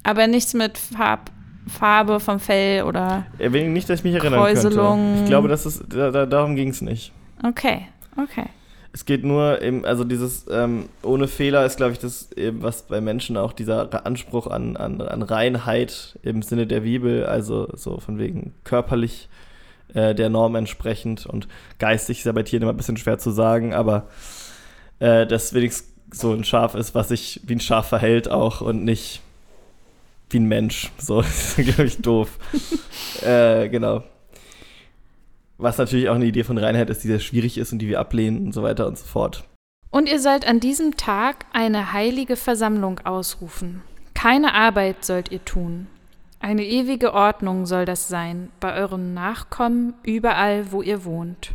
Aber 0.02 0.26
nichts 0.26 0.52
mit 0.52 0.76
Farb, 0.76 1.30
Farbe 1.68 2.20
vom 2.20 2.40
Fell 2.40 2.84
oder. 2.84 3.26
Nicht, 3.38 3.88
dass 3.88 4.00
ich 4.00 4.04
mich 4.04 4.14
erinnern 4.14 4.40
Kräuselung. 4.40 4.98
könnte. 4.98 5.22
Ich 5.22 5.28
glaube, 5.28 5.48
das 5.48 5.66
ist, 5.66 5.84
da, 5.88 6.10
da, 6.10 6.26
darum 6.26 6.56
ging 6.56 6.68
es 6.68 6.80
nicht. 6.80 7.12
Okay, 7.42 7.86
okay. 8.16 8.46
Es 8.92 9.04
geht 9.04 9.22
nur 9.22 9.62
eben, 9.62 9.84
also 9.84 10.02
dieses 10.02 10.46
ähm, 10.50 10.88
ohne 11.02 11.28
Fehler 11.28 11.64
ist, 11.64 11.76
glaube 11.76 11.92
ich, 11.92 11.98
das 11.98 12.32
eben, 12.32 12.62
was 12.62 12.82
bei 12.82 13.00
Menschen 13.00 13.36
auch 13.36 13.52
dieser 13.52 14.06
Anspruch 14.06 14.46
an, 14.46 14.76
an, 14.76 15.00
an 15.00 15.22
Reinheit 15.22 16.18
im 16.22 16.42
Sinne 16.42 16.66
der 16.66 16.80
Bibel, 16.80 17.26
also 17.26 17.68
so 17.74 18.00
von 18.00 18.18
wegen 18.18 18.54
körperlich 18.64 19.28
äh, 19.94 20.14
der 20.14 20.30
Norm 20.30 20.54
entsprechend 20.54 21.26
und 21.26 21.48
geistig 21.78 22.18
ist 22.18 22.24
ja 22.24 22.32
bei 22.32 22.42
Tieren 22.42 22.62
immer 22.62 22.72
ein 22.72 22.76
bisschen 22.76 22.96
schwer 22.96 23.18
zu 23.18 23.30
sagen, 23.30 23.74
aber 23.74 24.08
äh, 25.00 25.26
dass 25.26 25.52
wenigstens 25.54 25.88
so 26.10 26.32
ein 26.32 26.44
Schaf 26.44 26.74
ist, 26.74 26.94
was 26.94 27.08
sich 27.08 27.40
wie 27.44 27.54
ein 27.54 27.60
Schaf 27.60 27.88
verhält 27.88 28.30
auch 28.30 28.60
und 28.60 28.84
nicht 28.84 29.20
wie 30.30 30.38
ein 30.38 30.46
Mensch. 30.46 30.90
So, 30.98 31.16
das 31.22 31.58
ist, 31.58 31.64
glaube 31.64 31.84
ich, 31.84 31.98
doof. 31.98 32.38
äh, 33.22 33.68
genau. 33.68 34.04
Was 35.56 35.78
natürlich 35.78 36.08
auch 36.08 36.14
eine 36.14 36.26
Idee 36.26 36.44
von 36.44 36.58
Reinheit 36.58 36.88
ist, 36.90 37.02
die 37.02 37.08
sehr 37.08 37.18
schwierig 37.18 37.58
ist 37.58 37.72
und 37.72 37.80
die 37.80 37.88
wir 37.88 37.98
ablehnen 37.98 38.46
und 38.46 38.52
so 38.52 38.62
weiter 38.62 38.86
und 38.86 38.96
so 38.96 39.04
fort. 39.04 39.44
Und 39.90 40.08
ihr 40.08 40.20
sollt 40.20 40.46
an 40.46 40.60
diesem 40.60 40.96
Tag 40.96 41.46
eine 41.52 41.92
heilige 41.92 42.36
Versammlung 42.36 43.00
ausrufen. 43.00 43.82
Keine 44.14 44.54
Arbeit 44.54 45.04
sollt 45.04 45.32
ihr 45.32 45.44
tun. 45.44 45.86
Eine 46.40 46.64
ewige 46.64 47.14
Ordnung 47.14 47.66
soll 47.66 47.84
das 47.84 48.06
sein, 48.06 48.50
bei 48.60 48.74
euren 48.74 49.14
Nachkommen 49.14 49.94
überall, 50.04 50.70
wo 50.70 50.82
ihr 50.82 51.04
wohnt. 51.04 51.52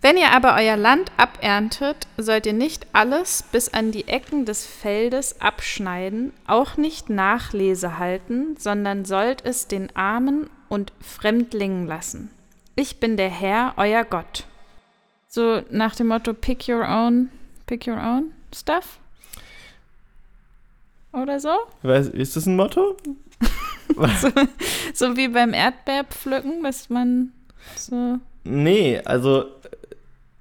Wenn 0.00 0.16
ihr 0.16 0.30
aber 0.30 0.54
euer 0.54 0.76
Land 0.76 1.10
aberntet, 1.16 2.06
sollt 2.16 2.46
ihr 2.46 2.52
nicht 2.52 2.86
alles 2.92 3.42
bis 3.50 3.68
an 3.74 3.90
die 3.90 4.06
Ecken 4.06 4.44
des 4.44 4.64
Feldes 4.64 5.40
abschneiden, 5.40 6.32
auch 6.46 6.76
nicht 6.76 7.10
Nachlese 7.10 7.98
halten, 7.98 8.56
sondern 8.58 9.04
sollt 9.04 9.44
es 9.44 9.66
den 9.66 9.94
Armen 9.96 10.48
und 10.68 10.92
Fremdlingen 11.00 11.86
lassen. 11.86 12.30
Ich 12.76 13.00
bin 13.00 13.16
der 13.16 13.28
Herr, 13.28 13.74
euer 13.76 14.04
Gott. 14.04 14.46
So 15.26 15.62
nach 15.70 15.96
dem 15.96 16.06
Motto 16.06 16.32
Pick 16.32 16.68
your 16.68 16.88
own, 16.88 17.30
pick 17.66 17.88
your 17.88 17.98
own 17.98 18.32
stuff? 18.54 19.00
Oder 21.12 21.40
so? 21.40 21.50
Weiß, 21.82 22.08
ist 22.08 22.36
das 22.36 22.46
ein 22.46 22.56
Motto? 22.56 22.96
So 24.94 25.16
wie 25.16 25.28
beim 25.28 25.54
Erdbeerpflücken, 25.54 26.62
dass 26.62 26.88
man 26.88 27.32
so. 27.74 28.18
Nee, 28.44 29.00
also 29.04 29.46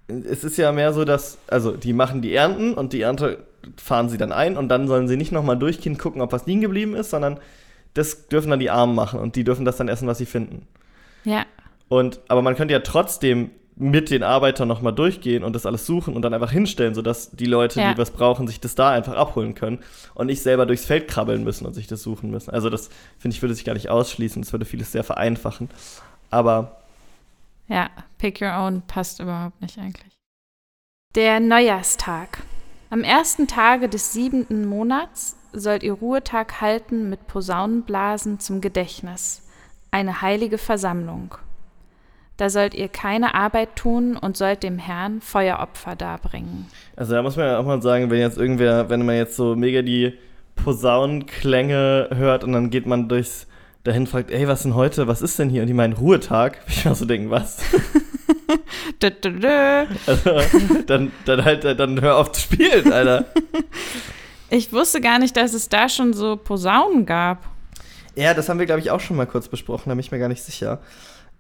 es 0.08 0.43
ist 0.43 0.58
ja 0.58 0.72
mehr 0.72 0.93
so, 0.93 1.04
dass, 1.06 1.38
also 1.48 1.72
die 1.72 1.93
machen 1.93 2.22
die 2.22 2.34
Ernten 2.34 2.74
und 2.74 2.93
die 2.93 3.02
Ernte 3.02 3.39
fahren 3.76 4.10
sie 4.10 4.17
dann 4.17 4.32
ein 4.32 4.56
und 4.58 4.70
dann 4.70 4.88
sollen 4.88 5.08
sie 5.08 5.17
nicht 5.17 5.32
nochmal 5.32 5.58
durchgehen, 5.58 5.98
gucken, 5.98 6.22
ob 6.22 6.32
was 6.32 6.46
liegen 6.46 6.62
geblieben 6.62 6.96
ist, 6.96 7.10
sondern 7.10 7.39
das 7.93 8.28
dürfen 8.28 8.50
dann 8.52 8.60
die 8.60 8.70
Armen 8.70 8.96
machen 8.96 9.20
und 9.20 9.36
die 9.36 9.43
dürfen 9.43 9.65
das 9.65 9.78
dann 9.78 9.89
essen, 9.89 10.08
was 10.08 10.17
sie 10.20 10.26
finden. 10.26 10.65
Ja, 11.26 11.46
Und, 11.89 12.22
aber 12.30 12.41
man 12.41 12.56
könnte 12.56 12.74
ja 12.74 12.80
trotzdem 12.80 13.50
mit 13.76 14.10
den 14.10 14.24
Arbeitern 14.24 14.67
nochmal 14.67 14.93
durchgehen 14.93 15.43
und 15.43 15.54
das 15.54 15.65
alles 15.65 15.86
suchen 15.86 16.15
und 16.15 16.22
dann 16.24 16.34
einfach 16.34 16.52
hinstellen, 16.52 16.96
sodass 16.96 17.32
die 17.32 17.46
Leute, 17.46 17.80
Ja. 17.80 17.91
die 17.93 17.98
was 18.00 18.10
brauchen, 18.12 18.48
sich 18.48 18.60
das 18.60 18.74
da 18.76 18.89
einfach 18.89 19.15
abholen 19.15 19.54
können 19.54 19.80
und 20.15 20.28
nicht 20.28 20.41
selber 20.41 20.65
durchs 20.65 20.86
Feld 20.86 21.08
krabbeln 21.08 21.43
müssen 21.43 21.65
und 21.65 21.74
sich 21.74 21.86
das 21.86 22.02
suchen 22.02 22.32
müssen. 22.32 22.50
Also 22.50 22.70
das, 22.72 22.89
finde 23.20 23.36
ich, 23.36 23.41
würde 23.43 23.54
sich 23.54 23.65
gar 23.65 23.74
nicht 23.74 23.89
ausschließen. 23.89 24.41
Das 24.41 24.52
würde 24.52 24.65
vieles 24.65 24.91
sehr 24.91 25.04
vereinfachen. 25.04 25.70
Aber 26.32 26.77
ja, 27.67 27.89
pick 28.17 28.41
your 28.41 28.56
own 28.58 28.82
passt 28.88 29.19
überhaupt 29.19 29.62
nicht 29.62 29.77
eigentlich. 29.77 30.17
Der 31.15 31.39
Neujahrstag. 31.39 32.39
Am 32.89 33.03
ersten 33.03 33.47
Tage 33.47 33.89
des 33.89 34.13
siebenten 34.13 34.65
Monats 34.65 35.36
sollt 35.51 35.84
ihr 35.84 35.93
Ruhetag 35.93 36.62
halten 36.62 37.10
mit 37.10 37.27
Posaunenblasen 37.27 38.39
zum 38.39 38.62
Gedächtnis, 38.62 39.45
eine 39.91 40.21
heilige 40.21 40.58
Versammlung. 40.58 41.36
Da 42.38 42.49
sollt 42.49 42.75
ihr 42.75 42.88
keine 42.88 43.34
Arbeit 43.34 43.75
tun 43.75 44.15
und 44.15 44.38
sollt 44.38 44.62
dem 44.62 44.77
Herrn 44.77 45.21
Feueropfer 45.21 45.95
darbringen. 45.95 46.67
Also 46.95 47.13
da 47.13 47.23
muss 47.23 47.36
man 47.36 47.47
ja 47.47 47.58
auch 47.58 47.65
mal 47.65 47.82
sagen, 47.82 48.12
wenn 48.12 48.19
jetzt 48.19 48.38
irgendwer, 48.38 48.89
wenn 48.89 49.06
man 49.06 49.15
jetzt 49.15 49.36
so 49.36 49.56
mega 49.56 49.82
die 49.82 50.13
Posaunenklänge 50.56 52.10
hört 52.13 52.43
und 52.43 52.53
dann 52.53 52.69
geht 52.69 52.86
man 52.86 53.10
durchs 53.10 53.47
dahin 53.88 54.06
fragt, 54.08 54.30
ey, 54.32 54.47
was 54.47 54.63
denn 54.63 54.76
heute, 54.76 55.08
was 55.08 55.21
ist 55.21 55.39
denn 55.39 55.50
hier? 55.50 55.62
Und 55.62 55.67
die 55.67 55.73
meinen 55.73 55.93
Ruhetag. 55.93 56.60
Ich 56.67 56.86
mal 56.86 56.95
so 56.95 57.06
denken, 57.06 57.30
was? 57.30 57.58
Also, 59.00 60.32
dann, 60.88 61.12
dann 61.26 61.45
halt, 61.45 61.63
dann 61.80 62.02
hör 62.02 62.17
auf 62.17 62.32
zu 62.32 62.41
spielen, 62.41 62.91
Alter. 62.91 63.26
Ich 64.50 64.71
wusste 64.71 65.02
gar 65.02 65.19
nicht, 65.19 65.36
dass 65.36 65.54
es 65.54 65.67
da 65.67 65.89
schon 65.89 66.13
so 66.13 66.38
Posaunen 66.38 67.06
gab. 67.06 67.43
Ja, 68.15 68.34
das 68.34 68.47
haben 68.47 68.60
wir, 68.60 68.65
glaube 68.65 68.80
ich, 68.80 68.91
auch 68.91 69.02
schon 69.02 69.17
mal 69.17 69.28
kurz 69.28 69.50
besprochen, 69.50 69.89
da 69.89 69.93
bin 69.95 70.00
ich 70.00 70.10
mir 70.12 70.19
gar 70.19 70.30
nicht 70.30 70.41
sicher. 70.41 70.80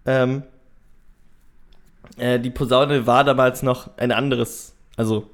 Ähm, 0.05 0.43
äh, 2.17 2.37
die 2.37 2.49
Posaune 2.49 3.07
war 3.07 3.23
damals 3.23 3.63
noch 3.63 3.89
ein 3.95 4.11
anderes, 4.11 4.73
also 4.97 5.29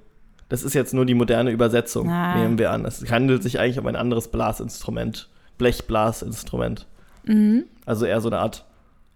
das 0.49 0.61
ist 0.61 0.75
jetzt 0.75 0.93
nur 0.93 1.05
die 1.07 1.15
moderne 1.15 1.49
Übersetzung, 1.49 2.11
Ah. 2.11 2.35
nehmen 2.35 2.59
wir 2.59 2.69
an. 2.71 2.85
Es 2.85 3.03
handelt 3.09 3.41
sich 3.41 3.59
eigentlich 3.59 3.79
um 3.79 3.87
ein 3.87 3.95
anderes 3.95 4.27
Blasinstrument, 4.27 5.27
Blechblasinstrument. 5.57 6.85
Mhm. 7.25 7.65
Also 7.85 8.05
eher 8.05 8.21
so 8.21 8.29
eine 8.29 8.39
Art 8.39 8.65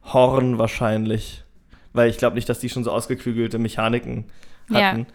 Horn 0.04 0.58
wahrscheinlich. 0.58 1.44
Weil 1.94 2.10
ich 2.10 2.18
glaube 2.18 2.36
nicht, 2.36 2.48
dass 2.50 2.60
die 2.60 2.70
schon 2.70 2.84
so 2.84 2.92
ausgeklügelte 2.92 3.58
Mechaniken 3.60 4.26
Ja. 4.70 4.92
hatten. 4.92 5.08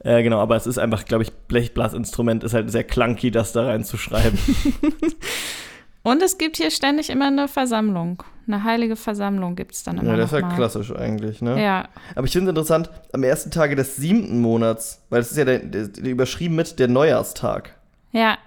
Äh, 0.00 0.22
genau, 0.22 0.38
aber 0.38 0.56
es 0.56 0.66
ist 0.66 0.78
einfach, 0.78 1.04
glaube 1.04 1.24
ich, 1.24 1.32
Blechblasinstrument 1.32 2.44
ist 2.44 2.54
halt 2.54 2.70
sehr 2.70 2.84
clunky, 2.84 3.30
das 3.30 3.52
da 3.52 3.64
reinzuschreiben. 3.66 4.38
Und 6.02 6.22
es 6.22 6.38
gibt 6.38 6.56
hier 6.56 6.70
ständig 6.70 7.10
immer 7.10 7.26
eine 7.26 7.46
Versammlung. 7.46 8.22
Eine 8.46 8.64
heilige 8.64 8.96
Versammlung 8.96 9.54
gibt 9.54 9.74
es 9.74 9.82
dann 9.84 9.98
immer 9.98 10.12
ja, 10.12 10.16
das 10.16 10.32
ist 10.32 10.38
ja 10.40 10.46
mal. 10.46 10.54
klassisch 10.56 10.92
eigentlich, 10.94 11.42
ne? 11.42 11.62
Ja, 11.62 11.88
Aber 12.14 12.24
ich 12.26 12.32
finde 12.32 12.46
es 12.46 12.50
interessant, 12.52 12.90
am 13.12 13.22
ersten 13.22 13.50
Tage 13.50 13.76
des 13.76 13.96
siebten 13.96 14.40
Monats, 14.40 15.04
weil 15.10 15.20
es 15.20 15.30
ist 15.30 15.36
ja 15.36 15.44
der, 15.44 15.58
der, 15.58 15.88
der 15.88 16.10
überschrieben 16.10 16.56
mit 16.56 16.78
der 16.78 16.88
Neujahrstag. 16.88 17.76
ja, 18.12 18.38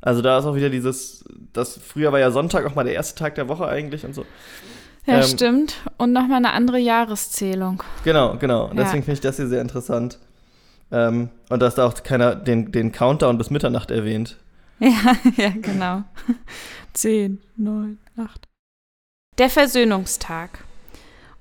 Also 0.00 0.22
da 0.22 0.38
ist 0.38 0.44
auch 0.44 0.54
wieder 0.54 0.70
dieses, 0.70 1.24
das 1.52 1.78
früher 1.78 2.12
war 2.12 2.20
ja 2.20 2.30
Sonntag 2.30 2.64
auch 2.66 2.74
mal 2.74 2.84
der 2.84 2.94
erste 2.94 3.18
Tag 3.18 3.34
der 3.34 3.48
Woche 3.48 3.66
eigentlich 3.66 4.04
und 4.04 4.14
so. 4.14 4.24
ja, 5.06 5.16
Ähm, 5.16 5.22
stimmt. 5.24 5.76
Und 5.96 6.12
nochmal 6.12 6.36
eine 6.38 6.52
andere 6.52 6.78
Jahreszählung. 6.78 7.82
Genau, 8.04 8.36
genau. 8.38 8.66
Und 8.70 8.76
Ja. 8.76 8.84
deswegen 8.84 9.02
finde 9.02 9.14
ich 9.14 9.20
das 9.20 9.36
hier 9.36 9.48
sehr 9.48 9.62
interessant. 9.62 10.18
Ähm, 10.92 11.30
und 11.48 11.60
dass 11.60 11.74
da 11.74 11.86
auch 11.86 11.94
keiner 12.04 12.36
den, 12.36 12.70
den 12.70 12.92
Countdown 12.92 13.38
bis 13.38 13.50
Mitternacht 13.50 13.90
erwähnt. 13.90 14.36
Ja, 14.78 15.16
ja, 15.38 15.48
genau. 15.62 16.02
Zehn, 16.92 17.40
neun, 17.56 17.96
acht. 18.18 18.46
Der 19.38 19.48
Versöhnungstag. 19.48 20.64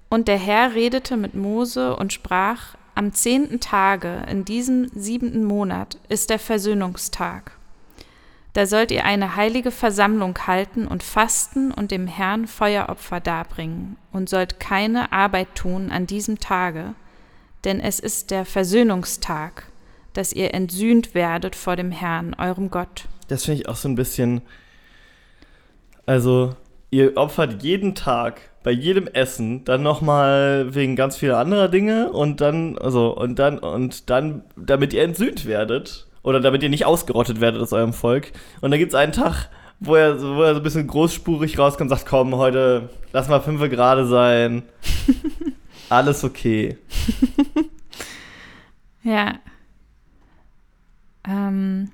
Und 0.08 0.30
der 0.30 0.38
Herr 0.38 0.74
redete 0.74 1.18
mit 1.18 1.34
Mose 1.36 1.98
und 1.98 2.14
sprach, 2.14 2.76
am 2.96 3.12
zehnten 3.12 3.60
Tage 3.60 4.24
in 4.32 4.46
diesem 4.46 4.88
siebenten 4.96 5.44
Monat 5.44 5.98
ist 6.08 6.30
der 6.30 6.40
Versöhnungstag. 6.40 7.52
Da 8.56 8.66
sollt 8.66 8.90
ihr 8.90 9.04
eine 9.04 9.36
heilige 9.36 9.70
Versammlung 9.70 10.48
halten 10.48 10.88
und 10.88 11.04
fasten 11.04 11.74
und 11.74 11.92
dem 11.92 12.08
Herrn 12.08 12.48
Feueropfer 12.48 13.20
darbringen 13.20 13.98
und 14.14 14.30
sollt 14.30 14.62
keine 14.62 15.12
Arbeit 15.12 15.56
tun 15.56 15.92
an 15.92 16.08
diesem 16.08 16.40
Tage, 16.40 16.96
denn 17.66 17.82
es 17.82 18.00
ist 18.00 18.32
der 18.32 18.46
Versöhnungstag, 18.46 19.64
dass 20.14 20.32
ihr 20.32 20.54
entsühnt 20.54 21.14
werdet 21.14 21.54
vor 21.54 21.76
dem 21.76 21.92
Herrn, 21.92 22.34
eurem 22.34 22.72
Gott. 22.72 23.10
Das 23.28 23.44
finde 23.44 23.60
ich 23.60 23.68
auch 23.68 23.76
so 23.76 23.90
ein 23.90 23.96
bisschen. 23.96 24.42
Also, 26.06 26.56
ihr 26.92 27.18
opfert 27.18 27.62
jeden 27.62 27.94
Tag 27.94 28.40
bei 28.64 28.72
jedem 28.72 29.08
Essen 29.08 29.66
dann 29.66 29.84
nochmal 29.84 30.74
wegen 30.74 30.96
ganz 30.96 31.18
vieler 31.18 31.40
anderer 31.40 31.68
Dinge 31.68 32.10
und 32.10 32.40
dann, 32.40 32.78
also, 32.78 33.18
und 33.18 33.38
dann, 33.38 33.60
und 33.60 34.10
dann, 34.10 34.46
damit 34.56 34.94
ihr 34.94 35.04
entsühnt 35.04 35.46
werdet. 35.46 36.08
Oder 36.26 36.40
damit 36.42 36.64
ihr 36.64 36.70
nicht 36.70 36.86
ausgerottet 36.86 37.40
werdet 37.40 37.62
aus 37.62 37.72
eurem 37.72 37.94
Volk. 37.94 38.32
Und 38.60 38.72
dann 38.72 38.80
gibt 38.80 38.92
es 38.92 38.96
einen 38.96 39.12
Tag, 39.14 39.50
wo 39.80 39.96
er, 39.96 40.18
so- 40.18 40.36
wo 40.36 40.42
er 40.42 40.54
so 40.56 40.60
ein 40.60 40.64
bisschen 40.64 40.88
großspurig 40.88 41.58
rauskommt 41.60 41.92
und 41.92 41.98
sagt, 41.98 42.10
komm, 42.10 42.36
heute 42.36 42.90
lass 43.14 43.30
mal 43.30 43.42
fünf 43.42 43.62
gerade 43.70 44.06
sein. 44.08 44.64
Alles 45.90 46.24
okay. 46.24 46.78
Ja. 49.04 49.36
Ähm, 51.28 51.92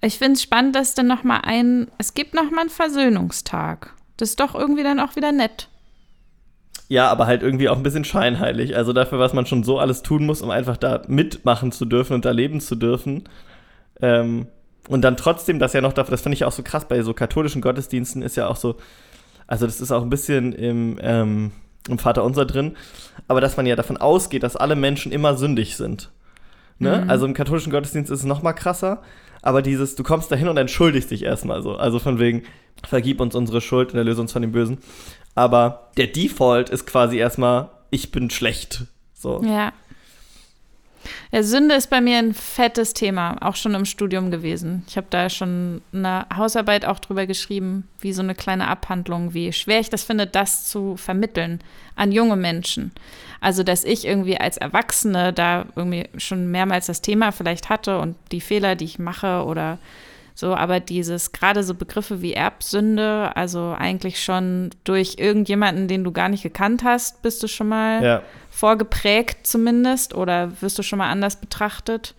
ich 0.00 0.18
finde 0.18 0.32
es 0.32 0.42
spannend, 0.42 0.74
dass 0.74 0.94
dann 0.94 1.06
noch 1.06 1.22
mal 1.22 1.40
ein, 1.44 1.86
es 1.98 2.14
gibt 2.14 2.34
noch 2.34 2.50
mal 2.50 2.62
einen 2.62 2.70
Versöhnungstag. 2.70 3.94
Das 4.16 4.30
ist 4.30 4.40
doch 4.40 4.56
irgendwie 4.56 4.82
dann 4.82 4.98
auch 4.98 5.14
wieder 5.14 5.30
nett. 5.30 5.68
Ja, 6.88 7.08
aber 7.10 7.26
halt 7.26 7.42
irgendwie 7.42 7.68
auch 7.68 7.76
ein 7.76 7.82
bisschen 7.84 8.04
scheinheilig. 8.04 8.76
Also 8.76 8.92
dafür, 8.92 9.20
was 9.20 9.32
man 9.32 9.46
schon 9.46 9.62
so 9.62 9.78
alles 9.78 10.02
tun 10.02 10.26
muss, 10.26 10.42
um 10.42 10.50
einfach 10.50 10.76
da 10.76 11.02
mitmachen 11.06 11.70
zu 11.70 11.84
dürfen 11.84 12.14
und 12.14 12.24
da 12.24 12.32
leben 12.32 12.60
zu 12.60 12.74
dürfen. 12.74 13.28
Ähm, 14.02 14.46
und 14.88 15.02
dann 15.02 15.16
trotzdem, 15.16 15.58
das 15.58 15.72
ja 15.72 15.80
noch 15.80 15.92
das 15.92 16.08
finde 16.20 16.34
ich 16.34 16.44
auch 16.44 16.52
so 16.52 16.62
krass, 16.62 16.86
bei 16.86 17.02
so 17.02 17.14
katholischen 17.14 17.62
Gottesdiensten 17.62 18.20
ist 18.20 18.36
ja 18.36 18.48
auch 18.48 18.56
so, 18.56 18.76
also 19.46 19.64
das 19.64 19.80
ist 19.80 19.92
auch 19.92 20.02
ein 20.02 20.10
bisschen 20.10 20.52
im, 20.52 20.98
ähm, 21.00 21.52
im 21.88 21.98
Vater 21.98 22.24
Unser 22.24 22.44
drin, 22.44 22.76
aber 23.28 23.40
dass 23.40 23.56
man 23.56 23.66
ja 23.66 23.76
davon 23.76 23.96
ausgeht, 23.96 24.42
dass 24.42 24.56
alle 24.56 24.76
Menschen 24.76 25.12
immer 25.12 25.36
sündig 25.36 25.76
sind. 25.76 26.10
Ne? 26.78 27.02
Mhm. 27.04 27.10
Also 27.10 27.26
im 27.26 27.34
katholischen 27.34 27.70
Gottesdienst 27.70 28.10
ist 28.10 28.20
es 28.20 28.24
noch 28.24 28.42
mal 28.42 28.52
krasser, 28.52 29.02
aber 29.40 29.62
dieses, 29.62 29.94
du 29.94 30.02
kommst 30.02 30.32
dahin 30.32 30.48
und 30.48 30.56
entschuldigst 30.56 31.10
dich 31.10 31.22
erstmal 31.22 31.62
so. 31.62 31.76
Also 31.76 31.98
von 32.00 32.18
wegen, 32.18 32.42
vergib 32.86 33.20
uns 33.20 33.34
unsere 33.34 33.60
Schuld 33.60 33.92
und 33.92 33.98
erlöse 33.98 34.20
uns 34.20 34.32
von 34.32 34.42
dem 34.42 34.52
Bösen. 34.52 34.78
Aber 35.34 35.90
der 35.96 36.08
Default 36.08 36.70
ist 36.70 36.86
quasi 36.86 37.18
erstmal, 37.18 37.70
ich 37.90 38.10
bin 38.10 38.30
schlecht. 38.30 38.86
So. 39.14 39.42
Ja. 39.44 39.72
Ja, 41.30 41.42
Sünde 41.42 41.74
ist 41.74 41.88
bei 41.88 42.00
mir 42.00 42.18
ein 42.18 42.34
fettes 42.34 42.94
Thema, 42.94 43.36
auch 43.40 43.56
schon 43.56 43.74
im 43.74 43.84
Studium 43.84 44.30
gewesen. 44.30 44.84
Ich 44.86 44.96
habe 44.96 45.06
da 45.10 45.30
schon 45.30 45.80
eine 45.92 46.26
Hausarbeit 46.36 46.84
auch 46.84 46.98
drüber 46.98 47.26
geschrieben, 47.26 47.88
wie 48.00 48.12
so 48.12 48.22
eine 48.22 48.34
kleine 48.34 48.68
Abhandlung, 48.68 49.34
wie 49.34 49.52
schwer 49.52 49.80
ich 49.80 49.90
das 49.90 50.04
finde, 50.04 50.26
das 50.26 50.66
zu 50.68 50.96
vermitteln 50.96 51.60
an 51.96 52.12
junge 52.12 52.36
Menschen. 52.36 52.92
Also, 53.40 53.62
dass 53.62 53.84
ich 53.84 54.06
irgendwie 54.06 54.38
als 54.38 54.56
Erwachsene 54.56 55.32
da 55.32 55.66
irgendwie 55.74 56.08
schon 56.18 56.50
mehrmals 56.50 56.86
das 56.86 57.00
Thema 57.00 57.32
vielleicht 57.32 57.68
hatte 57.68 57.98
und 57.98 58.16
die 58.30 58.40
Fehler, 58.40 58.76
die 58.76 58.84
ich 58.84 58.98
mache 58.98 59.44
oder 59.44 59.78
so, 60.34 60.54
aber 60.54 60.80
dieses, 60.80 61.32
gerade 61.32 61.62
so 61.62 61.74
Begriffe 61.74 62.22
wie 62.22 62.32
Erbsünde, 62.32 63.36
also 63.36 63.74
eigentlich 63.78 64.22
schon 64.22 64.70
durch 64.84 65.16
irgendjemanden, 65.18 65.88
den 65.88 66.04
du 66.04 66.12
gar 66.12 66.28
nicht 66.28 66.42
gekannt 66.42 66.84
hast, 66.84 67.22
bist 67.22 67.42
du 67.42 67.48
schon 67.48 67.68
mal 67.68 68.02
ja. 68.02 68.22
vorgeprägt 68.50 69.46
zumindest 69.46 70.14
oder 70.14 70.60
wirst 70.62 70.78
du 70.78 70.82
schon 70.82 70.98
mal 70.98 71.10
anders 71.10 71.36
betrachtet. 71.36 72.14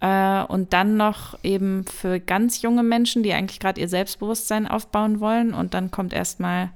Äh, 0.00 0.42
und 0.44 0.72
dann 0.72 0.96
noch 0.96 1.38
eben 1.42 1.84
für 1.86 2.20
ganz 2.20 2.62
junge 2.62 2.82
Menschen, 2.82 3.22
die 3.22 3.32
eigentlich 3.32 3.60
gerade 3.60 3.80
ihr 3.80 3.88
Selbstbewusstsein 3.88 4.68
aufbauen 4.68 5.20
wollen. 5.20 5.54
Und 5.54 5.74
dann 5.74 5.90
kommt 5.90 6.12
erstmal, 6.12 6.70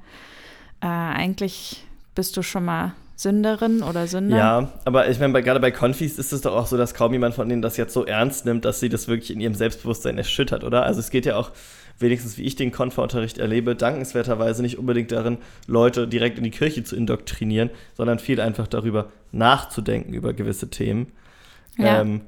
äh, 0.81 0.87
eigentlich 0.87 1.85
bist 2.15 2.37
du 2.37 2.43
schon 2.43 2.65
mal 2.65 2.95
Sünderin 3.17 3.83
oder 3.83 4.07
Sünder. 4.07 4.37
Ja, 4.37 4.73
aber 4.85 5.09
ich 5.09 5.21
meine, 5.21 5.41
gerade 5.43 5.61
bei 5.61 5.71
Konfis 5.71 6.19
ist 6.19 6.33
es 6.33 6.41
doch 6.41 6.55
auch 6.55 6.67
so, 6.67 6.77
dass 6.77 6.95
kaum 6.95 7.13
jemand 7.13 7.35
von 7.35 7.49
denen 7.49 7.63
das 7.63 7.77
jetzt 7.77 7.93
so 7.93 8.05
ernst 8.05 8.45
nimmt, 8.45 8.65
dass 8.65 8.81
sie 8.81 8.89
das 8.89 9.07
wirklich 9.07 9.31
in 9.31 9.41
ihrem 9.41 9.55
Selbstbewusstsein 9.55 10.19
erschüttert, 10.19 10.65
oder? 10.65 10.85
Also 10.85 11.01
es 11.01 11.11
geht 11.11 11.25
ja 11.25 11.37
auch, 11.37 11.53
wenigstens 12.01 12.39
wie 12.39 12.43
ich 12.43 12.57
den 12.57 12.73
Konferunterricht 12.73 13.39
erlebe, 13.39 13.77
dankenswerterweise 13.77 14.63
nicht 14.63 14.79
unbedingt 14.79 15.13
darin, 15.13 15.39
Leute 15.69 16.09
direkt 16.09 16.39
in 16.39 16.45
die 16.45 16.51
Kirche 16.51 16.83
zu 16.83 16.97
indoktrinieren, 16.97 17.71
sondern 17.97 18.19
viel 18.19 18.41
einfach 18.41 18.67
darüber 18.67 19.11
nachzudenken, 19.31 20.13
über 20.13 20.33
gewisse 20.33 20.71
Themen. 20.71 21.13
Ja. 21.79 22.01
Ähm, 22.01 22.23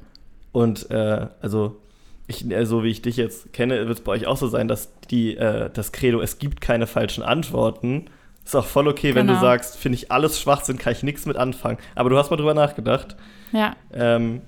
und 0.52 0.90
äh, 0.90 1.26
also 1.40 1.80
ich, 2.28 2.48
äh, 2.50 2.64
so 2.64 2.84
wie 2.84 2.90
ich 2.90 3.02
dich 3.02 3.16
jetzt 3.16 3.52
kenne, 3.52 3.86
wird 3.86 3.98
es 3.98 4.04
bei 4.04 4.12
euch 4.12 4.26
auch 4.26 4.36
so 4.36 4.48
sein, 4.48 4.68
dass 4.68 4.90
die, 5.10 5.36
äh, 5.36 5.68
das 5.72 5.92
Credo, 5.92 6.20
es 6.20 6.38
gibt 6.38 6.60
keine 6.60 6.86
falschen 6.86 7.22
Antworten, 7.22 8.06
ist 8.46 8.54
auch 8.54 8.66
voll 8.66 8.86
okay, 8.86 9.08
genau. 9.08 9.16
wenn 9.16 9.26
du 9.26 9.32
genau. 9.34 9.44
sagst, 9.44 9.76
finde 9.76 9.96
ich 9.96 10.12
alles 10.12 10.40
Schwachsinn, 10.40 10.78
kann 10.78 10.92
ich 10.92 11.02
nichts 11.02 11.26
mit 11.26 11.36
anfangen. 11.36 11.78
Aber 11.94 12.10
du 12.10 12.16
hast 12.16 12.30
mal 12.30 12.36
drüber 12.36 12.54
nachgedacht. 12.54 13.16
Ja. 13.52 13.74
Ähm, 13.92 14.40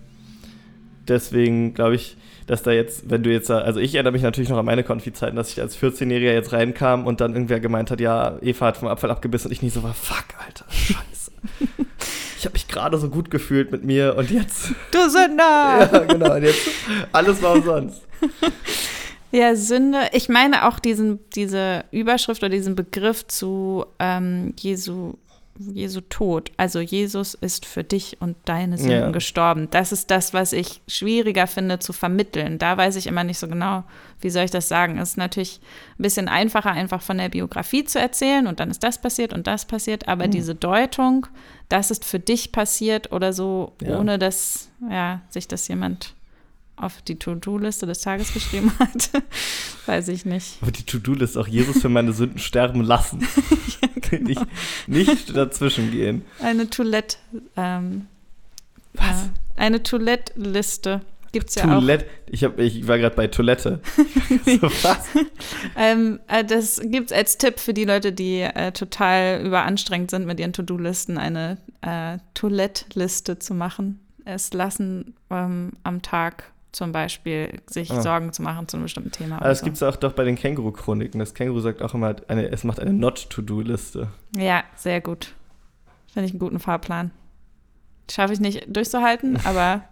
deswegen 1.09 1.75
glaube 1.75 1.97
ich, 1.97 2.17
dass 2.47 2.63
da 2.63 2.71
jetzt, 2.71 3.11
wenn 3.11 3.23
du 3.25 3.31
jetzt, 3.31 3.51
also 3.51 3.81
ich 3.81 3.95
erinnere 3.95 4.13
mich 4.13 4.23
natürlich 4.23 4.49
noch 4.49 4.57
an 4.57 4.65
meine 4.65 4.85
Konfi-Zeiten, 4.85 5.37
dass 5.37 5.51
ich 5.51 5.61
als 5.61 5.77
14-Jähriger 5.77 6.33
jetzt 6.33 6.53
reinkam 6.53 7.07
und 7.07 7.21
dann 7.21 7.33
irgendwer 7.35 7.61
gemeint 7.61 7.91
hat, 7.91 8.01
ja, 8.01 8.39
Eva 8.41 8.67
hat 8.67 8.77
vom 8.77 8.89
Apfel 8.89 9.11
abgebissen 9.11 9.49
und 9.49 9.53
ich 9.53 9.63
nicht 9.63 9.75
so 9.75 9.83
war, 9.83 9.95
fuck, 9.95 10.27
Alter, 10.47 10.65
scheiße. 10.71 11.33
ich 12.39 12.45
habe 12.45 12.53
mich 12.53 12.69
gerade 12.69 12.99
so 12.99 13.11
gut 13.11 13.31
gefühlt 13.31 13.73
mit 13.73 13.85
mir 13.85 14.15
und 14.17 14.31
jetzt. 14.31 14.73
Du 14.93 15.11
Sünder! 15.11 15.91
ja, 15.93 15.99
genau, 16.05 16.37
und 16.37 16.45
jetzt 16.45 16.69
alles 17.13 17.43
war 17.43 17.55
umsonst. 17.55 18.07
Ja, 19.31 19.55
Sünde. 19.55 20.09
Ich 20.13 20.29
meine 20.29 20.67
auch 20.67 20.79
diesen, 20.79 21.19
diese 21.35 21.85
Überschrift 21.91 22.43
oder 22.43 22.51
diesen 22.51 22.75
Begriff 22.75 23.27
zu 23.27 23.85
ähm, 23.99 24.55
Jesu, 24.59 25.15
Jesu 25.59 26.01
Tod. 26.09 26.51
Also 26.57 26.81
Jesus 26.81 27.35
ist 27.35 27.67
für 27.67 27.85
dich 27.85 28.17
und 28.21 28.37
deine 28.47 28.79
Sünden 28.79 29.01
ja. 29.01 29.11
gestorben. 29.11 29.69
Das 29.71 29.93
ist 29.93 30.11
das, 30.11 30.33
was 30.33 30.55
ich 30.55 30.81
schwieriger 30.89 31.47
finde 31.47 31.79
zu 31.79 31.93
vermitteln. 31.93 32.59
Da 32.59 32.77
weiß 32.77 32.97
ich 32.97 33.07
immer 33.07 33.25
nicht 33.25 33.39
so 33.39 33.49
genau, 33.49 33.85
wie 34.21 34.31
soll 34.31 34.45
ich 34.45 34.51
das 34.51 34.69
sagen. 34.69 34.99
Es 34.99 35.11
ist 35.11 35.17
natürlich 35.19 35.61
ein 35.99 36.03
bisschen 36.03 36.29
einfacher, 36.29 36.71
einfach 36.71 37.03
von 37.03 37.19
der 37.19 37.29
Biografie 37.29 37.85
zu 37.85 37.99
erzählen 37.99 38.47
und 38.47 38.61
dann 38.61 38.71
ist 38.71 38.83
das 38.83 38.99
passiert 38.99 39.35
und 39.35 39.47
das 39.47 39.67
passiert. 39.67 40.09
Aber 40.09 40.27
mhm. 40.27 40.31
diese 40.31 40.55
Deutung, 40.55 41.27
das 41.69 41.91
ist 41.91 42.07
für 42.07 42.21
dich 42.21 42.51
passiert 42.51 43.13
oder 43.13 43.35
so, 43.35 43.73
ja. 43.83 43.99
ohne 43.99 44.19
dass 44.19 44.71
ja, 44.91 45.21
sich 45.29 45.49
das 45.49 45.69
jemand 45.69 46.15
auf 46.81 47.03
die 47.03 47.19
To-Do-Liste 47.19 47.87
des 47.87 48.01
Tages 48.01 48.33
geschrieben 48.33 48.73
hat. 48.79 49.11
Weiß 49.87 50.09
ich 50.09 50.25
nicht. 50.25 50.59
Aber 50.61 50.71
die 50.71 50.85
To-Do-Liste 50.85 51.41
auch 51.41 51.49
Jesus 51.49 51.81
für 51.81 51.89
meine 51.89 52.13
Sünden 52.13 52.39
sterben 52.39 52.83
lassen. 52.83 53.21
ja, 53.83 53.89
genau. 54.01 54.29
nicht, 54.29 54.47
nicht 54.87 55.37
dazwischen 55.37 55.91
gehen. 55.91 56.25
Eine 56.41 56.69
Toilette. 56.71 57.17
Ähm, 57.57 58.07
Was? 58.95 59.25
Äh, 59.25 59.61
eine 59.61 59.83
Toilette-Liste. 59.83 61.03
Gibt's 61.33 61.57
ja 61.57 61.65
Toilette. 61.65 62.07
auch. 62.07 62.31
Ich, 62.31 62.45
hab, 62.45 62.59
ich 62.59 62.87
war 62.87 62.99
gerade 62.99 63.15
bei 63.15 63.27
Toilette. 63.27 63.81
so, 64.47 64.63
was? 64.83 65.09
ähm, 65.77 66.21
äh, 66.27 66.45
das 66.45 66.81
gibt 66.83 67.11
es 67.11 67.17
als 67.17 67.37
Tipp 67.37 67.59
für 67.61 67.75
die 67.75 67.85
Leute, 67.85 68.13
die 68.13 68.41
äh, 68.41 68.73
total 68.73 69.45
überanstrengt 69.45 70.11
sind 70.11 70.27
mit 70.27 70.41
ihren 70.41 70.53
To-Do-Listen, 70.53 71.19
eine 71.19 71.59
äh, 71.83 72.19
Toilette-Liste 72.35 73.39
zu 73.39 73.55
machen. 73.55 74.01
Es 74.25 74.53
lassen 74.53 75.15
ähm, 75.31 75.73
am 75.85 76.03
Tag 76.03 76.51
zum 76.79 76.93
Beispiel 76.93 77.61
sich 77.67 77.91
ah. 77.91 78.01
Sorgen 78.01 78.33
zu 78.33 78.41
machen 78.41 78.69
zu 78.69 78.77
einem 78.77 78.85
bestimmten 78.85 79.11
Thema. 79.11 79.39
Aber 79.39 79.49
das 79.49 79.59
so. 79.59 79.65
gibt 79.65 79.77
es 79.77 79.83
auch 79.83 79.97
doch 79.97 80.13
bei 80.13 80.23
den 80.23 80.37
Känguru-Chroniken. 80.37 81.19
Das 81.19 81.35
Känguru 81.35 81.59
sagt 81.59 81.83
auch 81.83 81.93
immer, 81.93 82.15
eine, 82.29 82.53
es 82.53 82.63
macht 82.63 82.79
eine 82.79 82.93
Not-to-Do-Liste. 82.93 84.07
Ja, 84.37 84.63
sehr 84.77 85.01
gut. 85.01 85.35
Finde 86.13 86.27
ich 86.27 86.33
einen 86.33 86.39
guten 86.39 86.61
Fahrplan. 86.61 87.11
Schaffe 88.09 88.33
ich 88.33 88.39
nicht 88.39 88.65
durchzuhalten, 88.69 89.41
aber 89.45 89.83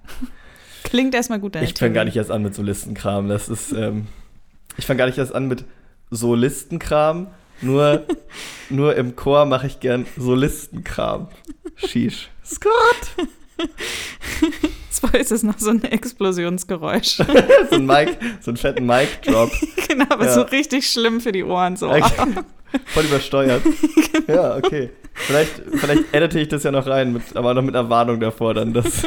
klingt 0.85 1.13
erstmal 1.13 1.41
gut. 1.41 1.57
Ich 1.57 1.75
fange 1.75 1.93
gar 1.93 2.05
nicht 2.05 2.17
erst 2.17 2.31
an 2.31 2.45
mit 2.45 2.55
so 2.55 2.63
Listenkram. 2.63 3.29
Das 3.29 3.49
ist, 3.49 3.73
ähm, 3.73 4.07
ich 4.77 4.87
fange 4.87 4.99
gar 4.99 5.07
nicht 5.07 5.19
erst 5.19 5.35
an 5.35 5.49
mit 5.49 5.65
so 6.11 6.37
Listenkram. 6.37 7.27
Nur, 7.63 8.07
nur 8.71 8.95
im 8.95 9.17
Chor 9.17 9.45
mache 9.45 9.67
ich 9.67 9.81
gern 9.81 10.07
Solistenkram. 10.17 11.31
Shish. 11.75 12.31
Scott! 12.45 13.17
Jetzt 15.13 15.31
ist 15.33 15.39
es 15.39 15.43
noch 15.43 15.59
so 15.59 15.71
ein 15.71 15.83
Explosionsgeräusch. 15.85 17.17
so 17.71 17.77
ein 17.77 17.87
Mic, 17.87 18.19
so 18.41 18.51
einen 18.51 18.57
fetten 18.57 18.87
Mic-Drop. 18.87 19.51
genau, 19.89 20.07
aber 20.09 20.27
ja. 20.27 20.33
so 20.33 20.43
richtig 20.43 20.91
schlimm 20.91 21.21
für 21.21 21.33
die 21.33 21.45
Ohren. 21.45 21.77
So. 21.77 21.91
Okay. 21.91 22.35
Voll 22.87 23.05
übersteuert. 23.05 23.63
genau. 23.65 24.43
Ja, 24.43 24.57
okay. 24.57 24.91
Vielleicht, 25.15 25.63
vielleicht 25.73 26.15
edite 26.15 26.41
ich 26.41 26.49
das 26.49 26.63
ja 26.65 26.71
noch 26.71 26.87
rein, 26.87 27.15
mit, 27.15 27.35
aber 27.35 27.55
noch 27.55 27.63
mit 27.63 27.75
einer 27.75 27.89
Warnung 27.89 28.21
davor 28.21 28.53
dann. 28.55 28.75
Das. 28.75 29.05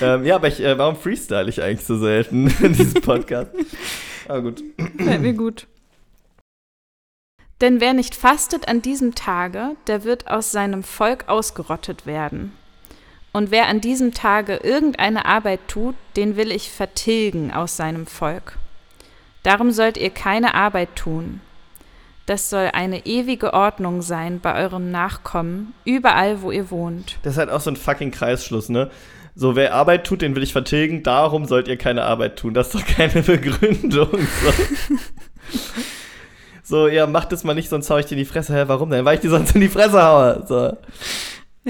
ähm, 0.00 0.24
ja, 0.24 0.36
aber 0.36 0.48
ich, 0.48 0.60
äh, 0.60 0.78
warum 0.78 0.96
freestyle 0.96 1.48
ich 1.48 1.62
eigentlich 1.62 1.86
so 1.86 1.98
selten 1.98 2.46
in 2.62 2.72
diesem 2.72 3.02
Podcast? 3.02 3.50
Aber 4.28 4.42
gut. 4.42 4.62
Fällt 4.98 5.20
mir 5.20 5.34
gut. 5.34 5.66
Denn 7.60 7.80
wer 7.80 7.92
nicht 7.92 8.14
fastet 8.14 8.68
an 8.68 8.82
diesem 8.82 9.14
Tage, 9.14 9.76
der 9.86 10.04
wird 10.04 10.28
aus 10.28 10.52
seinem 10.52 10.82
Volk 10.82 11.28
ausgerottet 11.28 12.06
werden. 12.06 12.52
Und 13.36 13.50
wer 13.50 13.68
an 13.68 13.82
diesem 13.82 14.14
Tage 14.14 14.60
irgendeine 14.62 15.26
Arbeit 15.26 15.60
tut, 15.68 15.94
den 16.16 16.38
will 16.38 16.50
ich 16.50 16.70
vertilgen 16.70 17.52
aus 17.52 17.76
seinem 17.76 18.06
Volk. 18.06 18.56
Darum 19.42 19.72
sollt 19.72 19.98
ihr 19.98 20.08
keine 20.08 20.54
Arbeit 20.54 20.96
tun. 20.96 21.42
Das 22.24 22.48
soll 22.48 22.70
eine 22.72 23.04
ewige 23.04 23.52
Ordnung 23.52 24.00
sein 24.00 24.40
bei 24.40 24.58
eurem 24.58 24.90
Nachkommen, 24.90 25.74
überall, 25.84 26.40
wo 26.40 26.50
ihr 26.50 26.70
wohnt. 26.70 27.18
Das 27.24 27.34
ist 27.34 27.38
halt 27.38 27.50
auch 27.50 27.60
so 27.60 27.68
ein 27.68 27.76
fucking 27.76 28.10
Kreisschluss, 28.10 28.70
ne? 28.70 28.90
So, 29.34 29.54
wer 29.54 29.74
Arbeit 29.74 30.06
tut, 30.06 30.22
den 30.22 30.34
will 30.34 30.42
ich 30.42 30.54
vertilgen, 30.54 31.02
darum 31.02 31.44
sollt 31.44 31.68
ihr 31.68 31.76
keine 31.76 32.04
Arbeit 32.04 32.38
tun. 32.38 32.54
Das 32.54 32.68
ist 32.68 32.74
doch 32.74 32.86
keine 32.86 33.20
Begründung. 33.22 34.08
So, 34.16 34.52
so 36.62 36.88
ja, 36.88 37.06
macht 37.06 37.34
es 37.34 37.44
mal 37.44 37.52
nicht, 37.52 37.68
sonst 37.68 37.90
hau 37.90 37.98
ich 37.98 38.06
dir 38.06 38.12
in 38.12 38.20
die 38.20 38.24
Fresse. 38.24 38.54
Hä, 38.54 38.64
warum 38.66 38.88
denn? 38.88 39.04
Weil 39.04 39.16
ich 39.16 39.20
dir 39.20 39.28
sonst 39.28 39.54
in 39.54 39.60
die 39.60 39.68
Fresse 39.68 40.02
haue. 40.02 40.42
So. 40.48 40.74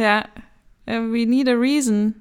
Ja, 0.01 0.27
we 0.87 1.27
need 1.27 1.49
a 1.49 1.55
reason. 1.55 2.15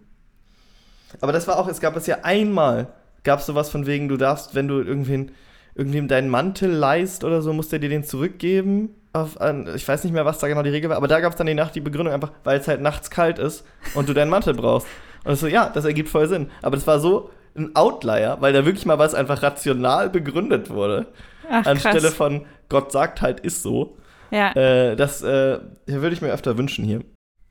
Aber 1.21 1.31
das 1.31 1.47
war 1.47 1.57
auch, 1.57 1.67
es 1.67 1.79
gab 1.79 1.95
es 1.95 2.07
ja 2.07 2.19
einmal, 2.23 2.87
gab 3.23 3.39
es 3.39 3.45
sowas 3.45 3.69
von 3.69 3.85
wegen, 3.85 4.07
du 4.07 4.17
darfst, 4.17 4.55
wenn 4.55 4.67
du 4.67 4.81
irgendwen, 4.81 5.31
irgendwem 5.75 6.07
deinen 6.07 6.29
Mantel 6.29 6.71
leist 6.71 7.23
oder 7.23 7.41
so, 7.41 7.53
musst 7.53 7.71
du 7.71 7.79
dir 7.79 7.89
den 7.89 8.03
zurückgeben. 8.03 8.89
Auf, 9.13 9.37
ich 9.75 9.87
weiß 9.87 10.03
nicht 10.03 10.13
mehr, 10.13 10.25
was 10.25 10.39
da 10.39 10.47
genau 10.47 10.61
die 10.61 10.69
Regel 10.71 10.89
war, 10.89 10.97
aber 10.97 11.07
da 11.07 11.21
gab 11.21 11.31
es 11.31 11.37
dann 11.37 11.47
die 11.47 11.53
Nacht 11.53 11.73
die 11.73 11.81
Begründung 11.81 12.13
einfach, 12.13 12.31
weil 12.43 12.59
es 12.59 12.67
halt 12.67 12.81
nachts 12.81 13.09
kalt 13.09 13.39
ist 13.39 13.63
und 13.93 14.09
du 14.09 14.13
deinen 14.13 14.29
Mantel 14.29 14.53
brauchst. 14.53 14.87
Und 15.23 15.37
so, 15.37 15.47
ja, 15.47 15.69
das 15.69 15.85
ergibt 15.85 16.09
voll 16.09 16.27
Sinn. 16.27 16.49
Aber 16.61 16.75
das 16.75 16.85
war 16.85 16.99
so 16.99 17.29
ein 17.55 17.75
Outlier, 17.75 18.37
weil 18.41 18.51
da 18.51 18.65
wirklich 18.65 18.85
mal 18.85 18.99
was 18.99 19.15
einfach 19.15 19.41
rational 19.41 20.09
begründet 20.09 20.69
wurde. 20.69 21.07
Ach, 21.49 21.65
Anstelle 21.65 22.01
krass. 22.01 22.13
von, 22.13 22.45
Gott 22.67 22.91
sagt 22.91 23.21
halt, 23.21 23.39
ist 23.39 23.63
so. 23.63 23.97
Ja. 24.31 24.51
Äh, 24.51 24.95
das 24.95 25.21
äh, 25.21 25.59
würde 25.85 26.13
ich 26.13 26.21
mir 26.21 26.33
öfter 26.33 26.57
wünschen 26.57 26.83
hier. 26.83 27.01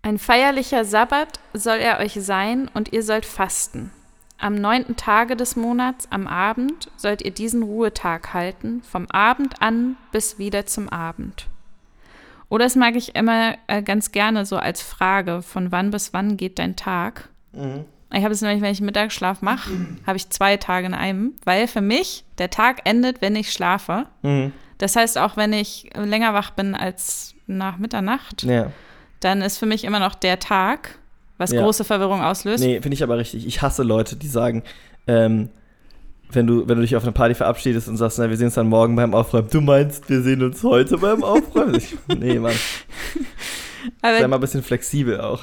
Ein 0.04 0.18
feierlicher 0.18 0.84
Sabbat 0.84 1.40
soll 1.54 1.78
er 1.78 1.98
euch 1.98 2.12
sein 2.20 2.70
und 2.74 2.92
ihr 2.92 3.02
sollt 3.02 3.24
fasten. 3.24 3.90
Am 4.36 4.54
neunten 4.54 4.96
Tage 4.96 5.34
des 5.34 5.56
Monats, 5.56 6.08
am 6.10 6.26
Abend, 6.26 6.90
sollt 6.98 7.22
ihr 7.22 7.30
diesen 7.30 7.62
Ruhetag 7.62 8.34
halten, 8.34 8.82
vom 8.82 9.06
Abend 9.10 9.62
an 9.62 9.96
bis 10.12 10.38
wieder 10.38 10.66
zum 10.66 10.90
Abend. 10.90 11.46
Oder 12.50 12.64
das 12.66 12.76
mag 12.76 12.96
ich 12.96 13.14
immer 13.14 13.54
äh, 13.66 13.82
ganz 13.82 14.12
gerne 14.12 14.44
so 14.44 14.58
als 14.58 14.82
Frage, 14.82 15.40
von 15.40 15.72
wann 15.72 15.90
bis 15.90 16.12
wann 16.12 16.36
geht 16.36 16.58
dein 16.58 16.76
Tag? 16.76 17.30
Mhm. 17.52 17.86
Ich 18.12 18.22
habe 18.22 18.34
es 18.34 18.42
nämlich, 18.42 18.60
wenn 18.60 18.72
ich 18.72 18.82
Mittagsschlaf 18.82 19.40
mache, 19.40 19.70
habe 20.06 20.18
ich 20.18 20.28
zwei 20.28 20.58
Tage 20.58 20.86
in 20.86 20.94
einem, 20.94 21.32
weil 21.46 21.66
für 21.66 21.80
mich 21.80 22.26
der 22.36 22.50
Tag 22.50 22.82
endet, 22.84 23.22
wenn 23.22 23.36
ich 23.36 23.54
schlafe. 23.54 24.04
Mhm. 24.20 24.52
Das 24.76 24.96
heißt, 24.96 25.16
auch 25.16 25.38
wenn 25.38 25.54
ich 25.54 25.88
länger 25.96 26.34
wach 26.34 26.50
bin 26.50 26.74
als 26.74 27.34
nach 27.46 27.78
Mitternacht, 27.78 28.42
Ja. 28.42 28.70
Dann 29.24 29.42
ist 29.42 29.58
für 29.58 29.66
mich 29.66 29.84
immer 29.84 29.98
noch 30.00 30.14
der 30.14 30.38
Tag, 30.38 30.98
was 31.38 31.50
Ja. 31.52 31.62
große 31.62 31.84
Verwirrung 31.84 32.22
auslöst. 32.22 32.62
Nee, 32.62 32.80
finde 32.80 32.94
ich 32.94 33.02
aber 33.02 33.18
richtig. 33.18 33.46
Ich 33.46 33.62
hasse 33.62 33.82
Leute, 33.82 34.16
die 34.16 34.28
sagen, 34.28 34.62
ähm, 35.06 35.48
wenn 36.30 36.46
du, 36.46 36.66
wenn 36.68 36.76
du 36.76 36.82
dich 36.82 36.96
auf 36.96 37.02
eine 37.02 37.12
Party 37.12 37.34
verabschiedest 37.34 37.88
und 37.88 37.96
sagst, 37.96 38.18
na, 38.18 38.28
wir 38.28 38.36
sehen 38.36 38.46
uns 38.46 38.54
dann 38.54 38.68
morgen 38.68 38.96
beim 38.96 39.14
Aufräumen. 39.14 39.48
Du 39.50 39.60
meinst, 39.60 40.08
wir 40.08 40.22
sehen 40.22 40.42
uns 40.42 40.62
heute 40.62 40.98
beim 40.98 41.22
Aufräumen? 41.22 41.74
Ich, 41.76 41.96
nee, 42.08 42.38
Mann. 42.38 42.54
Sei 44.02 44.16
Aber 44.18 44.28
mal 44.28 44.36
ein 44.36 44.40
bisschen 44.40 44.62
flexibel 44.62 45.20
auch. 45.20 45.42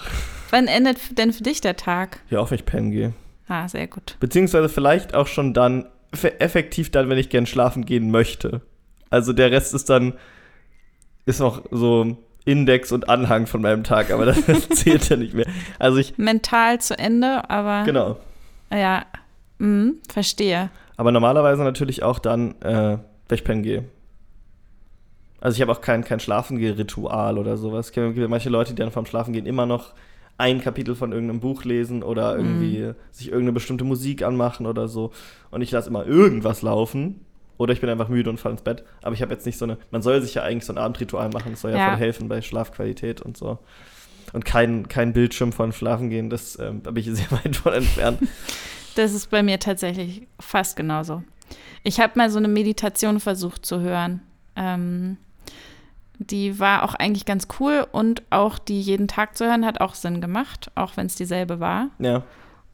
wann 0.49 0.67
endet 0.67 1.17
denn 1.17 1.31
für 1.33 1.43
dich 1.43 1.61
der 1.61 1.75
Tag? 1.77 2.19
Ja, 2.29 2.39
auch 2.39 2.49
wenn 2.51 2.55
ich 2.57 2.65
pennen 2.65 2.91
gehe. 2.91 3.13
Ah, 3.47 3.67
sehr 3.67 3.87
gut. 3.87 4.17
Beziehungsweise 4.19 4.69
vielleicht 4.69 5.13
auch 5.13 5.27
schon 5.27 5.53
dann, 5.53 5.85
effektiv 6.39 6.89
dann, 6.91 7.09
wenn 7.09 7.17
ich 7.17 7.29
gern 7.29 7.45
schlafen 7.45 7.85
gehen 7.85 8.09
möchte. 8.11 8.61
Also 9.09 9.33
der 9.33 9.51
Rest 9.51 9.73
ist 9.73 9.89
dann, 9.89 10.13
ist 11.25 11.39
noch 11.39 11.63
so 11.69 12.17
Index 12.45 12.91
und 12.91 13.09
Anhang 13.09 13.47
von 13.47 13.61
meinem 13.61 13.83
Tag, 13.83 14.11
aber 14.11 14.25
das 14.25 14.43
zählt 14.69 15.09
ja 15.09 15.17
nicht 15.17 15.33
mehr. 15.33 15.45
Also 15.79 15.97
ich, 15.97 16.17
Mental 16.17 16.79
zu 16.79 16.97
Ende, 16.97 17.49
aber 17.49 17.83
genau. 17.83 18.17
ja, 18.71 19.05
mhm, 19.59 19.99
verstehe. 20.11 20.69
Aber 20.97 21.11
normalerweise 21.11 21.63
natürlich 21.63 22.03
auch 22.03 22.19
dann, 22.19 22.55
äh, 22.61 22.97
wenn 23.27 23.35
ich 23.35 23.43
pennen 23.43 23.63
gehe. 23.63 23.85
Also 25.39 25.55
ich 25.55 25.61
habe 25.61 25.71
auch 25.71 25.81
kein, 25.81 26.03
kein 26.03 26.19
Schlafengeh-Ritual 26.19 27.39
oder 27.39 27.57
sowas. 27.57 27.87
Es 27.87 27.91
gibt 27.91 28.17
manche 28.29 28.49
Leute, 28.49 28.73
die 28.73 28.81
dann 28.81 28.91
vorm 28.91 29.07
Schlafengehen 29.07 29.47
immer 29.47 29.65
noch 29.65 29.93
ein 30.37 30.61
Kapitel 30.61 30.95
von 30.95 31.11
irgendeinem 31.11 31.39
Buch 31.39 31.63
lesen 31.65 32.03
oder 32.03 32.35
irgendwie 32.35 32.93
sich 33.11 33.27
irgendeine 33.27 33.53
bestimmte 33.53 33.83
Musik 33.83 34.23
anmachen 34.23 34.65
oder 34.65 34.87
so. 34.87 35.11
Und 35.49 35.61
ich 35.61 35.71
lasse 35.71 35.89
immer 35.89 36.05
irgendwas 36.05 36.61
laufen. 36.61 37.25
Oder 37.57 37.73
ich 37.73 37.81
bin 37.81 37.89
einfach 37.89 38.07
müde 38.09 38.29
und 38.29 38.39
falle 38.39 38.53
ins 38.53 38.63
Bett. 38.63 38.83
Aber 39.03 39.13
ich 39.13 39.21
habe 39.21 39.33
jetzt 39.33 39.45
nicht 39.45 39.57
so 39.57 39.65
eine. 39.65 39.77
Man 39.91 40.01
soll 40.01 40.21
sich 40.21 40.33
ja 40.33 40.43
eigentlich 40.43 40.65
so 40.65 40.73
ein 40.73 40.77
Abendritual 40.77 41.29
machen. 41.29 41.51
Das 41.51 41.61
soll 41.61 41.71
ja, 41.71 41.77
Ja. 41.77 41.89
voll 41.89 41.97
helfen 41.99 42.27
bei 42.27 42.41
Schlafqualität 42.41 43.21
und 43.21 43.37
so. 43.37 43.59
Und 44.33 44.45
kein, 44.45 44.87
kein 44.87 45.13
Bildschirm 45.13 45.51
von 45.51 45.71
Schlafengehen, 45.73 46.29
das 46.29 46.57
ähm, 46.59 46.81
bin 46.81 46.95
ich 46.97 47.05
sehr 47.11 47.31
weit 47.31 47.55
von 47.55 47.73
entfernt. 47.73 48.19
Das 48.95 49.13
ist 49.13 49.29
bei 49.29 49.43
mir 49.43 49.59
tatsächlich 49.59 50.27
fast 50.39 50.75
genauso. 50.75 51.23
Ich 51.83 51.99
habe 51.99 52.13
mal 52.15 52.29
so 52.29 52.37
eine 52.37 52.47
Meditation 52.47 53.19
versucht 53.19 53.65
zu 53.65 53.81
hören. 53.81 54.21
Ähm, 54.55 55.17
die 56.17 56.59
war 56.59 56.83
auch 56.83 56.93
eigentlich 56.93 57.25
ganz 57.25 57.47
cool 57.59 57.85
und 57.91 58.21
auch 58.29 58.59
die 58.59 58.79
jeden 58.79 59.07
Tag 59.07 59.35
zu 59.35 59.45
hören 59.45 59.65
hat 59.65 59.81
auch 59.81 59.95
Sinn 59.95 60.21
gemacht, 60.21 60.71
auch 60.75 60.95
wenn 60.97 61.07
es 61.07 61.15
dieselbe 61.15 61.59
war. 61.59 61.89
ja. 61.99 62.23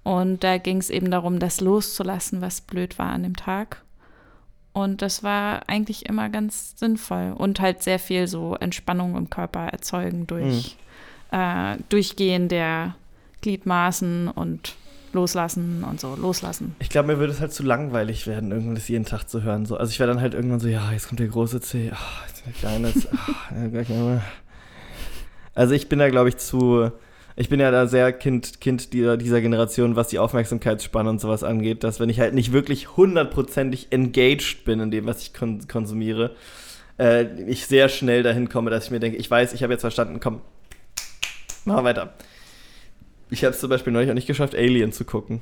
Und 0.03 0.41
da 0.45 0.57
ging 0.57 0.78
es 0.78 0.89
eben 0.89 1.11
darum, 1.11 1.38
das 1.38 1.59
loszulassen, 1.59 2.39
was 2.39 2.61
blöd 2.61 2.97
war 2.97 3.07
an 3.11 3.23
dem 3.23 3.36
Tag. 3.36 3.84
Und 4.78 5.01
das 5.01 5.23
war 5.23 5.63
eigentlich 5.65 6.05
immer 6.05 6.30
ganz 6.30 6.78
sinnvoll 6.78 7.34
und 7.36 7.59
halt 7.59 7.82
sehr 7.82 7.97
viel 7.97 8.28
so 8.28 8.55
Entspannung 8.59 9.17
im 9.17 9.28
Körper 9.28 9.61
erzeugen 9.61 10.28
durch 10.28 10.78
äh, 11.32 11.78
Durchgehen 11.89 12.47
der 12.47 12.93
Gliedmaßen 13.41 14.28
und 14.28 14.75
loslassen 15.13 15.84
und 15.84 15.99
so, 15.99 16.15
loslassen. 16.15 16.75
Ich 16.78 16.89
glaube, 16.89 17.07
mir 17.07 17.17
würde 17.17 17.34
es 17.34 17.39
halt 17.39 17.53
zu 17.53 17.63
langweilig 17.63 18.28
werden, 18.28 18.51
irgendwann 18.51 18.75
das 18.75 18.88
jeden 18.88 19.05
Tag 19.05 19.28
zu 19.28 19.41
hören. 19.41 19.65
So. 19.65 19.78
Also 19.78 19.89
ich 19.89 19.99
wäre 19.99 20.11
dann 20.11 20.21
halt 20.21 20.36
irgendwann 20.36 20.59
so, 20.59 20.67
ja, 20.67 20.91
jetzt 20.91 21.07
kommt 21.07 21.21
der 21.21 21.28
große 21.28 21.59
C, 21.59 21.91
ah, 21.91 21.97
jetzt 22.28 22.45
der 22.45 22.53
kleine 22.53 22.93
mal. 23.89 24.21
Also 25.55 25.73
ich 25.73 25.89
bin 25.89 25.97
da, 25.97 26.07
glaube 26.11 26.30
ich, 26.30 26.38
zu. 26.38 26.91
Ich 27.39 27.49
bin 27.49 27.59
ja 27.59 27.69
da 27.69 27.85
sehr 27.85 28.11
Kind, 28.13 28.61
kind 28.61 28.93
dieser, 28.93 29.15
dieser 29.15 29.41
Generation, 29.41 29.95
was 29.95 30.07
die 30.07 30.17
Aufmerksamkeitsspanne 30.17 31.07
und 31.07 31.21
sowas 31.21 31.43
angeht, 31.43 31.83
dass 31.83 31.99
wenn 31.99 32.09
ich 32.09 32.19
halt 32.19 32.33
nicht 32.33 32.51
wirklich 32.51 32.97
hundertprozentig 32.97 33.91
engaged 33.91 34.65
bin 34.65 34.79
in 34.79 34.89
dem, 34.89 35.05
was 35.05 35.21
ich 35.21 35.35
kon 35.35 35.67
konsumiere, 35.67 36.35
äh, 36.97 37.25
ich 37.43 37.67
sehr 37.67 37.89
schnell 37.89 38.23
dahin 38.23 38.49
komme, 38.49 38.71
dass 38.71 38.85
ich 38.85 38.91
mir 38.91 38.99
denke, 38.99 39.19
ich 39.19 39.29
weiß, 39.29 39.53
ich 39.53 39.61
habe 39.61 39.71
jetzt 39.71 39.81
verstanden, 39.81 40.19
komm, 40.19 40.41
mach 41.63 41.83
weiter. 41.83 42.15
Ich 43.29 43.43
habe 43.43 43.53
es 43.53 43.59
zum 43.59 43.69
Beispiel 43.69 43.93
neulich 43.93 44.09
auch 44.09 44.15
nicht 44.15 44.27
geschafft, 44.27 44.55
Alien 44.55 44.91
zu 44.91 45.05
gucken. 45.05 45.41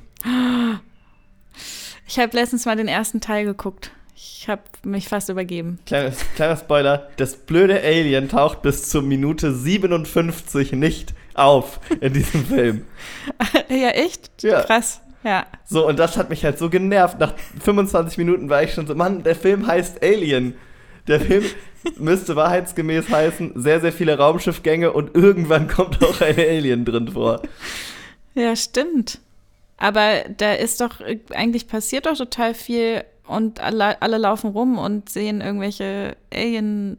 Ich 2.06 2.18
habe 2.18 2.36
letztens 2.36 2.66
mal 2.66 2.76
den 2.76 2.88
ersten 2.88 3.22
Teil 3.22 3.46
geguckt. 3.46 3.90
Ich 4.14 4.50
habe 4.50 4.62
mich 4.84 5.08
fast 5.08 5.30
übergeben. 5.30 5.78
Kleiner, 5.86 6.12
kleiner 6.34 6.56
Spoiler, 6.56 7.08
das 7.16 7.36
blöde 7.36 7.80
Alien 7.82 8.28
taucht 8.28 8.60
bis 8.60 8.90
zur 8.90 9.00
Minute 9.00 9.54
57 9.54 10.72
nicht 10.72 11.14
auf 11.38 11.80
in 12.00 12.12
diesem 12.12 12.44
Film. 12.44 12.86
ja, 13.68 13.90
echt? 13.90 14.42
Ja. 14.42 14.62
Krass. 14.62 15.00
Ja. 15.22 15.46
So, 15.64 15.86
und 15.86 15.98
das 15.98 16.16
hat 16.16 16.30
mich 16.30 16.44
halt 16.44 16.58
so 16.58 16.70
genervt. 16.70 17.18
Nach 17.18 17.34
25 17.60 18.18
Minuten 18.18 18.48
war 18.48 18.62
ich 18.62 18.74
schon 18.74 18.86
so, 18.86 18.94
Mann, 18.94 19.22
der 19.24 19.34
Film 19.34 19.66
heißt 19.66 20.02
Alien. 20.02 20.54
Der 21.08 21.20
Film 21.20 21.44
müsste 21.98 22.36
wahrheitsgemäß 22.36 23.08
heißen, 23.08 23.52
sehr, 23.56 23.80
sehr 23.80 23.92
viele 23.92 24.18
Raumschiffgänge 24.18 24.92
und 24.92 25.14
irgendwann 25.14 25.68
kommt 25.68 26.02
auch 26.04 26.20
ein 26.20 26.38
Alien 26.38 26.84
drin 26.84 27.08
vor. 27.08 27.42
Ja, 28.34 28.54
stimmt. 28.54 29.18
Aber 29.78 30.24
da 30.36 30.54
ist 30.54 30.80
doch, 30.80 31.00
eigentlich 31.30 31.68
passiert 31.68 32.06
doch 32.06 32.16
total 32.16 32.54
viel 32.54 33.04
und 33.26 33.60
alle, 33.60 34.00
alle 34.00 34.18
laufen 34.18 34.50
rum 34.50 34.78
und 34.78 35.10
sehen 35.10 35.40
irgendwelche 35.40 36.16
Alien. 36.32 36.98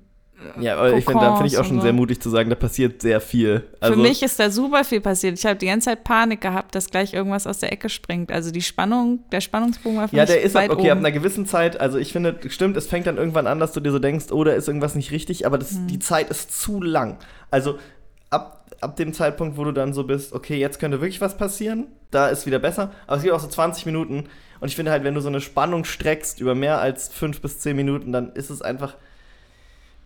Ja, 0.60 0.76
aber 0.78 0.94
ich 0.94 1.06
finde, 1.06 1.22
da 1.22 1.36
finde 1.36 1.48
ich 1.48 1.58
auch 1.58 1.66
schon 1.66 1.82
sehr 1.82 1.94
mutig 1.94 2.22
zu 2.22 2.30
sagen, 2.30 2.50
da 2.50 2.56
passiert 2.56 3.02
sehr 3.02 3.20
viel. 3.22 3.64
Also, 3.80 3.96
Für 3.96 4.00
mich 4.02 4.22
ist 4.22 4.40
da 4.40 4.52
super 4.52 4.84
viel 4.84 5.02
passiert. 5.02 5.38
Ich 5.38 5.46
habe 5.46 5.56
die 5.56 5.66
ganze 5.66 5.90
Zeit 5.90 6.04
Panik 6.04 6.42
gehabt, 6.42 6.76
dass 6.76 6.90
gleich 6.92 7.14
irgendwas 7.14 7.48
aus 7.48 7.60
der 7.60 7.72
Ecke 7.74 7.90
springt. 7.90 8.32
Also 8.32 8.52
die 8.52 8.62
Spannung, 8.62 9.20
der 9.32 9.42
Spannungsbogen 9.42 9.98
war 9.98 10.08
für 10.08 10.16
Ja, 10.16 10.24
mich 10.24 10.32
der 10.32 10.42
ist 10.42 10.54
weit 10.56 10.70
ab, 10.70 10.78
okay, 10.78 10.92
ab 10.92 10.98
oben. 10.98 11.06
einer 11.06 11.12
gewissen 11.12 11.46
Zeit, 11.48 11.80
also 11.82 11.98
ich 11.98 12.12
finde, 12.12 12.38
stimmt, 12.50 12.78
es 12.78 12.88
fängt 12.88 13.08
dann 13.08 13.18
irgendwann 13.18 13.48
an, 13.48 13.60
dass 13.60 13.74
du 13.74 13.80
dir 13.80 13.92
so 13.92 14.00
denkst, 14.00 14.26
oh, 14.32 14.44
da 14.44 14.52
ist 14.52 14.68
irgendwas 14.68 14.94
nicht 14.96 15.12
richtig, 15.12 15.46
aber 15.46 15.58
das, 15.58 15.72
Mhm. 15.74 15.88
die 15.88 16.00
Zeit 16.00 16.30
ist 16.30 16.60
zu 16.62 16.82
lang. 16.84 17.18
Also 17.50 17.80
ab, 18.30 18.70
ab 18.82 18.96
dem 18.96 19.14
Zeitpunkt, 19.14 19.58
wo 19.58 19.64
du 19.64 19.72
dann 19.72 19.94
so 19.94 20.04
bist, 20.04 20.34
okay, 20.34 20.58
jetzt 20.60 20.80
könnte 20.80 21.02
wirklich 21.02 21.20
was 21.22 21.36
passieren, 21.38 21.88
da 22.12 22.28
ist 22.28 22.46
wieder 22.46 22.60
besser, 22.60 22.92
aber 23.08 23.18
es 23.18 23.24
gibt 23.24 23.34
auch 23.34 23.40
so 23.40 23.48
20 23.48 23.86
Minuten 23.86 24.26
und 24.60 24.68
ich 24.68 24.76
finde 24.76 24.92
halt, 24.92 25.04
wenn 25.04 25.16
du 25.16 25.22
so 25.22 25.30
eine 25.30 25.42
Spannung 25.42 25.84
streckst 25.84 26.40
über 26.42 26.54
mehr 26.56 26.80
als 26.80 27.08
5 27.10 27.42
bis 27.42 27.60
10 27.60 27.76
Minuten, 27.76 28.12
dann 28.12 28.34
ist 28.34 28.50
es 28.50 28.62
einfach, 28.62 28.96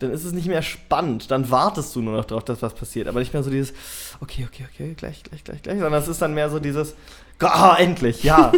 dann 0.01 0.11
ist 0.11 0.23
es 0.23 0.33
nicht 0.33 0.47
mehr 0.47 0.61
spannend, 0.61 1.31
dann 1.31 1.49
wartest 1.51 1.95
du 1.95 2.01
nur 2.01 2.17
noch 2.17 2.25
darauf, 2.25 2.43
dass 2.43 2.61
was 2.61 2.73
passiert, 2.73 3.07
aber 3.07 3.19
nicht 3.19 3.33
mehr 3.33 3.43
so 3.43 3.49
dieses, 3.49 3.73
okay, 4.19 4.47
okay, 4.47 4.65
okay, 4.71 4.93
gleich, 4.95 5.23
gleich, 5.23 5.43
gleich, 5.43 5.61
gleich, 5.61 5.79
sondern 5.79 6.01
es 6.01 6.07
ist 6.07 6.21
dann 6.21 6.33
mehr 6.33 6.49
so 6.49 6.59
dieses, 6.59 6.95
ah, 7.39 7.75
endlich, 7.77 8.23
ja, 8.23 8.51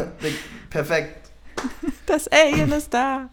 perfekt. 0.70 1.30
Das 2.06 2.28
Alien 2.28 2.72
ist 2.72 2.94
da. 2.94 3.28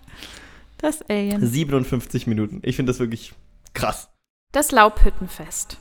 Das 0.78 1.02
Alien. 1.10 1.46
57 1.46 2.28
Minuten. 2.28 2.60
Ich 2.64 2.76
finde 2.76 2.92
das 2.92 3.00
wirklich 3.00 3.34
krass. 3.74 4.10
Das 4.52 4.72
Laubhüttenfest. 4.72 5.78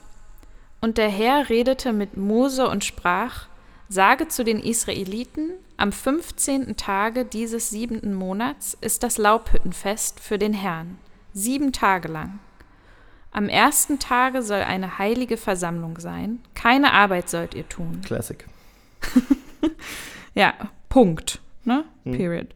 Und 0.80 0.98
der 0.98 1.08
Herr 1.08 1.48
redete 1.48 1.92
mit 1.92 2.16
Mose 2.16 2.68
und 2.68 2.84
sprach, 2.84 3.46
Sage 3.88 4.28
zu 4.28 4.44
den 4.44 4.60
Israeliten, 4.60 5.52
am 5.76 5.92
15. 5.92 6.76
Tage 6.76 7.24
dieses 7.24 7.70
siebenten 7.70 8.14
Monats 8.14 8.76
ist 8.80 9.02
das 9.02 9.18
Laubhüttenfest 9.18 10.20
für 10.20 10.38
den 10.38 10.52
Herrn, 10.52 10.98
sieben 11.34 11.72
Tage 11.72 12.08
lang. 12.08 12.38
Am 13.30 13.48
ersten 13.48 13.98
Tage 13.98 14.42
soll 14.42 14.60
eine 14.62 14.98
heilige 14.98 15.36
Versammlung 15.36 15.98
sein, 15.98 16.40
keine 16.54 16.92
Arbeit 16.92 17.28
sollt 17.28 17.54
ihr 17.54 17.68
tun. 17.68 18.00
Classic. 18.02 18.46
Ja, 20.34 20.54
Punkt. 20.88 21.40
Ne? 21.64 21.84
Hm. 22.04 22.12
Period. 22.12 22.54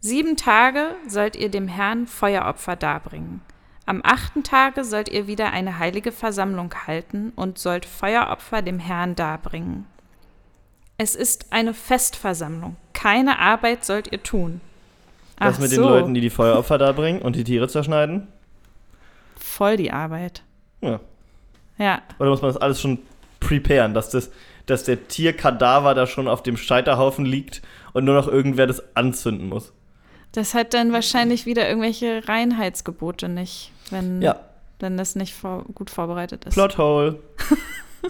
Sieben 0.00 0.36
Tage 0.36 0.94
sollt 1.08 1.36
ihr 1.36 1.50
dem 1.50 1.68
Herrn 1.68 2.06
Feueropfer 2.06 2.76
darbringen. 2.76 3.40
Am 3.86 4.00
achten 4.04 4.42
Tage 4.42 4.84
sollt 4.84 5.08
ihr 5.08 5.26
wieder 5.26 5.50
eine 5.50 5.78
heilige 5.78 6.12
Versammlung 6.12 6.72
halten 6.86 7.32
und 7.36 7.58
sollt 7.58 7.86
Feueropfer 7.86 8.62
dem 8.62 8.78
Herrn 8.78 9.14
darbringen. 9.14 9.86
Es 10.96 11.14
ist 11.14 11.52
eine 11.52 11.74
Festversammlung. 11.74 12.76
Keine 12.92 13.38
Arbeit 13.38 13.84
sollt 13.84 14.12
ihr 14.12 14.22
tun. 14.22 14.60
Was 15.38 15.56
Ach 15.56 15.60
mit 15.60 15.70
so, 15.70 15.82
den 15.82 15.90
Leuten, 15.90 16.14
die 16.14 16.20
die 16.20 16.30
Feueropfer 16.30 16.78
da 16.78 16.92
bringen 16.92 17.20
und 17.22 17.36
die 17.36 17.44
Tiere 17.44 17.68
zerschneiden? 17.68 18.28
voll 19.36 19.76
die 19.76 19.92
Arbeit. 19.92 20.42
Ja. 20.80 21.00
Ja, 21.78 22.02
Oder 22.18 22.30
muss 22.30 22.40
man 22.42 22.52
das 22.52 22.60
alles 22.60 22.80
schon 22.80 22.98
preparen, 23.40 23.94
dass, 23.94 24.10
das, 24.10 24.30
dass 24.66 24.84
der 24.84 25.08
Tierkadaver 25.08 25.94
da 25.94 26.06
schon 26.06 26.28
auf 26.28 26.42
dem 26.42 26.56
Scheiterhaufen 26.56 27.24
liegt 27.24 27.62
und 27.92 28.04
nur 28.04 28.14
noch 28.14 28.28
irgendwer 28.28 28.66
das 28.66 28.96
anzünden 28.96 29.48
muss? 29.48 29.72
Das 30.32 30.54
hat 30.54 30.72
dann 30.72 30.92
wahrscheinlich 30.92 31.46
wieder 31.46 31.68
irgendwelche 31.68 32.26
Reinheitsgebote 32.28 33.28
nicht, 33.28 33.72
wenn, 33.90 34.22
Ja, 34.22 34.40
wenn 34.78 34.96
das 34.96 35.14
nicht 35.16 35.34
vor, 35.34 35.64
gut 35.74 35.90
vorbereitet 35.90 36.44
ist. 36.44 36.54
Plothole. 36.54 37.18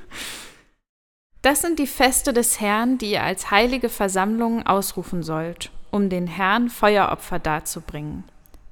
Das 1.43 1.61
sind 1.61 1.79
die 1.79 1.87
Feste 1.87 2.33
des 2.33 2.59
Herrn, 2.59 2.97
die 2.97 3.11
ihr 3.13 3.23
als 3.23 3.51
heilige 3.51 3.91
Versammlungen 3.91 4.67
ausrufen 4.67 5.23
sollt, 5.23 5.71
um 5.95 6.09
den 6.09 6.27
Herrn 6.27 6.71
Feueropfer 6.71 7.39
darzubringen. 7.39 8.25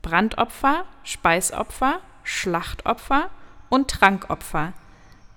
Brandopfer, 0.02 0.84
Speisopfer, 1.04 2.00
Schlachtopfer 2.24 3.30
und 3.68 3.86
Trankopfer. 3.86 4.72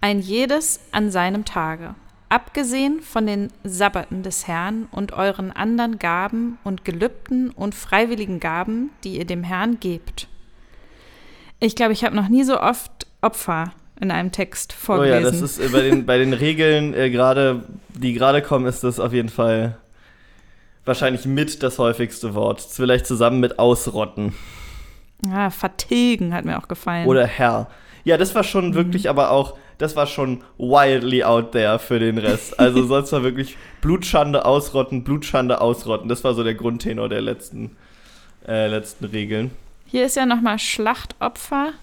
Ein 0.02 0.20
jedes 0.20 0.80
an 0.92 1.12
seinem 1.12 1.46
Tage. 1.46 1.94
Abgesehen 2.28 3.02
von 3.02 3.28
den 3.28 3.50
Sabbaten 3.64 4.24
des 4.24 4.48
Herrn 4.48 4.88
und 4.90 5.14
euren 5.14 5.52
anderen 5.52 6.00
Gaben 6.00 6.58
und 6.64 6.86
Gelübden 6.86 7.52
und 7.52 7.76
freiwilligen 7.76 8.40
Gaben, 8.40 8.90
die 9.04 9.20
ihr 9.20 9.26
dem 9.26 9.44
Herrn 9.44 9.80
gebt. 9.80 10.28
Ich 11.60 11.76
glaube, 11.76 11.94
ich 11.94 12.04
habe 12.04 12.16
noch 12.16 12.30
nie 12.30 12.44
so 12.44 12.60
oft 12.60 13.06
Opfer 13.22 13.74
in 14.02 14.10
einem 14.10 14.32
Text 14.32 14.74
Oh 14.76 14.86
vorgelesen. 14.86 15.24
ja, 15.24 15.30
das 15.30 15.40
ist 15.40 15.60
äh, 15.60 15.70
bei 15.70 15.82
den, 15.82 16.06
bei 16.08 16.18
den 16.18 16.34
Regeln, 16.34 16.96
äh, 16.96 17.12
gerade, 17.12 17.64
die 17.94 18.14
gerade 18.14 18.42
kommen, 18.42 18.66
ist 18.66 18.84
das 18.84 19.00
auf 19.00 19.14
jeden 19.14 19.30
Fall 19.30 19.78
wahrscheinlich 20.86 21.26
mit 21.26 21.64
das 21.64 21.80
häufigste 21.80 22.36
Wort. 22.36 22.62
Vielleicht 22.62 23.06
zusammen 23.06 23.40
mit 23.40 23.60
ausrotten. 23.60 24.34
Ja, 25.26 25.50
vertilgen 25.50 26.34
hat 26.34 26.46
mir 26.46 26.58
auch 26.58 26.68
gefallen. 26.68 27.08
Oder 27.08 27.26
Herr. 27.26 27.68
Ja, 28.04 28.18
das 28.18 28.36
war 28.36 28.44
schon 28.44 28.76
wirklich 28.76 29.10
aber 29.10 29.32
auch, 29.32 29.58
das 29.78 29.96
war 29.96 30.06
schon 30.06 30.44
wildly 30.58 31.24
out 31.24 31.52
there 31.54 31.80
für 31.80 32.00
den 32.00 32.18
Rest. 32.18 32.60
Also 32.60 32.84
sonst 32.88 33.12
war 33.12 33.24
wirklich 33.24 33.58
Blutschande 33.82 34.46
ausrotten, 34.46 35.04
Blutschande 35.04 35.60
ausrotten. 35.60 36.08
Das 36.08 36.24
war 36.24 36.34
so 36.34 36.44
der 36.44 36.54
Grundtenor 36.54 37.10
der 37.10 37.22
letzten, 37.22 37.76
äh, 38.48 38.68
letzten 38.68 39.06
Regeln. 39.06 39.52
Hier 39.88 40.06
ist 40.06 40.16
ja 40.16 40.26
nochmal 40.26 40.60
Schlachtopfer. 40.60 41.74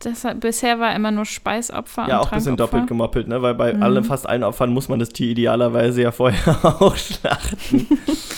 Das, 0.00 0.26
bisher 0.40 0.80
war 0.80 0.94
immer 0.94 1.10
nur 1.10 1.26
Speisopfer 1.26 2.08
Ja, 2.08 2.20
und 2.20 2.26
auch 2.26 2.32
ein 2.32 2.38
bisschen 2.38 2.56
doppelt 2.56 2.86
gemoppelt, 2.86 3.28
ne? 3.28 3.42
Weil 3.42 3.54
bei 3.54 3.74
Mhm. 3.74 3.82
allen, 3.82 4.04
fast 4.04 4.26
allen 4.28 4.42
Opfern 4.44 4.70
muss 4.70 4.88
man 4.88 4.98
das 4.98 5.10
Tier 5.10 5.28
idealerweise 5.28 6.02
ja 6.02 6.10
vorher 6.10 6.58
auch 6.80 6.96
schlachten. 6.96 7.86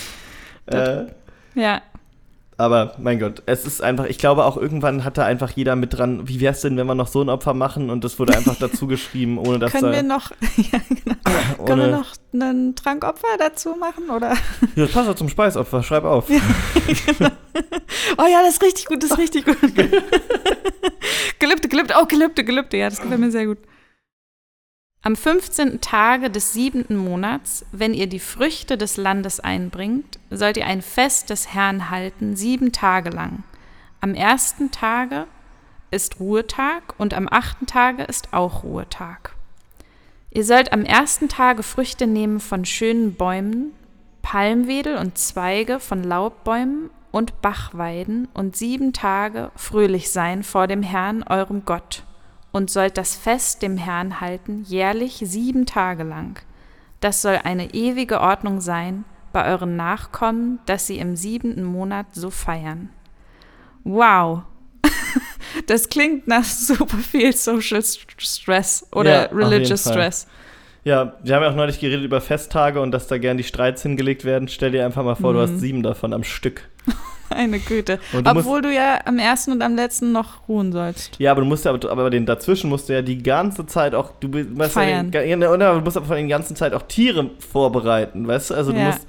äh, 0.65 1.05
Ja, 1.55 1.81
aber 2.57 2.95
mein 2.97 3.19
Gott, 3.19 3.43
es 3.45 3.65
ist 3.65 3.81
einfach, 3.81 4.05
ich 4.05 4.17
glaube 4.17 4.45
auch 4.45 4.57
irgendwann 4.57 5.03
hat 5.03 5.17
da 5.17 5.25
einfach 5.25 5.51
jeder 5.51 5.75
mit 5.75 5.97
dran, 5.97 6.27
wie 6.27 6.39
wär's 6.39 6.61
denn, 6.61 6.77
wenn 6.77 6.87
wir 6.87 6.95
noch 6.95 7.07
so 7.07 7.21
ein 7.21 7.29
Opfer 7.29 7.53
machen 7.53 7.89
und 7.89 8.03
das 8.03 8.19
wurde 8.19 8.35
einfach 8.35 8.55
dazu 8.55 8.87
geschrieben, 8.87 9.37
ohne 9.37 9.59
dass 9.59 9.71
können 9.71 9.91
da, 9.91 9.91
wir 9.91 10.03
noch, 10.03 10.31
ja, 10.57 10.79
genau. 10.89 11.65
können 11.65 11.81
wir 11.81 11.87
ohne, 11.87 11.97
noch 11.97 12.13
einen 12.33 12.75
Trankopfer 12.75 13.37
dazu 13.37 13.75
machen? 13.75 14.09
Oder? 14.09 14.31
ja, 14.31 14.85
das 14.85 14.91
passt 14.91 15.09
doch 15.09 15.15
zum 15.15 15.29
Speisopfer, 15.29 15.83
schreib 15.83 16.03
auf. 16.03 16.29
Oh 18.17 18.25
ja, 18.29 18.41
das 18.41 18.55
ist 18.55 18.63
richtig 18.63 18.85
gut, 18.85 19.03
das 19.03 19.11
ist 19.11 19.17
richtig 19.17 19.45
gut. 19.45 19.57
Gelübde, 21.39 21.67
Gelübde, 21.67 21.93
oh, 22.01 22.05
Gelübde, 22.05 22.43
Gelübde, 22.43 22.77
ja, 22.77 22.89
das 22.89 23.01
gefällt 23.01 23.19
mir 23.19 23.31
sehr 23.31 23.45
gut. 23.45 23.59
Am 25.05 25.17
15. 25.17 25.81
Tage 25.81 26.29
des 26.29 26.53
siebenten 26.53 26.95
Monats, 26.95 27.65
wenn 27.73 27.93
ihr 27.93 28.07
die 28.07 28.21
Früchte 28.21 28.77
des 28.77 28.95
Landes 28.95 29.41
einbringt, 29.41 30.17
sollt 30.29 30.55
ihr 30.55 30.65
ein 30.65 30.81
Fest 30.81 31.29
des 31.29 31.53
Herrn 31.53 31.89
halten, 31.89 32.37
sieben 32.37 32.71
Tage 32.71 33.09
lang. 33.09 33.43
Am 33.99 34.15
ersten 34.15 34.71
Tage 34.71 35.27
ist 35.91 36.21
Ruhetag 36.21 36.95
und 36.97 37.13
am 37.13 37.27
achten 37.29 37.65
Tage 37.65 38.03
ist 38.03 38.31
auch 38.31 38.63
Ruhetag. 38.63 39.35
Ihr 40.31 40.45
sollt 40.45 40.71
am 40.71 40.85
ersten 40.85 41.27
Tage 41.27 41.63
Früchte 41.63 42.07
nehmen 42.07 42.39
von 42.39 42.63
schönen 42.63 43.15
Bäumen, 43.15 43.73
Palmwedel 44.21 44.95
und 44.95 45.17
Zweige 45.17 45.81
von 45.81 46.01
Laubbäumen 46.01 46.89
und 47.11 47.41
Bachweiden 47.41 48.29
und 48.33 48.55
sieben 48.55 48.93
Tage 48.93 49.51
fröhlich 49.57 50.11
sein 50.11 50.43
vor 50.43 50.67
dem 50.67 50.81
Herrn, 50.81 51.23
eurem 51.23 51.65
Gott, 51.65 52.03
und 52.53 52.69
sollt 52.69 52.97
das 52.97 53.15
Fest 53.17 53.61
dem 53.61 53.75
Herrn 53.77 54.21
halten, 54.21 54.63
jährlich 54.65 55.21
sieben 55.25 55.65
Tage 55.65 56.03
lang. 56.03 56.39
Das 57.01 57.21
soll 57.21 57.39
eine 57.43 57.73
ewige 57.73 58.21
Ordnung 58.21 58.61
sein 58.61 59.03
bei 59.33 59.45
euren 59.51 59.75
Nachkommen, 59.75 60.59
dass 60.67 60.87
sie 60.87 60.99
im 60.99 61.17
siebenten 61.17 61.65
Monat 61.65 62.05
so 62.13 62.29
feiern. 62.29 62.89
Wow! 63.83 64.43
Das 65.67 65.87
klingt 65.89 66.27
nach 66.27 66.43
super 66.43 66.97
viel 66.97 67.31
Social 67.35 67.79
St- 67.79 68.07
Stress 68.17 68.87
oder 68.91 69.29
Ja, 69.31 69.37
Religious. 69.37 69.81
Stress. 69.81 70.27
Ja, 70.83 71.13
wir 71.23 71.35
haben 71.35 71.43
ja 71.43 71.49
auch 71.51 71.55
neulich 71.55 71.79
geredet 71.79 72.03
über 72.03 72.21
Festtage 72.21 72.81
und 72.81 72.91
dass 72.91 73.07
da 73.07 73.17
gern 73.19 73.37
die 73.37 73.43
Streits 73.43 73.83
hingelegt 73.83 74.25
werden. 74.25 74.47
Stell 74.47 74.71
dir 74.71 74.83
einfach 74.83 75.03
mal 75.03 75.13
vor, 75.15 75.31
du 75.33 75.39
Mhm. 75.39 75.43
hast 75.43 75.59
sieben 75.59 75.83
davon 75.83 76.11
am 76.11 76.23
Stück. 76.23 76.67
Meine 77.35 77.59
Güte. 77.59 77.99
Du 78.11 78.17
musst, 78.17 78.27
Obwohl 78.45 78.61
du 78.61 78.73
ja 78.73 78.99
am 79.05 79.19
ersten 79.19 79.51
und 79.51 79.61
am 79.61 79.75
letzten 79.75 80.11
noch 80.11 80.47
ruhen 80.47 80.71
sollst. 80.71 81.15
ja, 81.19 81.31
aber 81.31 81.41
du 81.41 81.47
musst 81.47 81.65
ja, 81.65 81.71
aber, 81.73 81.89
aber 81.91 82.09
den 82.09 82.25
dazwischen 82.25 82.69
musst 82.69 82.89
du 82.89 82.93
ja 82.93 83.01
die 83.01 83.21
ganze 83.21 83.65
Zeit 83.65 83.95
auch, 83.95 84.11
du 84.19 84.27
musst 84.27 84.49
ja 84.57 84.67
Feiern. 84.69 85.11
den, 85.11 85.29
ja, 85.29 85.35
ne, 85.35 85.57
du 85.57 85.81
musst 85.81 85.97
aber 85.97 86.05
von 86.05 86.15
den 86.17 86.29
ganzen 86.29 86.55
Zeit 86.55 86.73
auch 86.73 86.83
Tiere 86.83 87.29
vorbereiten, 87.51 88.27
weißt 88.27 88.51
du? 88.51 88.53
Also 88.55 88.71
du 88.71 88.77
Ja. 88.79 88.85
musst 88.87 89.07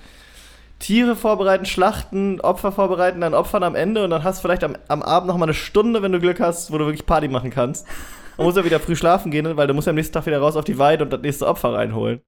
Tiere 0.80 1.16
vorbereiten, 1.16 1.64
schlachten, 1.64 2.40
Opfer 2.40 2.72
vorbereiten, 2.72 3.20
dann 3.20 3.32
Opfern 3.32 3.62
am 3.62 3.74
Ende 3.74 4.04
und 4.04 4.10
dann 4.10 4.24
hast 4.24 4.38
du 4.38 4.42
vielleicht 4.48 4.64
am, 4.64 4.76
am 4.88 5.02
Abend 5.02 5.28
noch 5.28 5.36
mal 5.38 5.44
eine 5.46 5.54
Stunde, 5.54 6.02
wenn 6.02 6.12
du 6.12 6.20
Glück 6.20 6.40
hast, 6.40 6.72
wo 6.72 6.78
du 6.78 6.84
wirklich 6.86 7.06
Party 7.06 7.28
machen 7.28 7.50
kannst. 7.50 7.86
Und 8.36 8.44
musst 8.46 8.56
ja 8.56 8.64
wieder 8.64 8.80
früh 8.80 8.96
schlafen 8.96 9.30
gehen, 9.30 9.56
weil 9.56 9.66
du 9.68 9.74
musst 9.74 9.86
ja 9.86 9.90
am 9.90 9.94
nächsten 9.96 10.12
Tag 10.12 10.26
wieder 10.26 10.40
raus 10.40 10.56
auf 10.56 10.64
die 10.64 10.76
Weide 10.78 11.04
und 11.04 11.12
das 11.12 11.20
nächste 11.22 11.46
Opfer 11.46 11.72
reinholen. 11.72 12.20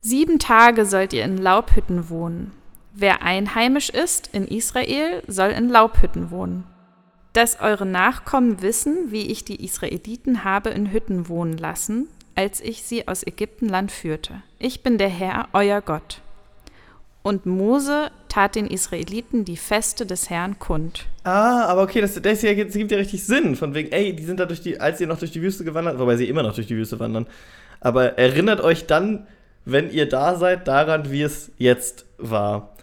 Sieben 0.00 0.38
Tage 0.38 0.84
sollt 0.84 1.14
ihr 1.14 1.24
in 1.24 1.38
Laubhütten 1.38 2.10
wohnen. 2.10 2.52
Wer 2.96 3.22
einheimisch 3.22 3.90
ist 3.90 4.30
in 4.32 4.46
Israel, 4.46 5.22
soll 5.26 5.50
in 5.50 5.68
Laubhütten 5.68 6.30
wohnen. 6.30 6.62
Dass 7.32 7.60
eure 7.60 7.86
Nachkommen 7.86 8.62
wissen, 8.62 9.10
wie 9.10 9.32
ich 9.32 9.44
die 9.44 9.64
Israeliten 9.64 10.44
habe 10.44 10.70
in 10.70 10.92
Hütten 10.92 11.28
wohnen 11.28 11.58
lassen, 11.58 12.06
als 12.36 12.60
ich 12.60 12.84
sie 12.84 13.08
aus 13.08 13.26
Ägyptenland 13.26 13.90
führte. 13.90 14.42
Ich 14.60 14.84
bin 14.84 14.96
der 14.96 15.08
Herr, 15.08 15.48
euer 15.52 15.80
Gott. 15.80 16.20
Und 17.22 17.46
Mose 17.46 18.12
tat 18.28 18.54
den 18.54 18.68
Israeliten 18.68 19.44
die 19.44 19.56
Feste 19.56 20.06
des 20.06 20.30
Herrn 20.30 20.60
kund. 20.60 21.06
Ah, 21.24 21.64
aber 21.64 21.82
okay, 21.82 22.00
das, 22.00 22.14
das, 22.14 22.42
das 22.42 22.74
gibt 22.74 22.92
ja 22.92 22.98
richtig 22.98 23.24
Sinn. 23.24 23.56
Von 23.56 23.74
wegen, 23.74 23.90
ey, 23.90 24.14
die 24.14 24.24
sind 24.24 24.38
da 24.38 24.46
durch 24.46 24.60
die, 24.60 24.78
als 24.78 24.98
sie 24.98 25.06
noch 25.06 25.18
durch 25.18 25.32
die 25.32 25.42
Wüste 25.42 25.64
gewandert, 25.64 25.98
wobei 25.98 26.16
sie 26.16 26.28
immer 26.28 26.44
noch 26.44 26.54
durch 26.54 26.68
die 26.68 26.76
Wüste 26.76 27.00
wandern. 27.00 27.26
Aber 27.80 28.18
erinnert 28.18 28.60
euch 28.60 28.86
dann, 28.86 29.26
wenn 29.64 29.90
ihr 29.90 30.08
da 30.08 30.36
seid, 30.36 30.68
daran, 30.68 31.10
wie 31.10 31.22
es 31.22 31.50
jetzt 31.58 32.04
war. 32.18 32.73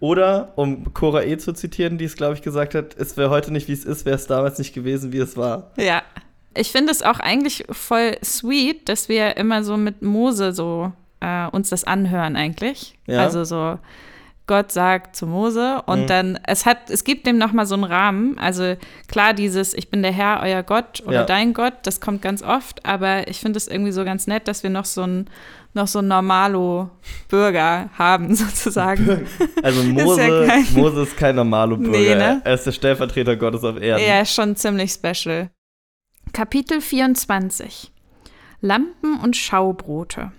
Oder, 0.00 0.52
um 0.56 0.92
Cora 0.94 1.22
E. 1.22 1.36
zu 1.38 1.52
zitieren, 1.52 1.98
die 1.98 2.04
es, 2.04 2.16
glaube 2.16 2.34
ich, 2.34 2.42
gesagt 2.42 2.74
hat, 2.74 2.96
es 2.96 3.16
wäre 3.16 3.30
heute 3.30 3.52
nicht, 3.52 3.68
wie 3.68 3.72
es 3.72 3.84
ist, 3.84 4.04
wäre 4.04 4.16
es 4.16 4.26
damals 4.26 4.58
nicht 4.58 4.74
gewesen, 4.74 5.12
wie 5.12 5.18
es 5.18 5.36
war. 5.36 5.70
Ja. 5.76 6.02
Ich 6.54 6.72
finde 6.72 6.90
es 6.90 7.02
auch 7.02 7.20
eigentlich 7.20 7.64
voll 7.70 8.16
sweet, 8.24 8.88
dass 8.88 9.08
wir 9.08 9.36
immer 9.36 9.62
so 9.62 9.76
mit 9.76 10.02
Mose 10.02 10.52
so 10.52 10.92
äh, 11.20 11.46
uns 11.48 11.68
das 11.68 11.84
anhören 11.84 12.36
eigentlich. 12.36 12.98
Ja. 13.06 13.22
Also 13.22 13.44
so 13.44 13.78
Gott 14.48 14.72
sagt 14.72 15.14
zu 15.14 15.28
Mose 15.28 15.82
und 15.86 16.02
Mhm. 16.02 16.06
dann 16.08 16.38
es 16.44 16.66
hat 16.66 16.90
es 16.90 17.04
gibt 17.04 17.26
dem 17.28 17.38
noch 17.38 17.52
mal 17.52 17.66
so 17.66 17.74
einen 17.76 17.84
Rahmen. 17.84 18.36
Also 18.38 18.74
klar 19.06 19.32
dieses 19.34 19.72
ich 19.74 19.88
bin 19.90 20.02
der 20.02 20.10
Herr 20.10 20.40
euer 20.42 20.64
Gott 20.64 21.00
oder 21.06 21.18
Ja. 21.20 21.24
dein 21.24 21.54
Gott, 21.54 21.74
das 21.84 22.00
kommt 22.00 22.20
ganz 22.22 22.42
oft, 22.42 22.84
aber 22.84 23.28
ich 23.28 23.38
finde 23.38 23.58
es 23.58 23.68
irgendwie 23.68 23.92
so 23.92 24.04
ganz 24.04 24.26
nett, 24.26 24.48
dass 24.48 24.64
wir 24.64 24.70
noch 24.70 24.84
so 24.86 25.02
ein 25.02 25.28
noch 25.74 25.86
so 25.86 26.00
ein 26.00 26.08
normalo 26.08 26.90
Bürger 27.28 27.90
haben 27.96 28.34
sozusagen. 28.34 29.26
Also 29.62 29.82
ja 29.92 30.04
Mose, 30.04 30.46
kein- 30.48 30.66
Mose 30.74 31.02
ist 31.02 31.16
kein 31.16 31.36
normaler 31.36 31.76
Bürger. 31.76 31.90
Nee, 31.96 32.14
ne? 32.16 32.40
Er 32.42 32.54
ist 32.54 32.64
der 32.66 32.72
Stellvertreter 32.72 33.36
Gottes 33.36 33.62
auf 33.62 33.78
Erden. 33.80 34.02
Ja, 34.04 34.24
schon 34.24 34.56
ziemlich 34.56 34.90
special. 34.92 35.50
Kapitel 36.32 36.80
24 36.80 37.92
Lampen 38.60 39.20
und 39.20 39.36
Schaubrote. 39.36 40.32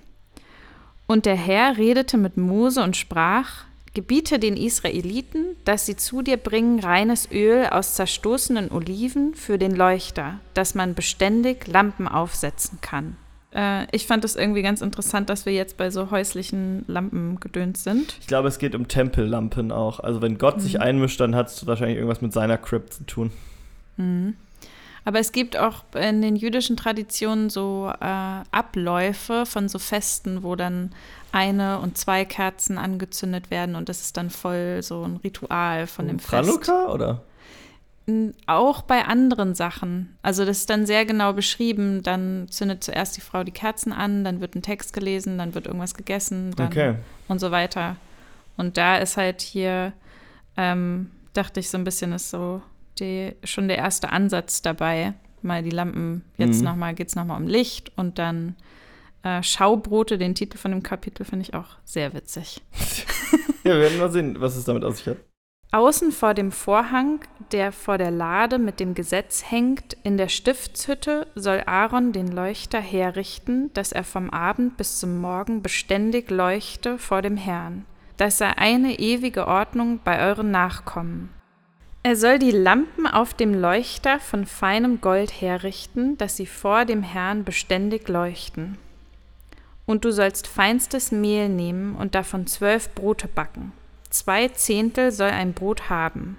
Und 1.07 1.25
der 1.25 1.35
Herr 1.37 1.77
redete 1.77 2.17
mit 2.17 2.37
Mose 2.37 2.83
und 2.83 2.97
sprach: 2.97 3.63
Gebiete 3.93 4.39
den 4.39 4.55
Israeliten, 4.55 5.55
dass 5.65 5.85
sie 5.85 5.95
zu 5.95 6.21
dir 6.21 6.37
bringen 6.37 6.79
reines 6.79 7.29
Öl 7.31 7.65
aus 7.67 7.95
zerstoßenen 7.95 8.71
Oliven 8.71 9.33
für 9.35 9.57
den 9.57 9.75
Leuchter, 9.75 10.39
dass 10.53 10.75
man 10.75 10.93
beständig 10.93 11.67
Lampen 11.67 12.07
aufsetzen 12.07 12.79
kann. 12.81 13.15
Äh, 13.51 13.87
ich 13.91 14.05
fand 14.05 14.23
es 14.25 14.35
irgendwie 14.35 14.61
ganz 14.61 14.81
interessant, 14.81 15.29
dass 15.29 15.45
wir 15.45 15.53
jetzt 15.53 15.77
bei 15.77 15.89
so 15.89 16.11
häuslichen 16.11 16.83
Lampen 16.87 17.39
gedönt 17.39 17.77
sind. 17.77 18.15
Ich 18.21 18.27
glaube, 18.27 18.47
es 18.47 18.59
geht 18.59 18.75
um 18.75 18.87
Tempellampen 18.87 19.71
auch. 19.71 19.99
Also 19.99 20.21
wenn 20.21 20.37
Gott 20.37 20.57
Mhm. 20.57 20.61
sich 20.61 20.79
einmischt, 20.79 21.19
dann 21.19 21.35
hat 21.35 21.47
es 21.47 21.65
wahrscheinlich 21.65 21.97
irgendwas 21.97 22.21
mit 22.21 22.31
seiner 22.31 22.57
Crypt 22.57 22.93
zu 22.93 23.03
tun. 23.05 23.31
Mhm. 23.97 24.35
Aber 25.05 25.19
es 25.19 25.31
gibt 25.31 25.57
auch 25.57 25.85
in 25.99 26.21
den 26.21 26.35
jüdischen 26.35 26.77
Traditionen 26.77 27.49
so 27.49 27.91
äh, 27.99 28.05
Abläufe 28.51 29.45
von 29.47 29.67
so 29.67 29.79
Festen, 29.79 30.43
wo 30.43 30.55
dann 30.55 30.91
eine 31.31 31.79
und 31.79 31.97
zwei 31.97 32.25
Kerzen 32.25 32.77
angezündet 32.77 33.51
werden 33.51 33.75
und 33.75 33.89
das 33.89 34.01
ist 34.01 34.17
dann 34.17 34.29
voll 34.29 34.81
so 34.83 35.03
ein 35.03 35.17
Ritual 35.17 35.87
von 35.87 36.07
dem 36.07 36.19
Fest. 36.19 36.31
Chanukka 36.49 36.91
oder? 36.91 37.23
N- 38.07 38.33
Auch 38.47 38.81
bei 38.81 39.05
anderen 39.05 39.53
Sachen. 39.55 40.15
Also 40.23 40.45
das 40.45 40.57
ist 40.59 40.69
dann 40.69 40.85
sehr 40.85 41.05
genau 41.05 41.33
beschrieben. 41.33 42.01
Dann 42.01 42.47
zündet 42.49 42.83
zuerst 42.83 43.15
die 43.17 43.21
Frau 43.21 43.43
die 43.43 43.51
Kerzen 43.51 43.91
an, 43.93 44.23
dann 44.23 44.41
wird 44.41 44.55
ein 44.55 44.61
Text 44.63 44.93
gelesen, 44.93 45.37
dann 45.37 45.53
wird 45.53 45.67
irgendwas 45.67 45.93
gegessen 45.93 46.53
dann 46.55 46.67
Okay. 46.67 46.95
und 47.27 47.39
so 47.39 47.51
weiter. 47.51 47.95
Und 48.57 48.77
da 48.77 48.97
ist 48.97 49.15
halt 49.17 49.41
hier 49.41 49.93
ähm, 50.57 51.11
dachte 51.33 51.59
ich 51.59 51.69
so 51.69 51.77
ein 51.77 51.83
bisschen, 51.83 52.11
ist 52.11 52.31
so 52.31 52.61
die, 52.99 53.33
schon 53.43 53.67
der 53.67 53.77
erste 53.77 54.11
Ansatz 54.11 54.61
dabei. 54.61 55.13
Mal 55.41 55.63
die 55.63 55.69
Lampen, 55.69 56.25
jetzt 56.37 56.59
Mhm. 56.59 56.65
nochmal 56.65 56.93
geht 56.95 57.07
es 57.07 57.15
nochmal 57.15 57.39
um 57.39 57.47
Licht 57.47 57.91
und 57.95 58.19
dann 58.19 58.55
äh, 59.23 59.43
Schaubrote, 59.43 60.17
den 60.17 60.35
Titel 60.35 60.57
von 60.57 60.71
dem 60.71 60.83
Kapitel, 60.83 61.25
finde 61.25 61.43
ich 61.43 61.53
auch 61.53 61.77
sehr 61.83 62.13
witzig. 62.13 62.61
Ja, 63.65 63.73
wir 63.73 63.81
werden 63.81 63.99
mal 63.99 64.09
sehen, 64.09 64.39
was 64.39 64.55
es 64.55 64.63
damit 64.63 64.85
auf 64.85 64.95
sich 64.97 65.07
hat. 65.07 65.17
Außen 65.71 66.11
vor 66.11 66.33
dem 66.33 66.51
Vorhang, 66.51 67.19
der 67.51 67.71
vor 67.71 67.99
der 67.99 68.09
Lade 68.09 68.57
mit 68.57 68.79
dem 68.79 68.95
Gesetz 68.95 69.43
hängt, 69.51 69.97
in 70.01 70.17
der 70.17 70.29
Stiftshütte 70.29 71.27
soll 71.35 71.61
Aaron 71.67 72.11
den 72.11 72.31
Leuchter 72.31 72.79
herrichten, 72.79 73.69
dass 73.73 73.91
er 73.91 74.03
vom 74.03 74.31
Abend 74.31 74.77
bis 74.77 74.99
zum 74.99 75.19
Morgen 75.19 75.61
beständig 75.61 76.31
leuchte 76.31 76.97
vor 76.97 77.21
dem 77.21 77.37
Herrn. 77.37 77.85
Das 78.17 78.39
sei 78.39 78.57
eine 78.57 78.97
ewige 78.97 79.47
Ordnung 79.47 79.99
bei 80.03 80.25
euren 80.27 80.49
Nachkommen. 80.49 81.29
Er 82.01 82.15
soll 82.15 82.39
die 82.39 82.51
Lampen 82.51 83.05
auf 83.05 83.35
dem 83.35 83.53
Leuchter 83.53 84.19
von 84.19 84.47
feinem 84.47 85.01
Gold 85.01 85.41
herrichten, 85.41 86.17
dass 86.17 86.35
sie 86.35 86.47
vor 86.47 86.85
dem 86.85 87.03
Herrn 87.03 87.43
beständig 87.43 88.07
leuchten. 88.07 88.79
Und 89.89 90.05
du 90.05 90.11
sollst 90.11 90.45
feinstes 90.45 91.11
Mehl 91.11 91.49
nehmen 91.49 91.95
und 91.95 92.13
davon 92.13 92.45
zwölf 92.45 92.93
Brote 92.93 93.27
backen. 93.27 93.71
Zwei 94.11 94.47
Zehntel 94.47 95.11
soll 95.11 95.31
ein 95.31 95.53
Brot 95.53 95.89
haben. 95.89 96.37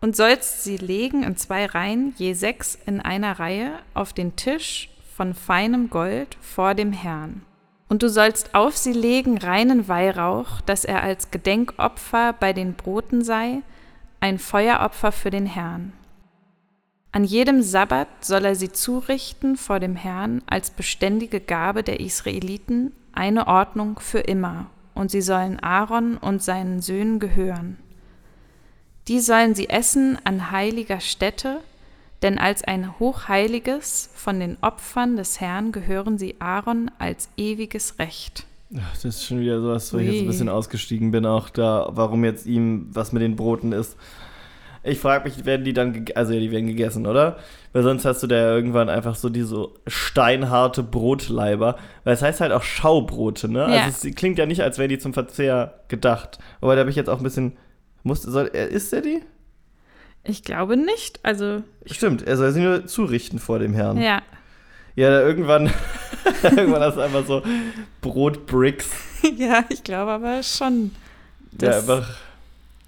Und 0.00 0.14
sollst 0.14 0.62
sie 0.62 0.76
legen 0.76 1.24
in 1.24 1.36
zwei 1.36 1.66
Reihen, 1.66 2.14
je 2.18 2.34
sechs 2.34 2.78
in 2.86 3.00
einer 3.00 3.40
Reihe, 3.40 3.72
auf 3.94 4.12
den 4.12 4.36
Tisch 4.36 4.90
von 5.16 5.34
feinem 5.34 5.90
Gold 5.90 6.36
vor 6.40 6.76
dem 6.76 6.92
Herrn. 6.92 7.42
Und 7.88 8.04
du 8.04 8.08
sollst 8.08 8.54
auf 8.54 8.76
sie 8.76 8.92
legen 8.92 9.38
reinen 9.38 9.88
Weihrauch, 9.88 10.60
dass 10.60 10.84
er 10.84 11.02
als 11.02 11.32
Gedenkopfer 11.32 12.32
bei 12.32 12.52
den 12.52 12.74
Broten 12.74 13.24
sei, 13.24 13.62
ein 14.20 14.38
Feueropfer 14.38 15.10
für 15.10 15.30
den 15.30 15.46
Herrn. 15.46 15.94
An 17.14 17.22
jedem 17.22 17.62
Sabbat 17.62 18.08
soll 18.22 18.44
er 18.44 18.56
sie 18.56 18.72
zurichten 18.72 19.56
vor 19.56 19.78
dem 19.78 19.94
Herrn 19.94 20.42
als 20.46 20.70
beständige 20.72 21.38
Gabe 21.38 21.84
der 21.84 22.00
Israeliten, 22.00 22.90
eine 23.12 23.46
Ordnung 23.46 24.00
für 24.00 24.18
immer, 24.18 24.66
und 24.94 25.12
sie 25.12 25.22
sollen 25.22 25.60
Aaron 25.60 26.16
und 26.16 26.42
seinen 26.42 26.82
Söhnen 26.82 27.20
gehören. 27.20 27.78
Die 29.06 29.20
sollen 29.20 29.54
sie 29.54 29.68
essen 29.68 30.18
an 30.24 30.50
heiliger 30.50 30.98
Stätte, 30.98 31.60
denn 32.22 32.36
als 32.36 32.64
ein 32.64 32.98
hochheiliges 32.98 34.10
von 34.16 34.40
den 34.40 34.56
Opfern 34.60 35.16
des 35.16 35.40
Herrn 35.40 35.70
gehören 35.70 36.18
sie 36.18 36.40
Aaron 36.40 36.90
als 36.98 37.28
ewiges 37.36 38.00
Recht. 38.00 38.44
Ach, 38.76 38.92
das 38.94 39.04
ist 39.04 39.24
schon 39.24 39.38
wieder 39.38 39.60
sowas, 39.60 39.94
wo 39.94 39.98
ich 39.98 40.10
jetzt 40.10 40.22
ein 40.22 40.26
bisschen 40.26 40.48
ausgestiegen 40.48 41.12
bin, 41.12 41.26
auch 41.26 41.48
da, 41.48 41.90
warum 41.92 42.24
jetzt 42.24 42.44
ihm 42.44 42.88
was 42.90 43.12
mit 43.12 43.22
den 43.22 43.36
Broten 43.36 43.70
ist. 43.70 43.96
Ich 44.86 44.98
frage 45.00 45.24
mich, 45.28 45.44
werden 45.46 45.64
die 45.64 45.72
dann, 45.72 46.04
also 46.14 46.34
ja, 46.34 46.40
die 46.40 46.50
werden 46.50 46.66
gegessen, 46.66 47.06
oder? 47.06 47.38
Weil 47.72 47.82
sonst 47.82 48.04
hast 48.04 48.22
du 48.22 48.26
da 48.26 48.36
ja 48.36 48.54
irgendwann 48.54 48.88
einfach 48.90 49.14
so 49.14 49.30
diese 49.30 49.68
steinharte 49.86 50.82
Brotleiber. 50.82 51.76
Weil 52.04 52.14
es 52.14 52.22
heißt 52.22 52.40
halt 52.42 52.52
auch 52.52 52.62
Schaubrote, 52.62 53.48
ne? 53.50 53.60
Ja. 53.60 53.84
Also 53.84 54.08
es 54.08 54.14
klingt 54.14 54.38
ja 54.38 54.44
nicht, 54.46 54.62
als 54.62 54.76
wären 54.78 54.90
die 54.90 54.98
zum 54.98 55.14
Verzehr 55.14 55.80
gedacht. 55.88 56.38
Aber 56.60 56.74
da 56.74 56.80
habe 56.80 56.90
ich 56.90 56.96
jetzt 56.96 57.08
auch 57.08 57.16
ein 57.18 57.24
bisschen, 57.24 57.56
muss, 58.02 58.22
soll, 58.22 58.50
er, 58.52 58.68
isst 58.68 58.92
er 58.92 59.00
die? 59.00 59.22
Ich 60.22 60.42
glaube 60.44 60.76
nicht, 60.76 61.20
also 61.22 61.62
Stimmt, 61.86 62.26
er 62.26 62.36
soll 62.36 62.52
sie 62.52 62.60
nur 62.60 62.86
zurichten 62.86 63.38
vor 63.38 63.58
dem 63.58 63.72
Herrn. 63.74 63.98
ja, 64.00 64.22
Ja, 64.96 65.10
da 65.10 65.20
irgendwann, 65.22 65.70
irgendwann 66.42 66.80
hast 66.82 66.96
du 66.96 67.00
einfach 67.00 67.26
so 67.26 67.42
Brotbricks. 68.00 68.90
ja, 69.36 69.64
ich 69.68 69.82
glaube 69.82 70.12
aber 70.12 70.42
schon. 70.42 70.92
Ja, 71.60 71.68
Das- 71.70 71.88
einfach. 71.88 72.16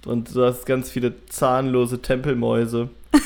Und 0.07 0.34
du 0.34 0.44
hast 0.44 0.66
ganz 0.66 0.90
viele 0.90 1.14
zahnlose 1.28 2.00
Tempelmäuse. 2.00 2.88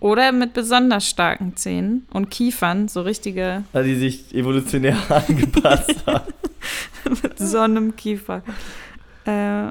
Oder 0.00 0.32
mit 0.32 0.54
besonders 0.54 1.08
starken 1.08 1.56
Zähnen 1.56 2.06
und 2.10 2.30
Kiefern, 2.30 2.88
so 2.88 3.02
richtige 3.02 3.64
Also 3.72 3.88
die 3.88 3.96
sich 3.96 4.34
evolutionär 4.34 4.96
angepasst 5.10 5.94
haben. 6.06 6.32
mit 7.22 7.38
so 7.38 7.58
einem 7.58 7.94
Kiefer. 7.96 8.42
Äh, 9.26 9.66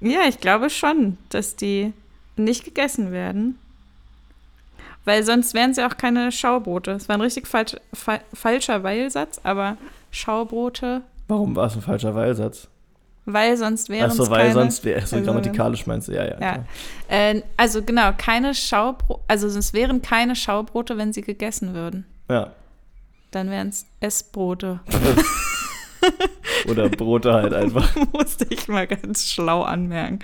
ja, 0.00 0.22
ich 0.28 0.40
glaube 0.40 0.70
schon, 0.70 1.18
dass 1.28 1.56
die 1.56 1.92
nicht 2.36 2.64
gegessen 2.64 3.12
werden. 3.12 3.58
Weil 5.04 5.22
sonst 5.22 5.54
wären 5.54 5.74
sie 5.74 5.86
auch 5.86 5.96
keine 5.96 6.32
Schaubrote. 6.32 6.92
Es 6.92 7.08
war 7.08 7.16
ein 7.16 7.20
richtig 7.20 7.46
falsch, 7.46 7.76
fa 7.92 8.18
falscher 8.34 8.82
Weilsatz, 8.82 9.40
aber 9.44 9.76
Schaubrote, 10.10 11.02
Warum 11.28 11.54
war 11.56 11.66
es 11.66 11.74
ein 11.76 11.82
falscher 11.82 12.14
Weilsatz? 12.14 12.68
Weil 13.26 13.56
sonst 13.56 13.88
wären 13.88 14.10
Achso, 14.10 14.22
es 14.22 14.30
weil 14.30 14.40
keine. 14.48 14.54
sonst 14.54 14.84
wäre 14.84 15.06
so 15.06 15.16
also- 15.16 15.26
grammatikalisch 15.26 15.86
meinst 15.86 16.08
du, 16.08 16.12
ja, 16.12 16.24
ja. 16.24 16.40
Ja. 16.40 16.64
Äh, 17.08 17.42
also 17.56 17.82
genau, 17.82 18.12
keine 18.16 18.54
Schaubrote, 18.54 19.22
also 19.28 19.46
es 19.48 19.72
wären 19.72 20.00
keine 20.02 20.34
Schaubrote, 20.36 20.96
wenn 20.96 21.12
sie 21.12 21.22
gegessen 21.22 21.74
würden. 21.74 22.06
ja. 22.30 22.52
Dann 23.32 23.50
wären 23.50 23.68
es 23.68 23.84
Essbrote. 24.00 24.80
Oder 26.70 26.88
Brote 26.88 27.32
halt 27.34 27.52
einfach. 27.52 27.88
Musste 28.12 28.46
ich 28.48 28.68
mal 28.68 28.86
ganz 28.86 29.28
schlau 29.28 29.62
anmerken. 29.62 30.20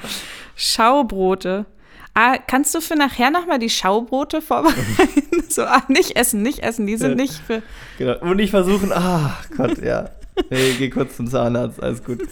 Schaubrote. 0.56 1.66
Ah, 2.14 2.36
kannst 2.38 2.74
du 2.74 2.80
für 2.80 2.94
nachher 2.94 3.30
nochmal 3.30 3.58
die 3.58 3.70
Schaubrote 3.70 4.42
vorbereiten? 4.42 5.42
so, 5.48 5.62
ah, 5.64 5.82
nicht 5.88 6.16
essen, 6.16 6.42
nicht 6.42 6.60
essen. 6.60 6.86
Die 6.86 6.96
sind 6.96 7.10
Ja. 7.10 7.16
nicht 7.16 7.34
für. 7.34 7.62
Genau. 7.98 8.18
Und 8.20 8.36
nicht 8.36 8.50
versuchen, 8.50 8.92
ah 8.92 9.36
Gott, 9.56 9.78
ja. 9.82 10.10
Hey, 10.50 10.74
geh 10.78 10.90
kurz 10.90 11.16
zum 11.16 11.26
Zahnarzt, 11.26 11.82
alles 11.82 12.02
gut. 12.04 12.20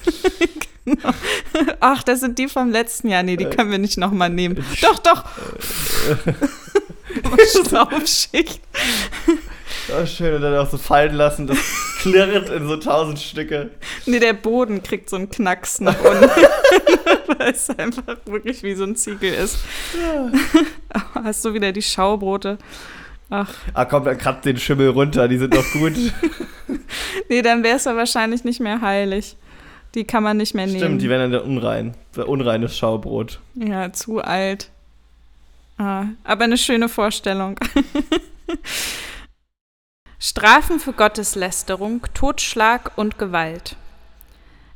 Ach, 1.80 2.02
das 2.02 2.20
sind 2.20 2.38
die 2.38 2.48
vom 2.48 2.70
letzten 2.70 3.08
Jahr. 3.08 3.22
Nee, 3.22 3.36
die 3.36 3.44
Äh. 3.44 3.50
können 3.54 3.70
wir 3.70 3.78
nicht 3.78 3.98
nochmal 3.98 4.30
nehmen. 4.30 4.64
Doch, 4.82 4.98
doch. 4.98 5.24
Staubschicht. 7.66 8.60
Oh, 9.92 10.06
schön, 10.06 10.34
und 10.34 10.42
dann 10.42 10.54
auch 10.56 10.70
so 10.70 10.78
fallen 10.78 11.14
lassen, 11.14 11.48
das 11.48 11.58
klirrt 12.00 12.48
in 12.50 12.68
so 12.68 12.76
tausend 12.76 13.18
Stücke. 13.18 13.70
Nee, 14.06 14.20
der 14.20 14.34
Boden 14.34 14.82
kriegt 14.84 15.10
so 15.10 15.16
einen 15.16 15.30
Knacks 15.30 15.80
nach 15.80 15.98
unten. 16.00 16.28
Weil 17.38 17.50
es 17.50 17.70
einfach 17.70 18.16
wirklich 18.26 18.62
wie 18.62 18.74
so 18.74 18.84
ein 18.84 18.94
Ziegel 18.94 19.32
ist. 19.34 19.58
Hast 21.14 21.44
du 21.44 21.54
wieder 21.54 21.72
die 21.72 21.82
Schaubrote? 21.82 22.58
Ach, 23.30 23.52
Ah, 23.74 23.84
komm, 23.84 24.04
dann 24.04 24.18
kratzt 24.18 24.44
den 24.44 24.58
Schimmel 24.58 24.88
runter, 24.88 25.28
die 25.28 25.38
sind 25.38 25.54
doch 25.54 25.64
gut. 25.72 25.92
nee, 27.28 27.42
dann 27.42 27.62
wäre 27.62 27.76
es 27.76 27.84
ja 27.84 27.96
wahrscheinlich 27.96 28.44
nicht 28.44 28.60
mehr 28.60 28.80
heilig. 28.80 29.36
Die 29.94 30.04
kann 30.04 30.22
man 30.22 30.36
nicht 30.36 30.54
mehr 30.54 30.66
nehmen. 30.66 30.78
Stimmt, 30.78 31.02
die 31.02 31.08
werden 31.08 31.32
dann 31.32 31.42
unrein. 31.42 31.94
Unreines 32.16 32.76
Schaubrot. 32.76 33.40
Ja, 33.54 33.92
zu 33.92 34.20
alt. 34.20 34.70
Ah, 35.78 36.04
aber 36.24 36.44
eine 36.44 36.58
schöne 36.58 36.88
Vorstellung. 36.88 37.58
Strafen 40.18 40.80
für 40.80 40.92
Gotteslästerung, 40.92 42.02
Totschlag 42.12 42.92
und 42.96 43.18
Gewalt. 43.18 43.76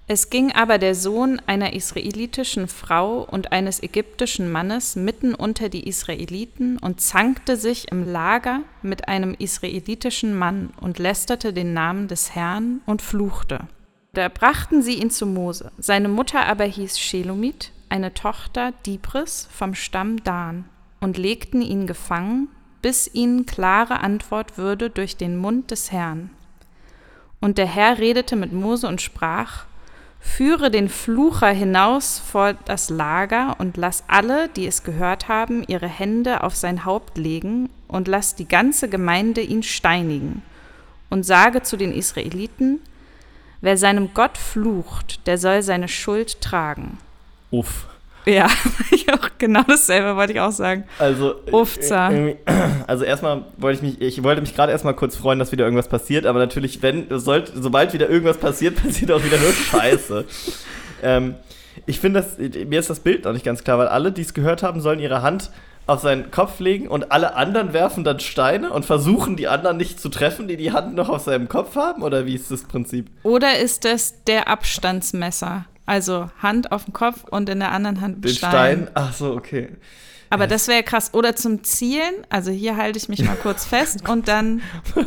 Es 0.07 0.29
ging 0.29 0.53
aber 0.53 0.77
der 0.77 0.95
Sohn 0.95 1.41
einer 1.47 1.73
israelitischen 1.73 2.69
Frau 2.69 3.23
und 3.23 3.53
eines 3.53 3.83
ägyptischen 3.83 4.53
Mannes 4.53 4.97
mitten 4.97 5.35
unter 5.35 5.71
die 5.71 5.89
Israeliten 5.89 6.79
und 6.79 7.01
zankte 7.01 7.57
sich 7.57 7.91
im 7.91 8.05
Lager 8.05 8.61
mit 8.83 9.09
einem 9.09 9.33
israelitischen 9.33 10.35
Mann 10.35 10.75
und 10.79 10.99
lästerte 10.99 11.55
den 11.55 11.73
Namen 11.73 12.07
des 12.07 12.35
Herrn 12.35 12.83
und 12.85 13.01
fluchte. 13.01 13.61
Da 14.13 14.29
brachten 14.29 14.83
sie 14.83 15.01
ihn 15.01 15.11
zu 15.11 15.27
Mose. 15.27 15.73
Seine 15.79 16.09
Mutter 16.09 16.45
aber 16.47 16.65
hieß 16.65 16.99
Shelomit, 16.99 17.73
eine 17.89 18.13
Tochter 18.13 18.73
Dibris 18.85 19.49
vom 19.51 19.75
Stamm 19.75 20.23
Dan, 20.23 20.67
und 21.01 21.17
legten 21.17 21.63
ihn 21.63 21.87
gefangen, 21.87 22.49
bis 22.83 23.13
ihnen 23.13 23.47
klare 23.47 24.01
Antwort 24.01 24.59
würde 24.59 24.91
durch 24.91 25.17
den 25.17 25.37
Mund 25.39 25.71
des 25.71 25.93
Herrn. 25.93 26.31
Und 27.41 27.57
der 27.57 27.67
Herr 27.67 27.99
redete 27.99 28.37
mit 28.37 28.53
Mose 28.53 28.87
und 28.87 29.01
sprach, 29.01 29.67
Führe 30.25 30.71
den 30.71 30.89
Flucher 30.89 31.51
hinaus 31.51 32.19
vor 32.19 32.55
das 32.65 32.91
Lager 32.91 33.55
und 33.59 33.77
lass 33.77 34.03
alle, 34.09 34.49
die 34.49 34.67
es 34.67 34.83
gehört 34.83 35.29
haben, 35.29 35.63
ihre 35.69 35.87
Hände 35.87 36.43
auf 36.43 36.57
sein 36.57 36.85
Haupt 36.85 37.19
legen 37.19 37.71
und 37.87 38.09
lass 38.09 38.35
die 38.35 38.49
ganze 38.49 38.89
Gemeinde 38.89 39.43
ihn 39.43 39.63
steinigen. 39.63 40.43
Und 41.09 41.25
sage 41.25 41.63
zu 41.63 41.77
den 41.77 41.93
Israeliten, 41.93 42.81
wer 43.61 43.77
seinem 43.77 44.13
Gott 44.13 44.37
flucht, 44.37 45.25
der 45.29 45.39
soll 45.39 45.63
seine 45.63 45.87
Schuld 45.87 46.41
tragen. 46.41 46.99
Uff. 47.53 47.87
Ja, 48.27 48.49
ich 48.91 49.13
auch 49.13 49.31
genau 49.39 49.63
dasselbe 49.67 50.17
wollte 50.17 50.33
ich 50.33 50.41
auch 50.41 50.53
sagen. 50.53 50.85
Also, 50.99 51.35
Ufza. 51.51 52.11
äh, 52.11 52.37
also 52.87 53.05
erstmal 53.05 53.45
wollte 53.57 53.85
ich 53.85 53.99
mich, 53.99 54.01
ich 54.01 54.23
wollte 54.23 54.41
mich 54.41 54.55
gerade 54.55 54.73
erstmal 54.73 54.95
kurz 54.95 55.17
freuen, 55.17 55.39
dass 55.39 55.53
wieder 55.53 55.65
irgendwas 55.65 55.89
passiert, 55.89 56.27
aber 56.27 56.39
natürlich, 56.39 56.83
wenn, 56.83 57.07
sollt, 57.19 57.53
sobald 57.55 57.93
wieder 57.93 58.09
irgendwas 58.09 58.39
passiert, 58.39 58.77
passiert 58.83 59.11
auch 59.13 59.23
wieder 59.23 59.39
nur 59.39 59.53
Scheiße. 59.53 60.25
ähm, 61.03 61.35
ich 61.87 62.01
finde 62.01 62.23
das, 62.23 62.39
mir 62.39 62.79
ist 62.79 62.91
das 62.91 63.01
Bild 63.01 63.25
noch 63.25 63.33
nicht 63.33 63.45
ganz 63.45 63.65
klar, 63.65 63.79
weil 63.79 63.89
alle, 63.89 64.13
die 64.13 64.23
es 64.23 64.33
gehört 64.33 64.63
haben, 64.63 64.81
sollen 64.81 65.01
ihre 65.01 65.23
Hand 65.23 65.51
auf 65.87 66.01
seinen 66.01 66.31
Kopf 66.31 66.61
legen 66.61 66.89
und 66.89 67.13
alle 67.13 67.35
anderen 67.35 67.73
werfen 67.73 68.05
dann 68.05 68.21
Steine 68.21 68.71
und 68.71 68.87
versuchen, 68.87 69.37
die 69.37 69.49
anderen 69.49 69.77
nicht 69.77 70.01
zu 70.01 70.09
treffen, 70.09 70.49
die 70.49 70.57
die 70.57 70.73
Hand 70.73 70.95
noch 70.95 71.11
auf 71.11 71.23
seinem 71.23 71.49
Kopf 71.49 71.77
haben? 71.77 72.03
Oder 72.03 72.25
wie 72.25 72.35
ist 72.35 72.51
das 72.51 72.63
Prinzip? 72.63 73.11
Oder 73.23 73.59
ist 73.59 73.85
es 73.85 74.23
der 74.25 74.49
Abstandsmesser? 74.49 75.67
Also 75.87 76.31
Hand 76.41 76.73
auf 76.73 76.85
dem 76.85 76.93
Kopf 76.95 77.25
und 77.25 77.49
in 77.49 77.59
der 77.61 77.73
anderen 77.73 78.01
Hand 78.01 78.25
Den 78.25 78.31
Stein. 78.35 78.51
Stein? 78.51 78.91
Ach 78.95 79.13
so, 79.13 79.33
okay. 79.35 79.69
Aber 80.31 80.47
das 80.47 80.67
wäre 80.67 80.83
krass. 80.83 81.11
Oder 81.13 81.37
zum 81.37 81.63
Zielen, 81.63 82.15
also 82.31 82.51
hier 82.51 82.77
halte 82.77 82.99
ich 82.99 83.09
mich 83.09 83.23
mal 83.25 83.37
kurz 83.37 83.65
fest 83.67 84.09
und 84.09 84.29
dann. 84.29 84.63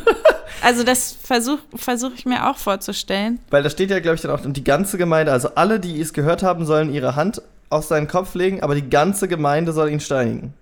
Also 0.63 0.83
das 0.83 1.11
versuche 1.21 1.59
versuch 1.75 2.13
ich 2.15 2.25
mir 2.25 2.49
auch 2.49 2.57
vorzustellen. 2.57 3.37
Weil 3.51 3.61
da 3.61 3.69
steht 3.69 3.91
ja, 3.91 3.99
glaube 3.99 4.15
ich, 4.15 4.21
dann 4.21 4.31
auch, 4.31 4.43
und 4.43 4.57
die 4.57 4.63
ganze 4.63 4.97
Gemeinde, 4.97 5.31
also 5.31 5.49
alle, 5.53 5.79
die 5.79 5.99
es 6.01 6.13
gehört 6.13 6.41
haben, 6.41 6.65
sollen 6.65 6.91
ihre 6.91 7.15
Hand 7.15 7.41
auf 7.69 7.85
seinen 7.85 8.07
Kopf 8.07 8.33
legen, 8.33 8.63
aber 8.63 8.73
die 8.73 8.89
ganze 8.89 9.27
Gemeinde 9.27 9.71
soll 9.71 9.89
ihn 9.91 9.99
steinigen. 9.99 10.53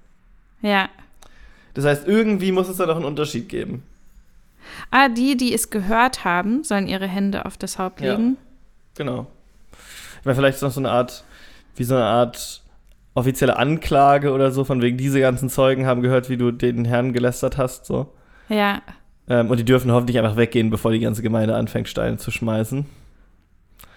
Ja. 0.61 0.89
Das 1.75 1.85
heißt, 1.85 2.07
irgendwie 2.07 2.51
muss 2.51 2.67
es 2.67 2.75
da 2.77 2.87
noch 2.87 2.97
einen 2.97 3.05
Unterschied 3.05 3.47
geben. 3.47 3.83
Ah, 4.91 5.07
die, 5.07 5.37
die 5.37 5.53
es 5.53 5.69
gehört 5.69 6.25
haben, 6.25 6.63
sollen 6.65 6.87
ihre 6.87 7.07
Hände 7.07 7.45
auf 7.45 7.55
das 7.55 7.77
Haupt 7.79 8.01
Ja. 8.01 8.15
legen. 8.15 8.35
Genau. 8.97 9.27
Meine, 10.25 10.35
vielleicht 10.35 10.55
ist 10.57 10.61
noch 10.61 10.71
so 10.71 10.79
eine 10.81 10.91
Art, 10.91 11.23
wie 11.75 11.83
so 11.83 11.95
eine 11.95 12.05
Art 12.05 12.61
offizielle 13.13 13.57
Anklage 13.57 14.33
oder 14.33 14.51
so, 14.51 14.65
von 14.65 14.81
wegen 14.81 14.97
diese 14.97 15.19
ganzen 15.21 15.49
Zeugen 15.49 15.85
haben 15.85 16.01
gehört, 16.01 16.29
wie 16.29 16.37
du 16.37 16.51
den 16.51 16.83
Herrn 16.85 17.13
gelästert 17.13 17.57
hast, 17.57 17.85
so. 17.85 18.11
Ja. 18.49 18.81
Ähm, 19.29 19.49
und 19.49 19.57
die 19.57 19.65
dürfen 19.65 19.91
hoffentlich 19.91 20.17
einfach 20.19 20.35
weggehen, 20.35 20.69
bevor 20.69 20.91
die 20.91 20.99
ganze 20.99 21.21
Gemeinde 21.21 21.55
anfängt, 21.55 21.87
Steine 21.87 22.17
zu 22.17 22.29
schmeißen. 22.31 22.85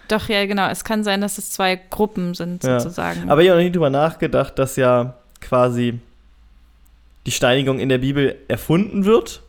Doch, 0.09 0.29
ja, 0.29 0.47
genau. 0.47 0.69
Es 0.71 0.85
kann 0.85 1.05
sein, 1.05 1.21
dass 1.21 1.37
es 1.37 1.51
zwei 1.51 1.77
Gruppen 1.77 2.35
sind, 2.35 2.65
Ja. 2.65 2.81
sozusagen. 2.81 3.29
Aber 3.29 3.43
ich 3.43 3.49
habe 3.51 3.59
noch 3.59 3.65
nie 3.65 3.73
drüber 3.73 3.91
nachgedacht, 3.91 4.59
dass 4.59 4.77
ja 4.77 5.15
quasi 5.41 5.99
die 7.27 7.31
Steinigung 7.31 7.79
in 7.79 7.89
der 7.91 7.99
Bibel 7.99 8.37
erfunden 8.49 9.05
wird 9.05 9.43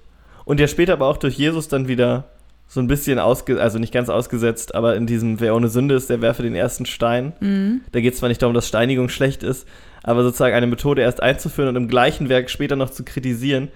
und 0.43 0.59
ja 0.59 0.67
später 0.67 0.93
aber 0.93 1.07
auch 1.07 1.17
durch 1.17 1.37
Jesus 1.37 1.69
dann 1.69 1.87
wieder 1.87 2.25
so 2.71 2.79
ein 2.79 2.87
bisschen 2.87 3.17
ausge, 3.17 3.59
also 3.59 3.79
nicht 3.79 3.91
ganz 3.91 4.09
ausgesetzt, 4.09 4.75
aber 4.75 4.95
in 4.95 5.07
diesem 5.07 5.39
Wer 5.39 5.55
ohne 5.55 5.69
Sünde 5.69 5.95
ist, 5.95 6.09
der 6.09 6.21
werfe 6.21 6.43
den 6.43 6.53
ersten 6.53 6.85
Stein. 6.85 7.33
mhm. 7.39 7.81
Da 7.91 7.99
geht 7.99 8.13
es 8.13 8.19
zwar 8.19 8.29
nicht 8.29 8.41
darum, 8.43 8.53
dass 8.53 8.67
Steinigung 8.67 9.09
schlecht 9.09 9.41
ist, 9.41 9.67
aber 10.03 10.23
sozusagen 10.23 10.55
eine 10.55 10.67
Methode 10.67 11.01
erst 11.01 11.21
einzuführen 11.21 11.69
und 11.69 11.75
im 11.75 11.87
gleichen 11.87 12.29
Werk 12.29 12.49
später 12.49 12.75
noch 12.75 12.91
zu 12.91 13.03
kritisieren, 13.03 13.69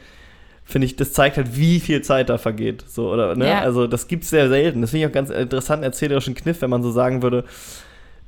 finde 0.63 0.85
ich, 0.85 0.95
das 0.95 1.11
zeigt 1.11 1.37
halt, 1.37 1.57
wie 1.57 1.79
viel 1.79 2.03
Zeit 2.03 2.29
da 2.29 2.37
vergeht. 2.37 2.85
So, 2.87 3.11
oder, 3.11 3.35
ne? 3.35 3.47
Ja. 3.49 3.61
Also, 3.61 3.87
das 3.87 4.07
gibt 4.07 4.25
es 4.25 4.29
sehr 4.29 4.47
selten. 4.47 4.81
Das 4.81 4.91
finde 4.91 5.05
ich 5.05 5.09
auch 5.09 5.13
ganz 5.13 5.31
interessanten 5.31 5.83
erzählerischen 5.83 6.35
Kniff, 6.35 6.61
wenn 6.61 6.69
man 6.69 6.83
so 6.83 6.91
sagen 6.91 7.23
würde, 7.23 7.45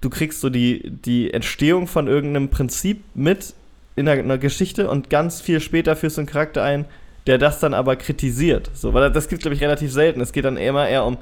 du 0.02 0.10
kriegst 0.10 0.42
so 0.42 0.50
die, 0.50 0.90
die 0.90 1.32
Entstehung 1.32 1.86
von 1.88 2.08
irgendeinem 2.08 2.50
Prinzip 2.50 3.04
mit 3.14 3.54
in 3.96 4.10
einer, 4.10 4.20
einer 4.20 4.38
Geschichte 4.40 4.90
und 4.90 5.10
ganz 5.12 5.42
viel 5.42 5.62
später 5.62 5.96
führst 5.96 6.18
du 6.18 6.22
einen 6.22 6.28
Charakter 6.28 6.64
ein, 6.64 6.86
der 7.28 7.38
das 7.38 7.60
dann 7.60 7.74
aber 7.74 7.96
kritisiert. 7.96 8.70
So, 8.74 8.94
weil 8.94 9.12
das 9.12 9.28
gibt 9.28 9.42
glaube 9.42 9.56
ich, 9.56 9.62
relativ 9.62 9.92
selten. 9.92 10.22
Es 10.22 10.32
geht 10.32 10.46
dann 10.46 10.58
immer 10.58 10.88
eher 10.88 11.06
um, 11.06 11.18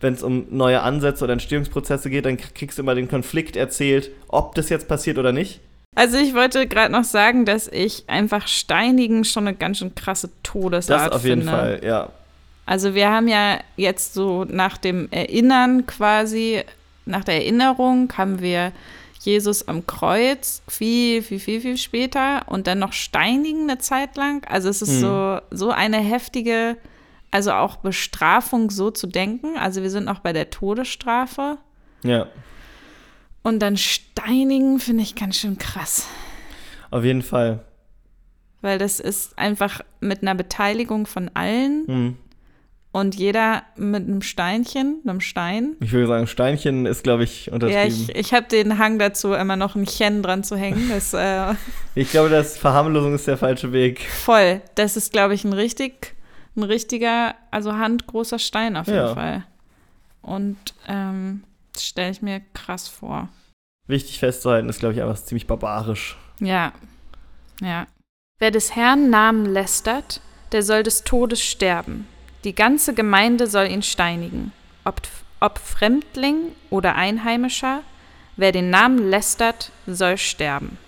wenn 0.00 0.14
es 0.14 0.22
um 0.22 0.46
neue 0.50 0.82
Ansätze 0.82 1.24
oder 1.24 1.32
Entstehungsprozesse 1.32 2.10
geht, 2.10 2.26
dann 2.26 2.36
kriegst 2.36 2.78
du 2.78 2.82
immer 2.82 2.94
den 2.94 3.08
Konflikt 3.08 3.56
erzählt, 3.56 4.10
ob 4.28 4.54
das 4.54 4.68
jetzt 4.68 4.88
passiert 4.88 5.18
oder 5.18 5.32
nicht. 5.32 5.60
Also 5.94 6.18
ich 6.18 6.34
wollte 6.34 6.66
gerade 6.66 6.92
noch 6.92 7.04
sagen, 7.04 7.46
dass 7.46 7.68
ich 7.68 8.04
einfach 8.06 8.48
Steinigen 8.48 9.24
schon 9.24 9.48
eine 9.48 9.56
ganz 9.56 9.78
schön 9.78 9.94
krasse 9.94 10.30
Todesart 10.42 11.06
Das 11.06 11.12
auf 11.12 11.24
jeden 11.24 11.42
finde. 11.42 11.56
Fall, 11.56 11.80
ja. 11.82 12.10
Also 12.66 12.94
wir 12.94 13.10
haben 13.10 13.28
ja 13.28 13.60
jetzt 13.76 14.12
so 14.12 14.44
nach 14.44 14.76
dem 14.76 15.08
Erinnern 15.10 15.86
quasi, 15.86 16.62
nach 17.06 17.24
der 17.24 17.36
Erinnerung 17.36 18.12
haben 18.18 18.40
wir 18.42 18.72
Jesus 19.26 19.66
am 19.68 19.86
Kreuz 19.86 20.62
viel, 20.68 21.22
viel, 21.22 21.38
viel, 21.40 21.60
viel 21.60 21.76
später 21.76 22.42
und 22.48 22.66
dann 22.66 22.78
noch 22.78 22.92
steinigen 22.92 23.62
eine 23.68 23.78
Zeit 23.78 24.16
lang. 24.16 24.44
Also 24.48 24.68
es 24.68 24.80
ist 24.82 24.92
Hm. 24.94 25.00
so, 25.00 25.40
so 25.50 25.70
eine 25.70 25.98
heftige, 25.98 26.76
also 27.30 27.52
auch 27.52 27.76
Bestrafung 27.76 28.70
so 28.70 28.90
zu 28.90 29.06
denken. 29.06 29.56
Also 29.58 29.82
wir 29.82 29.90
sind 29.90 30.04
noch 30.04 30.20
bei 30.20 30.32
der 30.32 30.50
Todesstrafe. 30.50 31.58
Ja, 32.02 32.28
Und 33.42 33.60
dann 33.60 33.76
steinigen 33.76 34.78
finde 34.80 35.02
ich 35.02 35.14
ganz 35.14 35.36
schön 35.36 35.58
krass. 35.58 36.06
auf 36.90 37.04
jeden 37.04 37.22
Fall. 37.22 37.64
Weil 38.62 38.78
das 38.78 39.00
ist 39.00 39.38
einfach 39.38 39.80
mit 40.00 40.22
einer 40.22 40.34
Beteiligung 40.34 41.06
von 41.06 41.30
allen 41.34 41.86
Hm. 41.86 42.16
Und 42.98 43.14
jeder 43.14 43.62
mit 43.76 44.04
einem 44.08 44.22
Steinchen, 44.22 45.02
einem 45.04 45.20
Stein. 45.20 45.76
Ich 45.80 45.92
würde 45.92 46.06
sagen, 46.06 46.26
Steinchen 46.26 46.86
ist, 46.86 47.02
glaube 47.04 47.24
ich, 47.24 47.46
Ja, 47.46 47.52
untertrieben. 47.52 47.88
ich, 47.88 48.14
ich 48.16 48.32
habe 48.32 48.46
den 48.48 48.78
Hang 48.78 48.98
dazu, 48.98 49.34
immer 49.34 49.56
noch 49.56 49.74
ein 49.74 49.84
Chen 49.84 50.22
dran 50.22 50.42
zu 50.44 50.56
hängen. 50.56 50.88
Das 50.94 51.12
äh, 51.12 51.54
ich, 51.94 52.10
glaube, 52.10 52.30
das 52.30 52.56
Verharmlosung 52.56 53.14
ist 53.14 53.26
der 53.26 53.36
falsche 53.36 53.72
Weg. 53.72 54.00
voll. 54.00 54.62
Das 54.76 54.96
ist, 54.96 55.12
glaube 55.12 55.34
ich, 55.34 55.44
ein 55.44 55.52
richtig, 55.52 56.14
ein 56.56 56.62
richtiger, 56.62 57.34
also 57.50 57.74
handgroßer 57.74 58.38
Stein 58.38 58.76
auf 58.78 58.86
jeden 58.86 58.98
Ja. 58.98 59.14
Fall. 59.14 59.44
Und 60.22 60.56
ähm, 60.88 61.44
das 61.74 61.84
stelle 61.84 62.10
ich 62.10 62.22
mir 62.22 62.40
krass 62.54 62.88
vor. 62.88 63.28
Wichtig 63.88 64.18
festzuhalten 64.20 64.68
ist, 64.70 64.80
glaube 64.80 64.94
ich, 64.94 65.02
einfach 65.02 65.22
ziemlich 65.22 65.46
barbarisch. 65.46 66.16
Ja, 66.40 66.72
ja. 67.60 67.86
Wer 68.38 68.50
des 68.50 68.74
Herrn 68.74 69.10
Namen 69.10 69.44
lästert, 69.44 70.20
der 70.52 70.62
soll 70.62 70.82
des 70.82 71.04
Todes 71.04 71.42
sterben. 71.42 72.06
Die 72.46 72.54
ganze 72.54 72.94
Gemeinde 72.94 73.48
soll 73.48 73.66
ihn 73.66 73.82
steinigen. 73.82 74.52
Ob, 74.84 75.02
ob 75.40 75.58
Fremdling 75.58 76.52
oder 76.70 76.94
Einheimischer, 76.94 77.80
wer 78.36 78.52
den 78.52 78.70
Namen 78.70 79.10
lästert, 79.10 79.72
soll 79.88 80.16
sterben. 80.16 80.78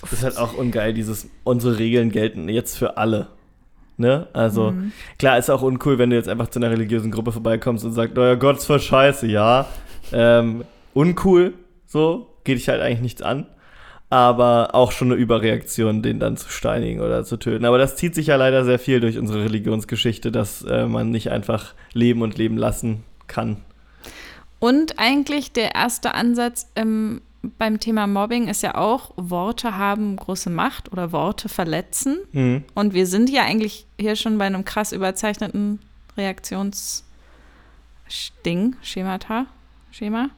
Das 0.00 0.12
ist 0.14 0.24
halt 0.24 0.38
auch 0.38 0.54
ungeil, 0.54 0.94
dieses, 0.94 1.28
unsere 1.44 1.78
Regeln 1.78 2.10
gelten 2.10 2.48
jetzt 2.48 2.78
für 2.78 2.96
alle. 2.96 3.28
Ne? 3.98 4.26
Also, 4.32 4.70
Mhm. 4.72 4.92
klar, 5.18 5.38
ist 5.38 5.50
auch 5.50 5.62
uncool, 5.62 5.98
wenn 5.98 6.10
du 6.10 6.16
jetzt 6.16 6.28
einfach 6.28 6.48
zu 6.48 6.58
einer 6.58 6.70
religiösen 6.70 7.10
Gruppe 7.10 7.30
vorbeikommst 7.32 7.84
und 7.84 7.92
sagst, 7.92 8.16
naja, 8.16 8.34
Gott 8.34 8.56
ist 8.56 8.64
voll 8.64 8.80
scheiße, 8.80 9.26
ja. 9.26 9.66
Ähm, 10.12 10.64
uncool, 10.94 11.52
so, 11.86 12.34
geht 12.44 12.58
dich 12.58 12.68
halt 12.70 12.80
eigentlich 12.80 13.00
nichts 13.00 13.22
an. 13.22 13.46
Aber 14.14 14.76
auch 14.76 14.92
schon 14.92 15.10
eine 15.10 15.20
Überreaktion, 15.20 16.00
den 16.00 16.20
dann 16.20 16.36
zu 16.36 16.48
steinigen 16.48 17.00
oder 17.00 17.24
zu 17.24 17.36
töten. 17.36 17.64
Aber 17.64 17.78
das 17.78 17.96
zieht 17.96 18.14
sich 18.14 18.28
ja 18.28 18.36
leider 18.36 18.64
sehr 18.64 18.78
viel 18.78 19.00
durch 19.00 19.18
unsere 19.18 19.42
Religionsgeschichte, 19.42 20.30
dass 20.30 20.62
äh, 20.62 20.86
man 20.86 21.10
nicht 21.10 21.32
einfach 21.32 21.74
leben 21.94 22.22
und 22.22 22.38
leben 22.38 22.56
lassen 22.56 23.02
kann. 23.26 23.56
Und 24.60 25.00
eigentlich 25.00 25.50
der 25.50 25.74
erste 25.74 26.14
Ansatz 26.14 26.70
im, 26.76 27.22
beim 27.58 27.80
Thema 27.80 28.06
Mobbing 28.06 28.46
ist 28.46 28.62
ja 28.62 28.76
auch, 28.76 29.10
Worte 29.16 29.76
haben 29.76 30.14
große 30.14 30.48
Macht 30.48 30.92
oder 30.92 31.10
Worte 31.10 31.48
verletzen. 31.48 32.18
Mhm. 32.30 32.62
Und 32.76 32.94
wir 32.94 33.08
sind 33.08 33.30
ja 33.30 33.42
eigentlich 33.42 33.84
hier 33.98 34.14
schon 34.14 34.38
bei 34.38 34.44
einem 34.44 34.64
krass 34.64 34.92
überzeichneten 34.92 35.80
Reaktionsding, 36.16 37.02
Schemata, 38.80 39.46
Schema, 39.90 40.30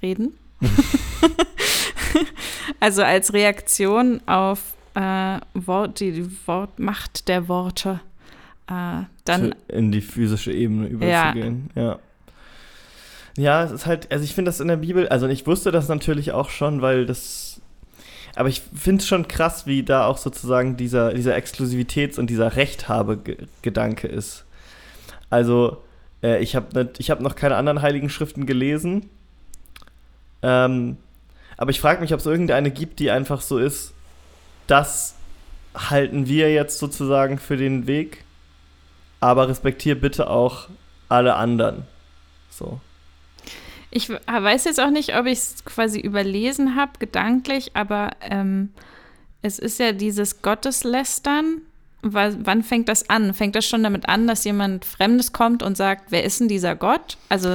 Reden. 0.00 0.34
also 2.78 3.02
als 3.02 3.32
Reaktion 3.32 4.20
auf 4.26 4.74
äh, 4.94 5.38
Wort, 5.54 6.00
die, 6.00 6.12
die 6.12 6.30
Wortmacht 6.46 7.28
der 7.28 7.48
Worte. 7.48 8.00
Äh, 8.68 9.02
dann, 9.24 9.54
in 9.68 9.92
die 9.92 10.00
physische 10.00 10.52
Ebene 10.52 10.86
überzugehen. 10.86 11.70
Ja. 11.74 11.98
Ja, 13.36 13.64
es 13.64 13.70
ist 13.70 13.86
halt, 13.86 14.10
also 14.12 14.24
ich 14.24 14.34
finde 14.34 14.48
das 14.48 14.60
in 14.60 14.68
der 14.68 14.76
Bibel, 14.76 15.08
also 15.08 15.26
ich 15.28 15.46
wusste 15.46 15.70
das 15.70 15.88
natürlich 15.88 16.32
auch 16.32 16.50
schon, 16.50 16.82
weil 16.82 17.06
das, 17.06 17.60
aber 18.34 18.48
ich 18.48 18.60
finde 18.74 19.00
es 19.00 19.08
schon 19.08 19.28
krass, 19.28 19.66
wie 19.66 19.82
da 19.82 20.06
auch 20.06 20.18
sozusagen 20.18 20.76
dieser, 20.76 21.14
dieser 21.14 21.36
Exklusivitäts- 21.36 22.18
und 22.18 22.28
dieser 22.28 22.56
Rechthabe-Gedanke 22.56 24.08
ist. 24.08 24.44
Also, 25.30 25.82
äh, 26.22 26.42
ich 26.42 26.56
habe 26.56 26.90
ich 26.98 27.10
hab 27.10 27.20
noch 27.20 27.36
keine 27.36 27.56
anderen 27.56 27.82
heiligen 27.82 28.10
Schriften 28.10 28.46
gelesen, 28.46 29.08
ähm, 30.42 30.96
aber 31.60 31.70
ich 31.70 31.80
frage 31.80 32.00
mich, 32.00 32.12
ob 32.12 32.18
es 32.18 32.26
irgendeine 32.26 32.72
gibt, 32.72 32.98
die 32.98 33.10
einfach 33.12 33.40
so 33.40 33.58
ist, 33.58 33.92
das 34.66 35.14
halten 35.74 36.26
wir 36.26 36.52
jetzt 36.52 36.80
sozusagen 36.80 37.38
für 37.38 37.56
den 37.56 37.86
Weg 37.86 38.24
aber 39.20 39.48
respektier 39.48 40.00
bitte 40.00 40.30
auch 40.30 40.68
alle 41.10 41.34
anderen. 41.34 41.82
So. 42.48 42.80
ich 43.90 44.08
w- 44.08 44.16
weiß 44.26 44.64
jetzt 44.64 44.80
auch 44.80 44.88
nicht, 44.90 45.14
ob 45.14 45.26
ich 45.26 45.38
es 45.38 45.64
quasi 45.66 46.00
überlesen 46.00 46.74
habe, 46.74 46.92
gedanklich, 46.98 47.72
aber 47.74 48.12
ähm, 48.22 48.70
es 49.42 49.58
ist 49.58 49.78
ja 49.78 49.92
dieses 49.92 50.40
Gotteslästern. 50.40 51.60
Wa- 52.00 52.32
Wann 52.38 52.62
fängt 52.62 52.88
das 52.88 53.10
an? 53.10 53.34
Fängt 53.34 53.54
das 53.56 53.66
schon 53.66 53.82
damit 53.82 54.08
an, 54.08 54.26
dass 54.26 54.44
jemand 54.44 54.86
Fremdes 54.86 55.34
kommt 55.34 55.62
und 55.62 55.76
sagt, 55.76 56.04
wer 56.10 56.24
ist 56.24 56.40
denn 56.40 56.48
dieser 56.48 56.74
Gott? 56.76 57.18
Also 57.28 57.50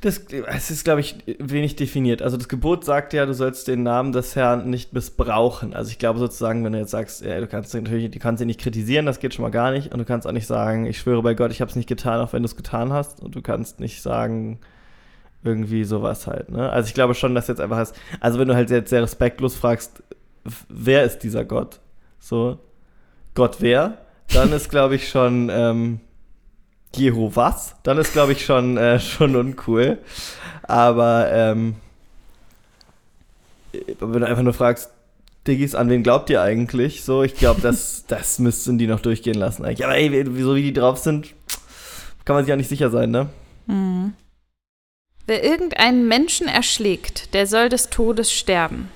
das 0.00 0.24
Das 0.26 0.70
ist, 0.70 0.84
glaube 0.84 1.00
ich, 1.00 1.16
wenig 1.38 1.76
definiert. 1.76 2.22
Also 2.22 2.36
das 2.36 2.48
Gebot 2.48 2.84
sagt 2.84 3.12
ja, 3.12 3.26
du 3.26 3.34
sollst 3.34 3.68
den 3.68 3.82
Namen 3.82 4.12
des 4.12 4.36
Herrn 4.36 4.70
nicht 4.70 4.92
missbrauchen. 4.92 5.74
Also 5.74 5.90
ich 5.90 5.98
glaube 5.98 6.18
sozusagen, 6.18 6.64
wenn 6.64 6.72
du 6.72 6.78
jetzt 6.78 6.90
sagst, 6.90 7.24
ja, 7.24 7.40
du 7.40 7.46
kannst 7.46 7.74
natürlich, 7.74 8.10
du 8.10 8.18
kannst 8.18 8.40
ihn 8.40 8.46
nicht 8.46 8.60
kritisieren, 8.60 9.06
das 9.06 9.20
geht 9.20 9.34
schon 9.34 9.42
mal 9.42 9.50
gar 9.50 9.70
nicht. 9.70 9.92
Und 9.92 9.98
du 9.98 10.04
kannst 10.04 10.26
auch 10.26 10.32
nicht 10.32 10.46
sagen, 10.46 10.86
ich 10.86 10.98
schwöre 10.98 11.22
bei 11.22 11.34
Gott, 11.34 11.50
ich 11.50 11.60
habe 11.60 11.70
es 11.70 11.76
nicht 11.76 11.88
getan, 11.88 12.20
auch 12.20 12.32
wenn 12.32 12.42
du 12.42 12.46
es 12.46 12.56
getan 12.56 12.92
hast. 12.92 13.22
Und 13.22 13.34
du 13.34 13.42
kannst 13.42 13.80
nicht 13.80 14.02
sagen, 14.02 14.58
irgendwie 15.44 15.84
sowas 15.84 16.26
halt. 16.26 16.50
Ne? 16.50 16.70
Also 16.70 16.88
ich 16.88 16.94
glaube 16.94 17.14
schon, 17.14 17.34
dass 17.34 17.48
jetzt 17.48 17.60
einfach 17.60 17.80
ist, 17.80 17.94
also 18.20 18.38
wenn 18.38 18.48
du 18.48 18.54
halt 18.54 18.70
jetzt 18.70 18.90
sehr 18.90 19.02
respektlos 19.02 19.54
fragst, 19.54 20.02
wer 20.68 21.04
ist 21.04 21.20
dieser 21.20 21.44
Gott? 21.44 21.80
So, 22.18 22.58
Gott 23.34 23.56
wer? 23.60 23.98
Dann 24.32 24.52
ist, 24.52 24.70
glaube 24.70 24.96
ich, 24.96 25.08
schon, 25.08 25.50
ähm, 25.52 26.00
Jehovas, 26.96 27.76
dann 27.82 27.98
ist, 27.98 28.12
glaube 28.12 28.32
ich, 28.32 28.44
schon, 28.44 28.76
äh, 28.76 29.00
schon 29.00 29.36
uncool. 29.36 29.98
Aber 30.62 31.30
ähm, 31.30 31.76
wenn 34.00 34.20
du 34.20 34.26
einfach 34.26 34.42
nur 34.42 34.54
fragst, 34.54 34.90
Diggis, 35.46 35.74
an 35.74 35.88
wen 35.88 36.02
glaubt 36.02 36.28
ihr 36.30 36.42
eigentlich? 36.42 37.04
So, 37.04 37.22
ich 37.22 37.34
glaube, 37.34 37.60
das, 37.60 38.04
das 38.08 38.38
müssten 38.38 38.78
die 38.78 38.86
noch 38.86 39.00
durchgehen 39.00 39.36
lassen 39.36 39.64
eigentlich. 39.64 39.84
Aber 39.84 39.96
ey, 39.96 40.10
wieso 40.34 40.54
wie 40.54 40.62
die 40.62 40.72
drauf 40.72 40.98
sind, 40.98 41.34
kann 42.24 42.34
man 42.34 42.44
sich 42.44 42.50
ja 42.50 42.56
nicht 42.56 42.68
sicher 42.68 42.90
sein, 42.90 43.10
ne? 43.10 43.28
Mhm. 43.66 44.14
Wer 45.26 45.42
irgendeinen 45.42 46.06
Menschen 46.06 46.46
erschlägt, 46.46 47.34
der 47.34 47.46
soll 47.46 47.68
des 47.68 47.90
Todes 47.90 48.32
sterben. 48.32 48.90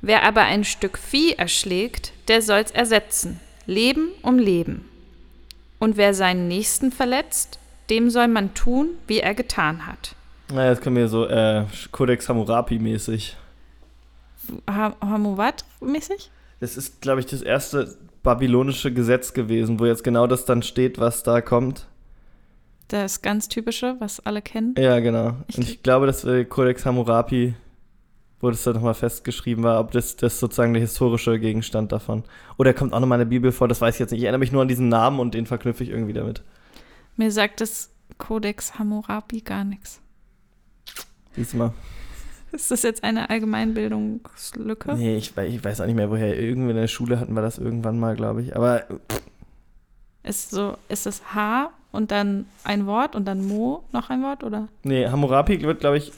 Wer 0.00 0.22
aber 0.22 0.42
ein 0.42 0.62
Stück 0.62 0.96
Vieh 0.96 1.32
erschlägt, 1.32 2.12
der 2.28 2.40
soll's 2.40 2.70
ersetzen, 2.70 3.40
Leben 3.66 4.12
um 4.22 4.38
Leben. 4.38 4.88
Und 5.78 5.96
wer 5.96 6.14
seinen 6.14 6.48
Nächsten 6.48 6.90
verletzt, 6.90 7.58
dem 7.90 8.10
soll 8.10 8.28
man 8.28 8.54
tun, 8.54 8.90
wie 9.06 9.20
er 9.20 9.34
getan 9.34 9.86
hat. 9.86 10.14
Naja, 10.52 10.70
das 10.70 10.80
können 10.80 10.96
wir 10.96 11.08
so 11.08 11.26
äh, 11.26 11.64
Codex 11.92 12.28
Hammurapi-mäßig. 12.28 13.34
Ha 14.68 14.96
Hammurabi-mäßig? 15.00 16.30
Das 16.60 16.76
ist, 16.76 17.00
glaube 17.00 17.20
ich, 17.20 17.26
das 17.26 17.42
erste 17.42 17.96
babylonische 18.22 18.92
Gesetz 18.92 19.32
gewesen, 19.32 19.78
wo 19.78 19.86
jetzt 19.86 20.04
genau 20.04 20.26
das 20.26 20.44
dann 20.44 20.62
steht, 20.62 20.98
was 20.98 21.22
da 21.22 21.40
kommt. 21.40 21.86
Das 22.88 23.20
ganz 23.20 23.48
typische, 23.48 23.96
was 23.98 24.24
alle 24.24 24.40
kennen. 24.40 24.74
Ja, 24.78 24.98
genau. 25.00 25.36
Ich 25.48 25.58
Und 25.58 25.68
ich 25.68 25.82
glaube, 25.82 26.06
dass 26.06 26.24
äh, 26.24 26.44
Codex 26.44 26.86
Hammurapi, 26.86 27.54
wo 28.40 28.50
das 28.50 28.62
dann 28.62 28.74
nochmal 28.74 28.94
festgeschrieben 28.94 29.64
war, 29.64 29.80
ob 29.80 29.90
das, 29.90 30.16
das 30.16 30.38
sozusagen 30.38 30.72
der 30.72 30.82
historische 30.82 31.38
Gegenstand 31.38 31.92
davon. 31.92 32.24
Oder 32.56 32.72
kommt 32.72 32.92
auch 32.92 33.00
nochmal 33.00 33.20
in 33.20 33.26
der 33.26 33.30
Bibel 33.36 33.52
vor, 33.52 33.68
das 33.68 33.80
weiß 33.80 33.96
ich 33.96 34.00
jetzt 34.00 34.10
nicht. 34.10 34.20
Ich 34.20 34.24
erinnere 34.24 34.40
mich 34.40 34.52
nur 34.52 34.62
an 34.62 34.68
diesen 34.68 34.88
Namen 34.88 35.20
und 35.20 35.34
den 35.34 35.46
verknüpfe 35.46 35.82
ich 35.82 35.90
irgendwie 35.90 36.12
damit. 36.12 36.42
Mir 37.16 37.32
sagt 37.32 37.60
das 37.60 37.90
Codex 38.16 38.78
Hammurabi 38.78 39.40
gar 39.40 39.64
nichts. 39.64 40.00
Diesmal. 41.36 41.72
Ist 42.52 42.70
das 42.70 42.82
jetzt 42.82 43.04
eine 43.04 43.28
Allgemeinbildungslücke? 43.28 44.94
Nee, 44.94 45.16
ich, 45.16 45.36
ich 45.36 45.64
weiß 45.64 45.80
auch 45.80 45.86
nicht 45.86 45.96
mehr, 45.96 46.10
woher. 46.10 46.38
Irgendwie 46.38 46.70
in 46.70 46.76
der 46.76 46.88
Schule 46.88 47.20
hatten 47.20 47.34
wir 47.34 47.42
das 47.42 47.58
irgendwann 47.58 47.98
mal, 47.98 48.16
glaube 48.16 48.42
ich. 48.42 48.56
Aber. 48.56 48.84
Ist 50.22 50.50
so, 50.50 50.76
ist 50.88 51.06
das 51.06 51.34
H 51.34 51.70
und 51.92 52.10
dann 52.10 52.46
ein 52.64 52.86
Wort 52.86 53.16
und 53.16 53.26
dann 53.26 53.46
Mo 53.46 53.84
noch 53.92 54.10
ein 54.10 54.22
Wort, 54.22 54.44
oder? 54.44 54.68
Nee, 54.82 55.06
Hammurapi 55.06 55.60
wird, 55.62 55.80
glaube 55.80 55.98
ich, 55.98 56.12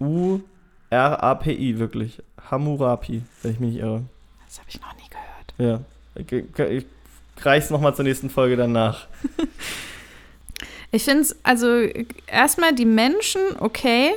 H-A-M-U-R-A-P-I, 0.00 1.78
wirklich. 1.78 2.22
Hammurapi, 2.50 3.22
wenn 3.42 3.52
ich 3.52 3.60
mich 3.60 3.72
nicht 3.74 3.82
irre. 3.82 4.04
Das 4.46 4.58
habe 4.58 4.68
ich 4.68 4.80
noch 4.80 4.94
nie 4.94 5.08
gehört. 5.08 5.54
Ja. 5.58 5.80
Ich, 6.14 6.32
ich 6.70 6.86
reich's 7.44 7.70
nochmal 7.70 7.94
zur 7.94 8.04
nächsten 8.04 8.30
Folge 8.30 8.56
danach. 8.56 9.06
ich 10.90 11.04
finde 11.04 11.22
es, 11.22 11.36
also 11.42 11.66
erstmal 12.26 12.74
die 12.74 12.84
Menschen, 12.84 13.40
okay. 13.58 14.12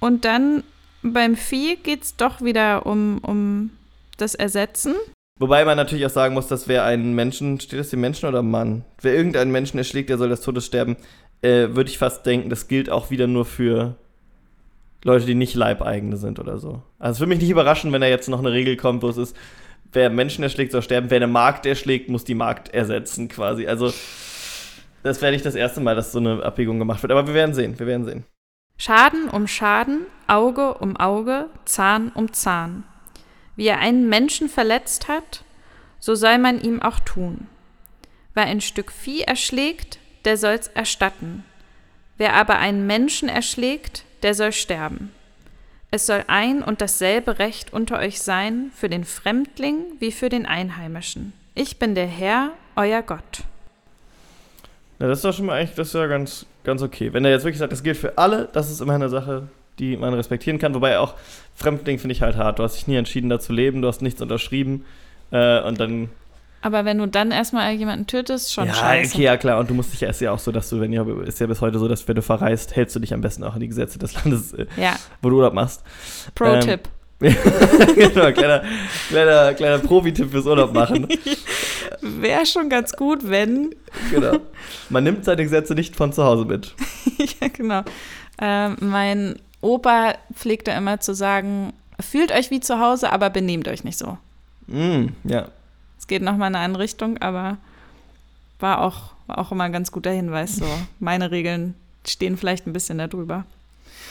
Und 0.00 0.24
dann 0.24 0.64
beim 1.02 1.36
Vieh 1.36 1.76
geht 1.76 2.02
es 2.02 2.16
doch 2.16 2.42
wieder 2.42 2.86
um, 2.86 3.18
um 3.18 3.70
das 4.16 4.34
Ersetzen. 4.34 4.94
Wobei 5.38 5.64
man 5.64 5.76
natürlich 5.76 6.06
auch 6.06 6.10
sagen 6.10 6.34
muss, 6.34 6.46
dass 6.46 6.68
wer 6.68 6.84
einen 6.84 7.14
Menschen, 7.14 7.58
steht 7.60 7.80
das 7.80 7.90
dem 7.90 8.00
Menschen 8.00 8.28
oder 8.28 8.42
Mann? 8.42 8.84
Wer 9.00 9.14
irgendeinen 9.14 9.50
Menschen 9.50 9.78
erschlägt, 9.78 10.08
der 10.08 10.18
soll 10.18 10.28
des 10.28 10.42
Todes 10.42 10.66
sterben, 10.66 10.96
äh, 11.42 11.68
würde 11.70 11.90
ich 11.90 11.98
fast 11.98 12.24
denken, 12.24 12.50
das 12.50 12.68
gilt 12.68 12.88
auch 12.88 13.10
wieder 13.10 13.26
nur 13.26 13.44
für 13.44 13.96
Leute, 15.04 15.26
die 15.26 15.34
nicht 15.34 15.54
Leibeigene 15.54 16.16
sind 16.16 16.40
oder 16.40 16.58
so. 16.58 16.82
Also 16.98 17.12
es 17.12 17.20
würde 17.20 17.28
mich 17.28 17.40
nicht 17.40 17.50
überraschen, 17.50 17.92
wenn 17.92 18.00
da 18.00 18.06
jetzt 18.06 18.28
noch 18.28 18.40
eine 18.40 18.52
Regel 18.52 18.76
kommt, 18.76 19.02
wo 19.02 19.08
es 19.08 19.18
ist, 19.18 19.36
wer 19.92 20.10
Menschen 20.10 20.42
erschlägt, 20.42 20.72
soll 20.72 20.82
sterben, 20.82 21.10
wer 21.10 21.16
eine 21.16 21.26
Markt 21.26 21.66
erschlägt, 21.66 22.08
muss 22.08 22.24
die 22.24 22.34
Markt 22.34 22.72
ersetzen 22.74 23.28
quasi. 23.28 23.66
Also 23.66 23.92
das 25.02 25.20
wäre 25.20 25.32
nicht 25.32 25.44
das 25.44 25.54
erste 25.54 25.80
Mal, 25.80 25.94
dass 25.94 26.10
so 26.10 26.18
eine 26.18 26.42
Abwägung 26.42 26.78
gemacht 26.78 27.02
wird, 27.02 27.12
aber 27.12 27.26
wir 27.26 27.34
werden 27.34 27.54
sehen, 27.54 27.78
wir 27.78 27.86
werden 27.86 28.06
sehen. 28.06 28.24
Schaden 28.76 29.28
um 29.28 29.46
Schaden, 29.46 30.06
Auge 30.26 30.74
um 30.74 30.96
Auge, 30.96 31.46
Zahn 31.66 32.10
um 32.14 32.32
Zahn. 32.32 32.84
Wie 33.56 33.66
er 33.66 33.78
einen 33.78 34.08
Menschen 34.08 34.48
verletzt 34.48 35.06
hat, 35.06 35.44
so 36.00 36.14
soll 36.14 36.38
man 36.38 36.60
ihm 36.60 36.82
auch 36.82 36.98
tun. 36.98 37.46
Wer 38.32 38.44
ein 38.44 38.60
Stück 38.60 38.90
Vieh 38.90 39.20
erschlägt, 39.20 39.98
der 40.24 40.38
soll's 40.38 40.68
erstatten. 40.68 41.44
Wer 42.16 42.34
aber 42.34 42.58
einen 42.58 42.86
Menschen 42.86 43.28
erschlägt, 43.28 44.04
der 44.24 44.34
soll 44.34 44.52
sterben. 44.52 45.12
Es 45.92 46.06
soll 46.06 46.24
ein 46.26 46.62
und 46.62 46.80
dasselbe 46.80 47.38
Recht 47.38 47.72
unter 47.72 48.00
euch 48.00 48.20
sein 48.20 48.72
für 48.74 48.88
den 48.88 49.04
Fremdling 49.04 49.76
wie 50.00 50.10
für 50.10 50.28
den 50.28 50.44
Einheimischen. 50.44 51.32
Ich 51.54 51.78
bin 51.78 51.94
der 51.94 52.08
Herr, 52.08 52.50
euer 52.74 53.02
Gott. 53.02 53.44
Ja, 54.98 55.06
das 55.06 55.18
ist 55.18 55.24
doch 55.24 55.34
schon 55.34 55.46
mal 55.46 55.60
eigentlich, 55.60 55.76
das 55.76 55.88
ist 55.88 55.94
ja 55.94 56.06
ganz, 56.06 56.46
ganz 56.64 56.82
okay. 56.82 57.12
Wenn 57.12 57.24
er 57.24 57.30
jetzt 57.30 57.44
wirklich 57.44 57.58
sagt, 57.58 57.70
das 57.70 57.84
gilt 57.84 57.96
für 57.96 58.18
alle, 58.18 58.48
das 58.52 58.70
ist 58.72 58.80
immer 58.80 58.94
eine 58.94 59.08
Sache, 59.08 59.46
die 59.78 59.96
man 59.96 60.14
respektieren 60.14 60.58
kann. 60.58 60.74
Wobei 60.74 60.98
auch 60.98 61.14
Fremdling 61.54 61.98
finde 61.98 62.14
ich 62.14 62.22
halt 62.22 62.36
hart. 62.36 62.58
Du 62.58 62.64
hast 62.64 62.74
dich 62.76 62.86
nie 62.88 62.96
entschieden, 62.96 63.28
da 63.28 63.38
zu 63.38 63.52
leben, 63.52 63.82
du 63.82 63.88
hast 63.88 64.02
nichts 64.02 64.20
unterschrieben 64.20 64.84
äh, 65.30 65.60
und 65.60 65.78
dann. 65.78 66.08
Aber 66.64 66.86
wenn 66.86 66.96
du 66.96 67.06
dann 67.06 67.30
erstmal 67.30 67.74
jemanden 67.74 68.06
tötest, 68.06 68.54
schon 68.54 68.68
ja, 68.68 68.74
scheiße. 68.74 69.12
Okay, 69.12 69.24
ja, 69.24 69.36
klar. 69.36 69.60
Und 69.60 69.68
du 69.68 69.74
musst 69.74 69.92
dich 69.92 70.00
ja, 70.00 70.08
ist 70.08 70.22
ja 70.22 70.32
auch 70.32 70.38
so, 70.38 70.50
dass 70.50 70.70
du, 70.70 70.80
wenn 70.80 70.94
ja, 70.94 71.04
ist 71.26 71.38
ja 71.38 71.46
bis 71.46 71.60
heute 71.60 71.78
so, 71.78 71.88
dass 71.88 72.08
wenn 72.08 72.14
du 72.14 72.22
verreist, 72.22 72.74
hältst 72.74 72.96
du 72.96 73.00
dich 73.00 73.12
am 73.12 73.20
besten 73.20 73.44
auch 73.44 73.52
an 73.52 73.60
die 73.60 73.68
Gesetze 73.68 73.98
des 73.98 74.14
Landes, 74.14 74.54
äh, 74.54 74.64
ja. 74.78 74.96
wo 75.20 75.28
du 75.28 75.36
Urlaub 75.36 75.52
machst. 75.52 75.82
Pro-Tipp. 76.34 76.88
Ähm, 77.20 77.36
genau, 77.94 78.32
kleiner, 78.32 78.64
kleiner, 79.10 79.52
kleiner 79.52 79.78
Profi-Tipp 79.78 80.30
fürs 80.30 80.46
Urlaub 80.46 80.72
machen. 80.72 81.06
Wäre 82.00 82.46
schon 82.46 82.70
ganz 82.70 82.94
gut, 82.94 83.28
wenn. 83.28 83.74
Genau. 84.10 84.38
Man 84.88 85.04
nimmt 85.04 85.26
seine 85.26 85.42
Gesetze 85.42 85.74
nicht 85.74 85.94
von 85.94 86.14
zu 86.14 86.24
Hause 86.24 86.46
mit. 86.46 86.74
ja, 87.40 87.48
genau. 87.48 87.82
Ähm, 88.40 88.76
mein 88.80 89.36
Opa 89.60 90.14
pflegte 90.32 90.70
immer 90.70 90.98
zu 91.00 91.14
sagen, 91.14 91.74
fühlt 92.00 92.32
euch 92.32 92.50
wie 92.50 92.60
zu 92.60 92.80
Hause, 92.80 93.12
aber 93.12 93.28
benehmt 93.28 93.68
euch 93.68 93.84
nicht 93.84 93.98
so. 93.98 94.16
Mm, 94.66 95.08
ja. 95.24 95.48
Es 96.04 96.08
geht 96.08 96.20
nochmal 96.20 96.50
in 96.50 96.54
eine 96.54 96.66
andere 96.66 96.82
Richtung, 96.82 97.16
aber 97.22 97.56
war 98.60 98.82
auch, 98.82 99.14
war 99.26 99.38
auch 99.38 99.52
immer 99.52 99.64
ein 99.64 99.72
ganz 99.72 99.90
guter 99.90 100.10
Hinweis. 100.10 100.56
So, 100.56 100.66
meine 101.00 101.30
Regeln 101.30 101.74
stehen 102.06 102.36
vielleicht 102.36 102.66
ein 102.66 102.74
bisschen 102.74 102.98
darüber. 102.98 103.46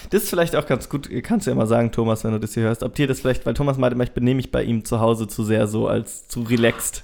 Das 0.10 0.24
ist 0.24 0.30
vielleicht 0.32 0.56
auch 0.56 0.66
ganz 0.66 0.90
gut, 0.90 1.08
kannst 1.22 1.46
du 1.46 1.52
ja 1.52 1.56
mal 1.56 1.68
sagen, 1.68 1.92
Thomas, 1.92 2.24
wenn 2.24 2.32
du 2.32 2.40
das 2.40 2.56
hier 2.56 2.64
hörst, 2.64 2.82
ob 2.82 2.96
dir 2.96 3.06
das 3.06 3.20
vielleicht, 3.20 3.46
weil 3.46 3.54
Thomas 3.54 3.78
meinte 3.78 4.02
ich 4.02 4.12
benehme 4.12 4.38
mich 4.38 4.52
bei 4.52 4.64
ihm 4.64 4.84
zu 4.86 5.02
Hause 5.02 5.28
zu 5.28 5.44
sehr 5.44 5.68
so 5.68 5.88
als 5.88 6.28
zu 6.28 6.42
relaxed. 6.42 7.04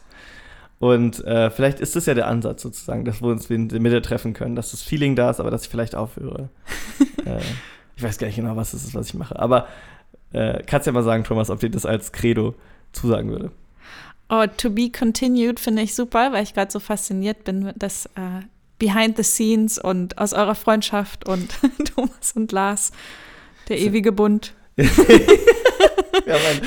Und 0.79 1.23
äh, 1.23 1.51
vielleicht 1.51 1.81
ist 1.81 1.95
das 1.95 2.07
ja 2.07 2.15
der 2.15 2.25
Ansatz 2.25 2.63
sozusagen, 2.63 3.05
dass 3.05 3.21
wir 3.21 3.29
uns 3.29 3.47
in 3.51 3.69
der 3.69 3.79
Mitte 3.79 4.01
treffen 4.01 4.33
können, 4.33 4.55
dass 4.55 4.71
das 4.71 4.81
Feeling 4.81 5.15
da 5.15 5.29
ist, 5.29 5.39
aber 5.39 5.51
dass 5.51 5.65
ich 5.65 5.69
vielleicht 5.69 5.93
aufhöre. 5.93 6.49
äh, 7.25 7.41
ich 7.95 8.01
weiß 8.01 8.17
gar 8.17 8.25
nicht 8.25 8.37
genau, 8.37 8.55
was 8.55 8.73
es 8.73 8.85
ist, 8.85 8.95
was 8.95 9.09
ich 9.09 9.13
mache. 9.13 9.37
Aber 9.37 9.67
äh, 10.33 10.63
kannst 10.65 10.87
ja 10.87 10.93
mal 10.93 11.03
sagen, 11.03 11.25
Thomas, 11.25 11.51
ob 11.51 11.59
dir 11.59 11.69
das 11.69 11.85
als 11.85 12.11
Credo 12.11 12.55
zusagen 12.91 13.29
würde. 13.29 13.51
Oh, 14.29 14.45
to 14.45 14.69
be 14.69 14.91
continued 14.91 15.59
finde 15.59 15.81
ich 15.81 15.95
super, 15.95 16.31
weil 16.31 16.43
ich 16.43 16.53
gerade 16.53 16.71
so 16.71 16.79
fasziniert 16.79 17.43
bin, 17.43 17.73
dass 17.75 18.05
äh, 18.07 18.43
behind 18.77 19.17
the 19.17 19.23
scenes 19.23 19.79
und 19.79 20.17
aus 20.17 20.33
eurer 20.33 20.55
Freundschaft 20.55 21.27
und 21.27 21.49
Thomas 21.95 22.33
und 22.35 22.51
Lars, 22.51 22.91
der 23.67 23.79
ewige 23.79 24.11
Bund. 24.11 24.53
ja, 24.77 24.85
mein. 26.25 26.61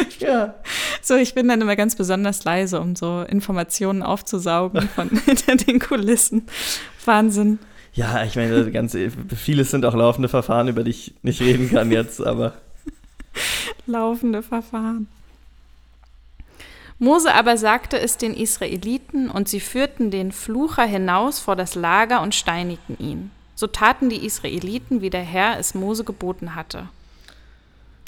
ja. 0.18 0.54
So, 1.02 1.16
ich 1.16 1.34
bin 1.34 1.48
dann 1.48 1.60
immer 1.60 1.76
ganz 1.76 1.96
besonders 1.96 2.44
leise, 2.44 2.80
um 2.80 2.96
so 2.96 3.22
Informationen 3.22 4.02
aufzusaugen 4.02 4.88
von 4.94 5.10
hinter 5.10 5.56
den 5.56 5.78
Kulissen. 5.78 6.46
Wahnsinn. 7.04 7.58
Ja, 7.92 8.24
ich 8.24 8.36
meine, 8.36 8.70
ganz, 8.70 8.96
vieles 9.36 9.70
sind 9.70 9.84
auch 9.84 9.94
laufende 9.94 10.28
Verfahren, 10.28 10.68
über 10.68 10.84
die 10.84 10.90
ich 10.90 11.14
nicht 11.22 11.40
reden 11.40 11.70
kann 11.70 11.90
jetzt, 11.90 12.24
aber. 12.24 12.54
laufende 13.86 14.42
Verfahren. 14.42 15.08
Mose 16.98 17.32
aber 17.34 17.56
sagte 17.56 17.98
es 17.98 18.16
den 18.16 18.34
Israeliten, 18.34 19.30
und 19.30 19.48
sie 19.48 19.60
führten 19.60 20.10
den 20.10 20.32
Flucher 20.32 20.84
hinaus 20.84 21.38
vor 21.38 21.54
das 21.56 21.74
Lager 21.74 22.22
und 22.22 22.34
steinigten 22.34 22.96
ihn. 22.98 23.30
So 23.54 23.66
taten 23.66 24.08
die 24.08 24.24
Israeliten, 24.24 25.00
wie 25.00 25.10
der 25.10 25.22
Herr 25.22 25.58
es 25.58 25.74
Mose 25.74 26.04
geboten 26.04 26.54
hatte. 26.54 26.88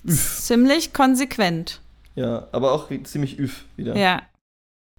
Ziemlich 0.07 0.93
konsequent. 0.93 1.81
Ja, 2.15 2.49
aber 2.53 2.73
auch 2.73 2.89
ziemlich 3.05 3.39
üff 3.39 3.65
wieder. 3.77 3.97
Ja. 3.97 4.23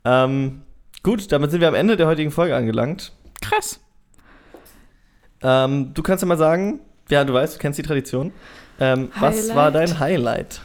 Ähm, 0.06 0.62
gut, 1.04 1.32
damit 1.32 1.52
sind 1.52 1.62
wir 1.62 1.68
am 1.68 1.76
Ende 1.76 1.98
der 1.98 2.08
heutigen 2.08 2.32
Folge 2.32 2.56
angelangt. 2.56 3.12
Krass. 3.42 3.80
Ähm, 5.42 5.94
du 5.94 6.04
kannst 6.04 6.22
ja 6.22 6.28
mal 6.28 6.38
sagen, 6.38 6.80
ja, 7.10 7.24
du 7.24 7.34
weißt, 7.34 7.56
du 7.56 7.60
kennst 7.60 7.80
die 7.80 7.84
Tradition. 7.84 8.32
Ähm, 8.80 9.12
was 9.20 9.54
war 9.54 9.72
dein 9.72 10.00
Highlight? 10.00 10.62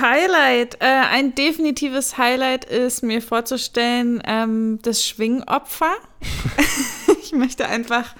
Highlight, 0.00 0.76
äh, 0.80 0.86
ein 0.86 1.34
definitives 1.34 2.18
Highlight 2.18 2.64
ist 2.66 3.02
mir 3.02 3.22
vorzustellen, 3.22 4.22
ähm, 4.26 4.78
das 4.82 5.04
Schwingopfer. 5.04 5.92
ich 7.22 7.32
möchte 7.32 7.66
einfach, 7.68 8.14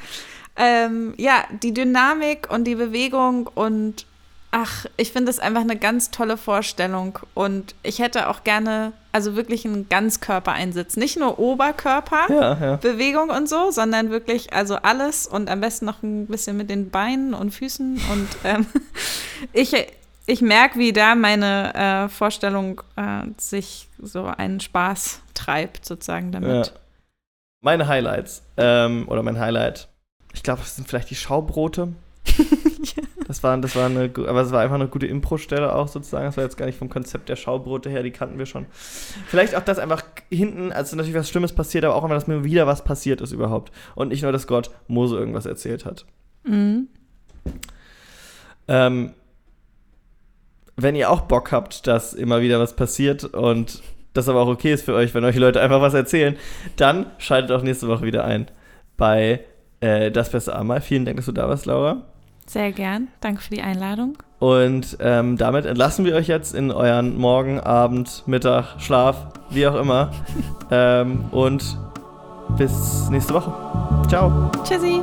ähm, 0.56 1.14
ja, 1.16 1.44
die 1.62 1.74
Dynamik 1.74 2.48
und 2.50 2.64
die 2.64 2.74
Bewegung 2.74 3.46
und 3.46 4.06
Ach, 4.50 4.86
ich 4.96 5.12
finde 5.12 5.30
es 5.30 5.40
einfach 5.40 5.60
eine 5.60 5.76
ganz 5.76 6.10
tolle 6.10 6.38
Vorstellung. 6.38 7.18
Und 7.34 7.74
ich 7.82 7.98
hätte 7.98 8.28
auch 8.28 8.44
gerne, 8.44 8.94
also 9.12 9.36
wirklich 9.36 9.66
einen 9.66 9.90
Ganzkörpereinsatz. 9.90 10.96
Nicht 10.96 11.18
nur 11.18 11.38
Oberkörperbewegung 11.38 13.28
Ja, 13.28 13.34
ja. 13.34 13.36
und 13.36 13.46
so, 13.46 13.70
sondern 13.70 14.10
wirklich, 14.10 14.54
also 14.54 14.76
alles 14.76 15.26
und 15.26 15.50
am 15.50 15.60
besten 15.60 15.84
noch 15.84 16.02
ein 16.02 16.26
bisschen 16.28 16.56
mit 16.56 16.70
den 16.70 16.88
Beinen 16.88 17.34
und 17.34 17.50
Füßen. 17.50 18.00
Und 18.10 18.28
ähm, 18.44 18.66
ich, 19.52 19.74
ich 20.28 20.42
merke, 20.42 20.78
wie 20.78 20.92
da 20.92 21.14
meine 21.14 21.74
äh, 21.74 22.08
Vorstellung 22.08 22.82
äh, 22.96 23.22
sich 23.38 23.88
so 24.00 24.24
einen 24.26 24.60
Spaß 24.60 25.22
treibt, 25.32 25.86
sozusagen 25.86 26.32
damit. 26.32 26.66
Ja. 26.66 26.72
Meine 27.62 27.88
Highlights, 27.88 28.42
ähm, 28.58 29.08
oder 29.08 29.22
mein 29.22 29.40
Highlight, 29.40 29.88
ich 30.34 30.42
glaube, 30.42 30.60
das 30.60 30.76
sind 30.76 30.86
vielleicht 30.86 31.10
die 31.10 31.16
Schaubrote. 31.16 31.94
Das 33.26 33.42
war, 33.42 33.58
das 33.58 33.76
war 33.76 33.84
eine, 33.84 34.10
aber 34.26 34.40
es 34.40 34.52
war 34.52 34.62
einfach 34.62 34.76
eine 34.76 34.88
gute 34.88 35.06
Impro-Stelle 35.06 35.74
auch 35.74 35.86
sozusagen. 35.86 36.24
Das 36.24 36.38
war 36.38 36.44
jetzt 36.44 36.56
gar 36.56 36.64
nicht 36.64 36.78
vom 36.78 36.88
Konzept 36.88 37.28
der 37.28 37.36
Schaubrote 37.36 37.90
her, 37.90 38.02
die 38.02 38.10
kannten 38.10 38.38
wir 38.38 38.46
schon. 38.46 38.64
Vielleicht 39.26 39.54
auch 39.54 39.62
das 39.62 39.78
einfach 39.78 40.02
hinten, 40.30 40.72
also 40.72 40.96
natürlich 40.96 41.14
was 41.14 41.28
Schlimmes 41.28 41.52
passiert, 41.52 41.84
aber 41.84 41.94
auch 41.94 42.04
einfach, 42.04 42.16
dass 42.16 42.26
mir 42.26 42.42
wieder 42.42 42.66
was 42.66 42.84
passiert 42.84 43.20
ist 43.20 43.32
überhaupt. 43.32 43.70
Und 43.94 44.08
nicht 44.08 44.22
nur, 44.22 44.32
dass 44.32 44.46
Gott 44.46 44.70
Mose 44.86 45.18
irgendwas 45.18 45.44
erzählt 45.44 45.84
hat. 45.84 46.06
Mhm. 46.44 46.88
Ähm, 48.66 49.12
wenn 50.78 50.94
ihr 50.94 51.10
auch 51.10 51.22
Bock 51.22 51.52
habt, 51.52 51.86
dass 51.86 52.14
immer 52.14 52.40
wieder 52.40 52.58
was 52.60 52.74
passiert 52.74 53.24
und 53.24 53.82
das 54.14 54.28
aber 54.28 54.40
auch 54.40 54.48
okay 54.48 54.72
ist 54.72 54.84
für 54.84 54.94
euch, 54.94 55.12
wenn 55.12 55.24
euch 55.24 55.36
Leute 55.36 55.60
einfach 55.60 55.80
was 55.80 55.94
erzählen, 55.94 56.36
dann 56.76 57.06
schaltet 57.18 57.52
auch 57.52 57.62
nächste 57.62 57.88
Woche 57.88 58.04
wieder 58.04 58.24
ein 58.24 58.46
bei 58.96 59.40
äh, 59.80 60.10
Das 60.10 60.30
Beste 60.30 60.56
einmal. 60.56 60.80
Vielen 60.80 61.04
Dank, 61.04 61.16
dass 61.16 61.26
du 61.26 61.32
da 61.32 61.48
warst, 61.48 61.66
Laura. 61.66 62.02
Sehr 62.46 62.72
gern. 62.72 63.08
Danke 63.20 63.42
für 63.42 63.54
die 63.54 63.60
Einladung. 63.60 64.16
Und 64.38 64.96
ähm, 65.00 65.36
damit 65.36 65.66
entlassen 65.66 66.04
wir 66.04 66.14
euch 66.14 66.28
jetzt 66.28 66.54
in 66.54 66.70
euren 66.70 67.18
Morgen, 67.18 67.60
Abend, 67.60 68.22
Mittag, 68.26 68.80
Schlaf, 68.80 69.26
wie 69.50 69.66
auch 69.66 69.74
immer. 69.74 70.12
ähm, 70.70 71.24
und 71.32 71.76
bis 72.56 73.10
nächste 73.10 73.34
Woche. 73.34 73.52
Ciao. 74.08 74.50
Tschüssi. 74.64 75.02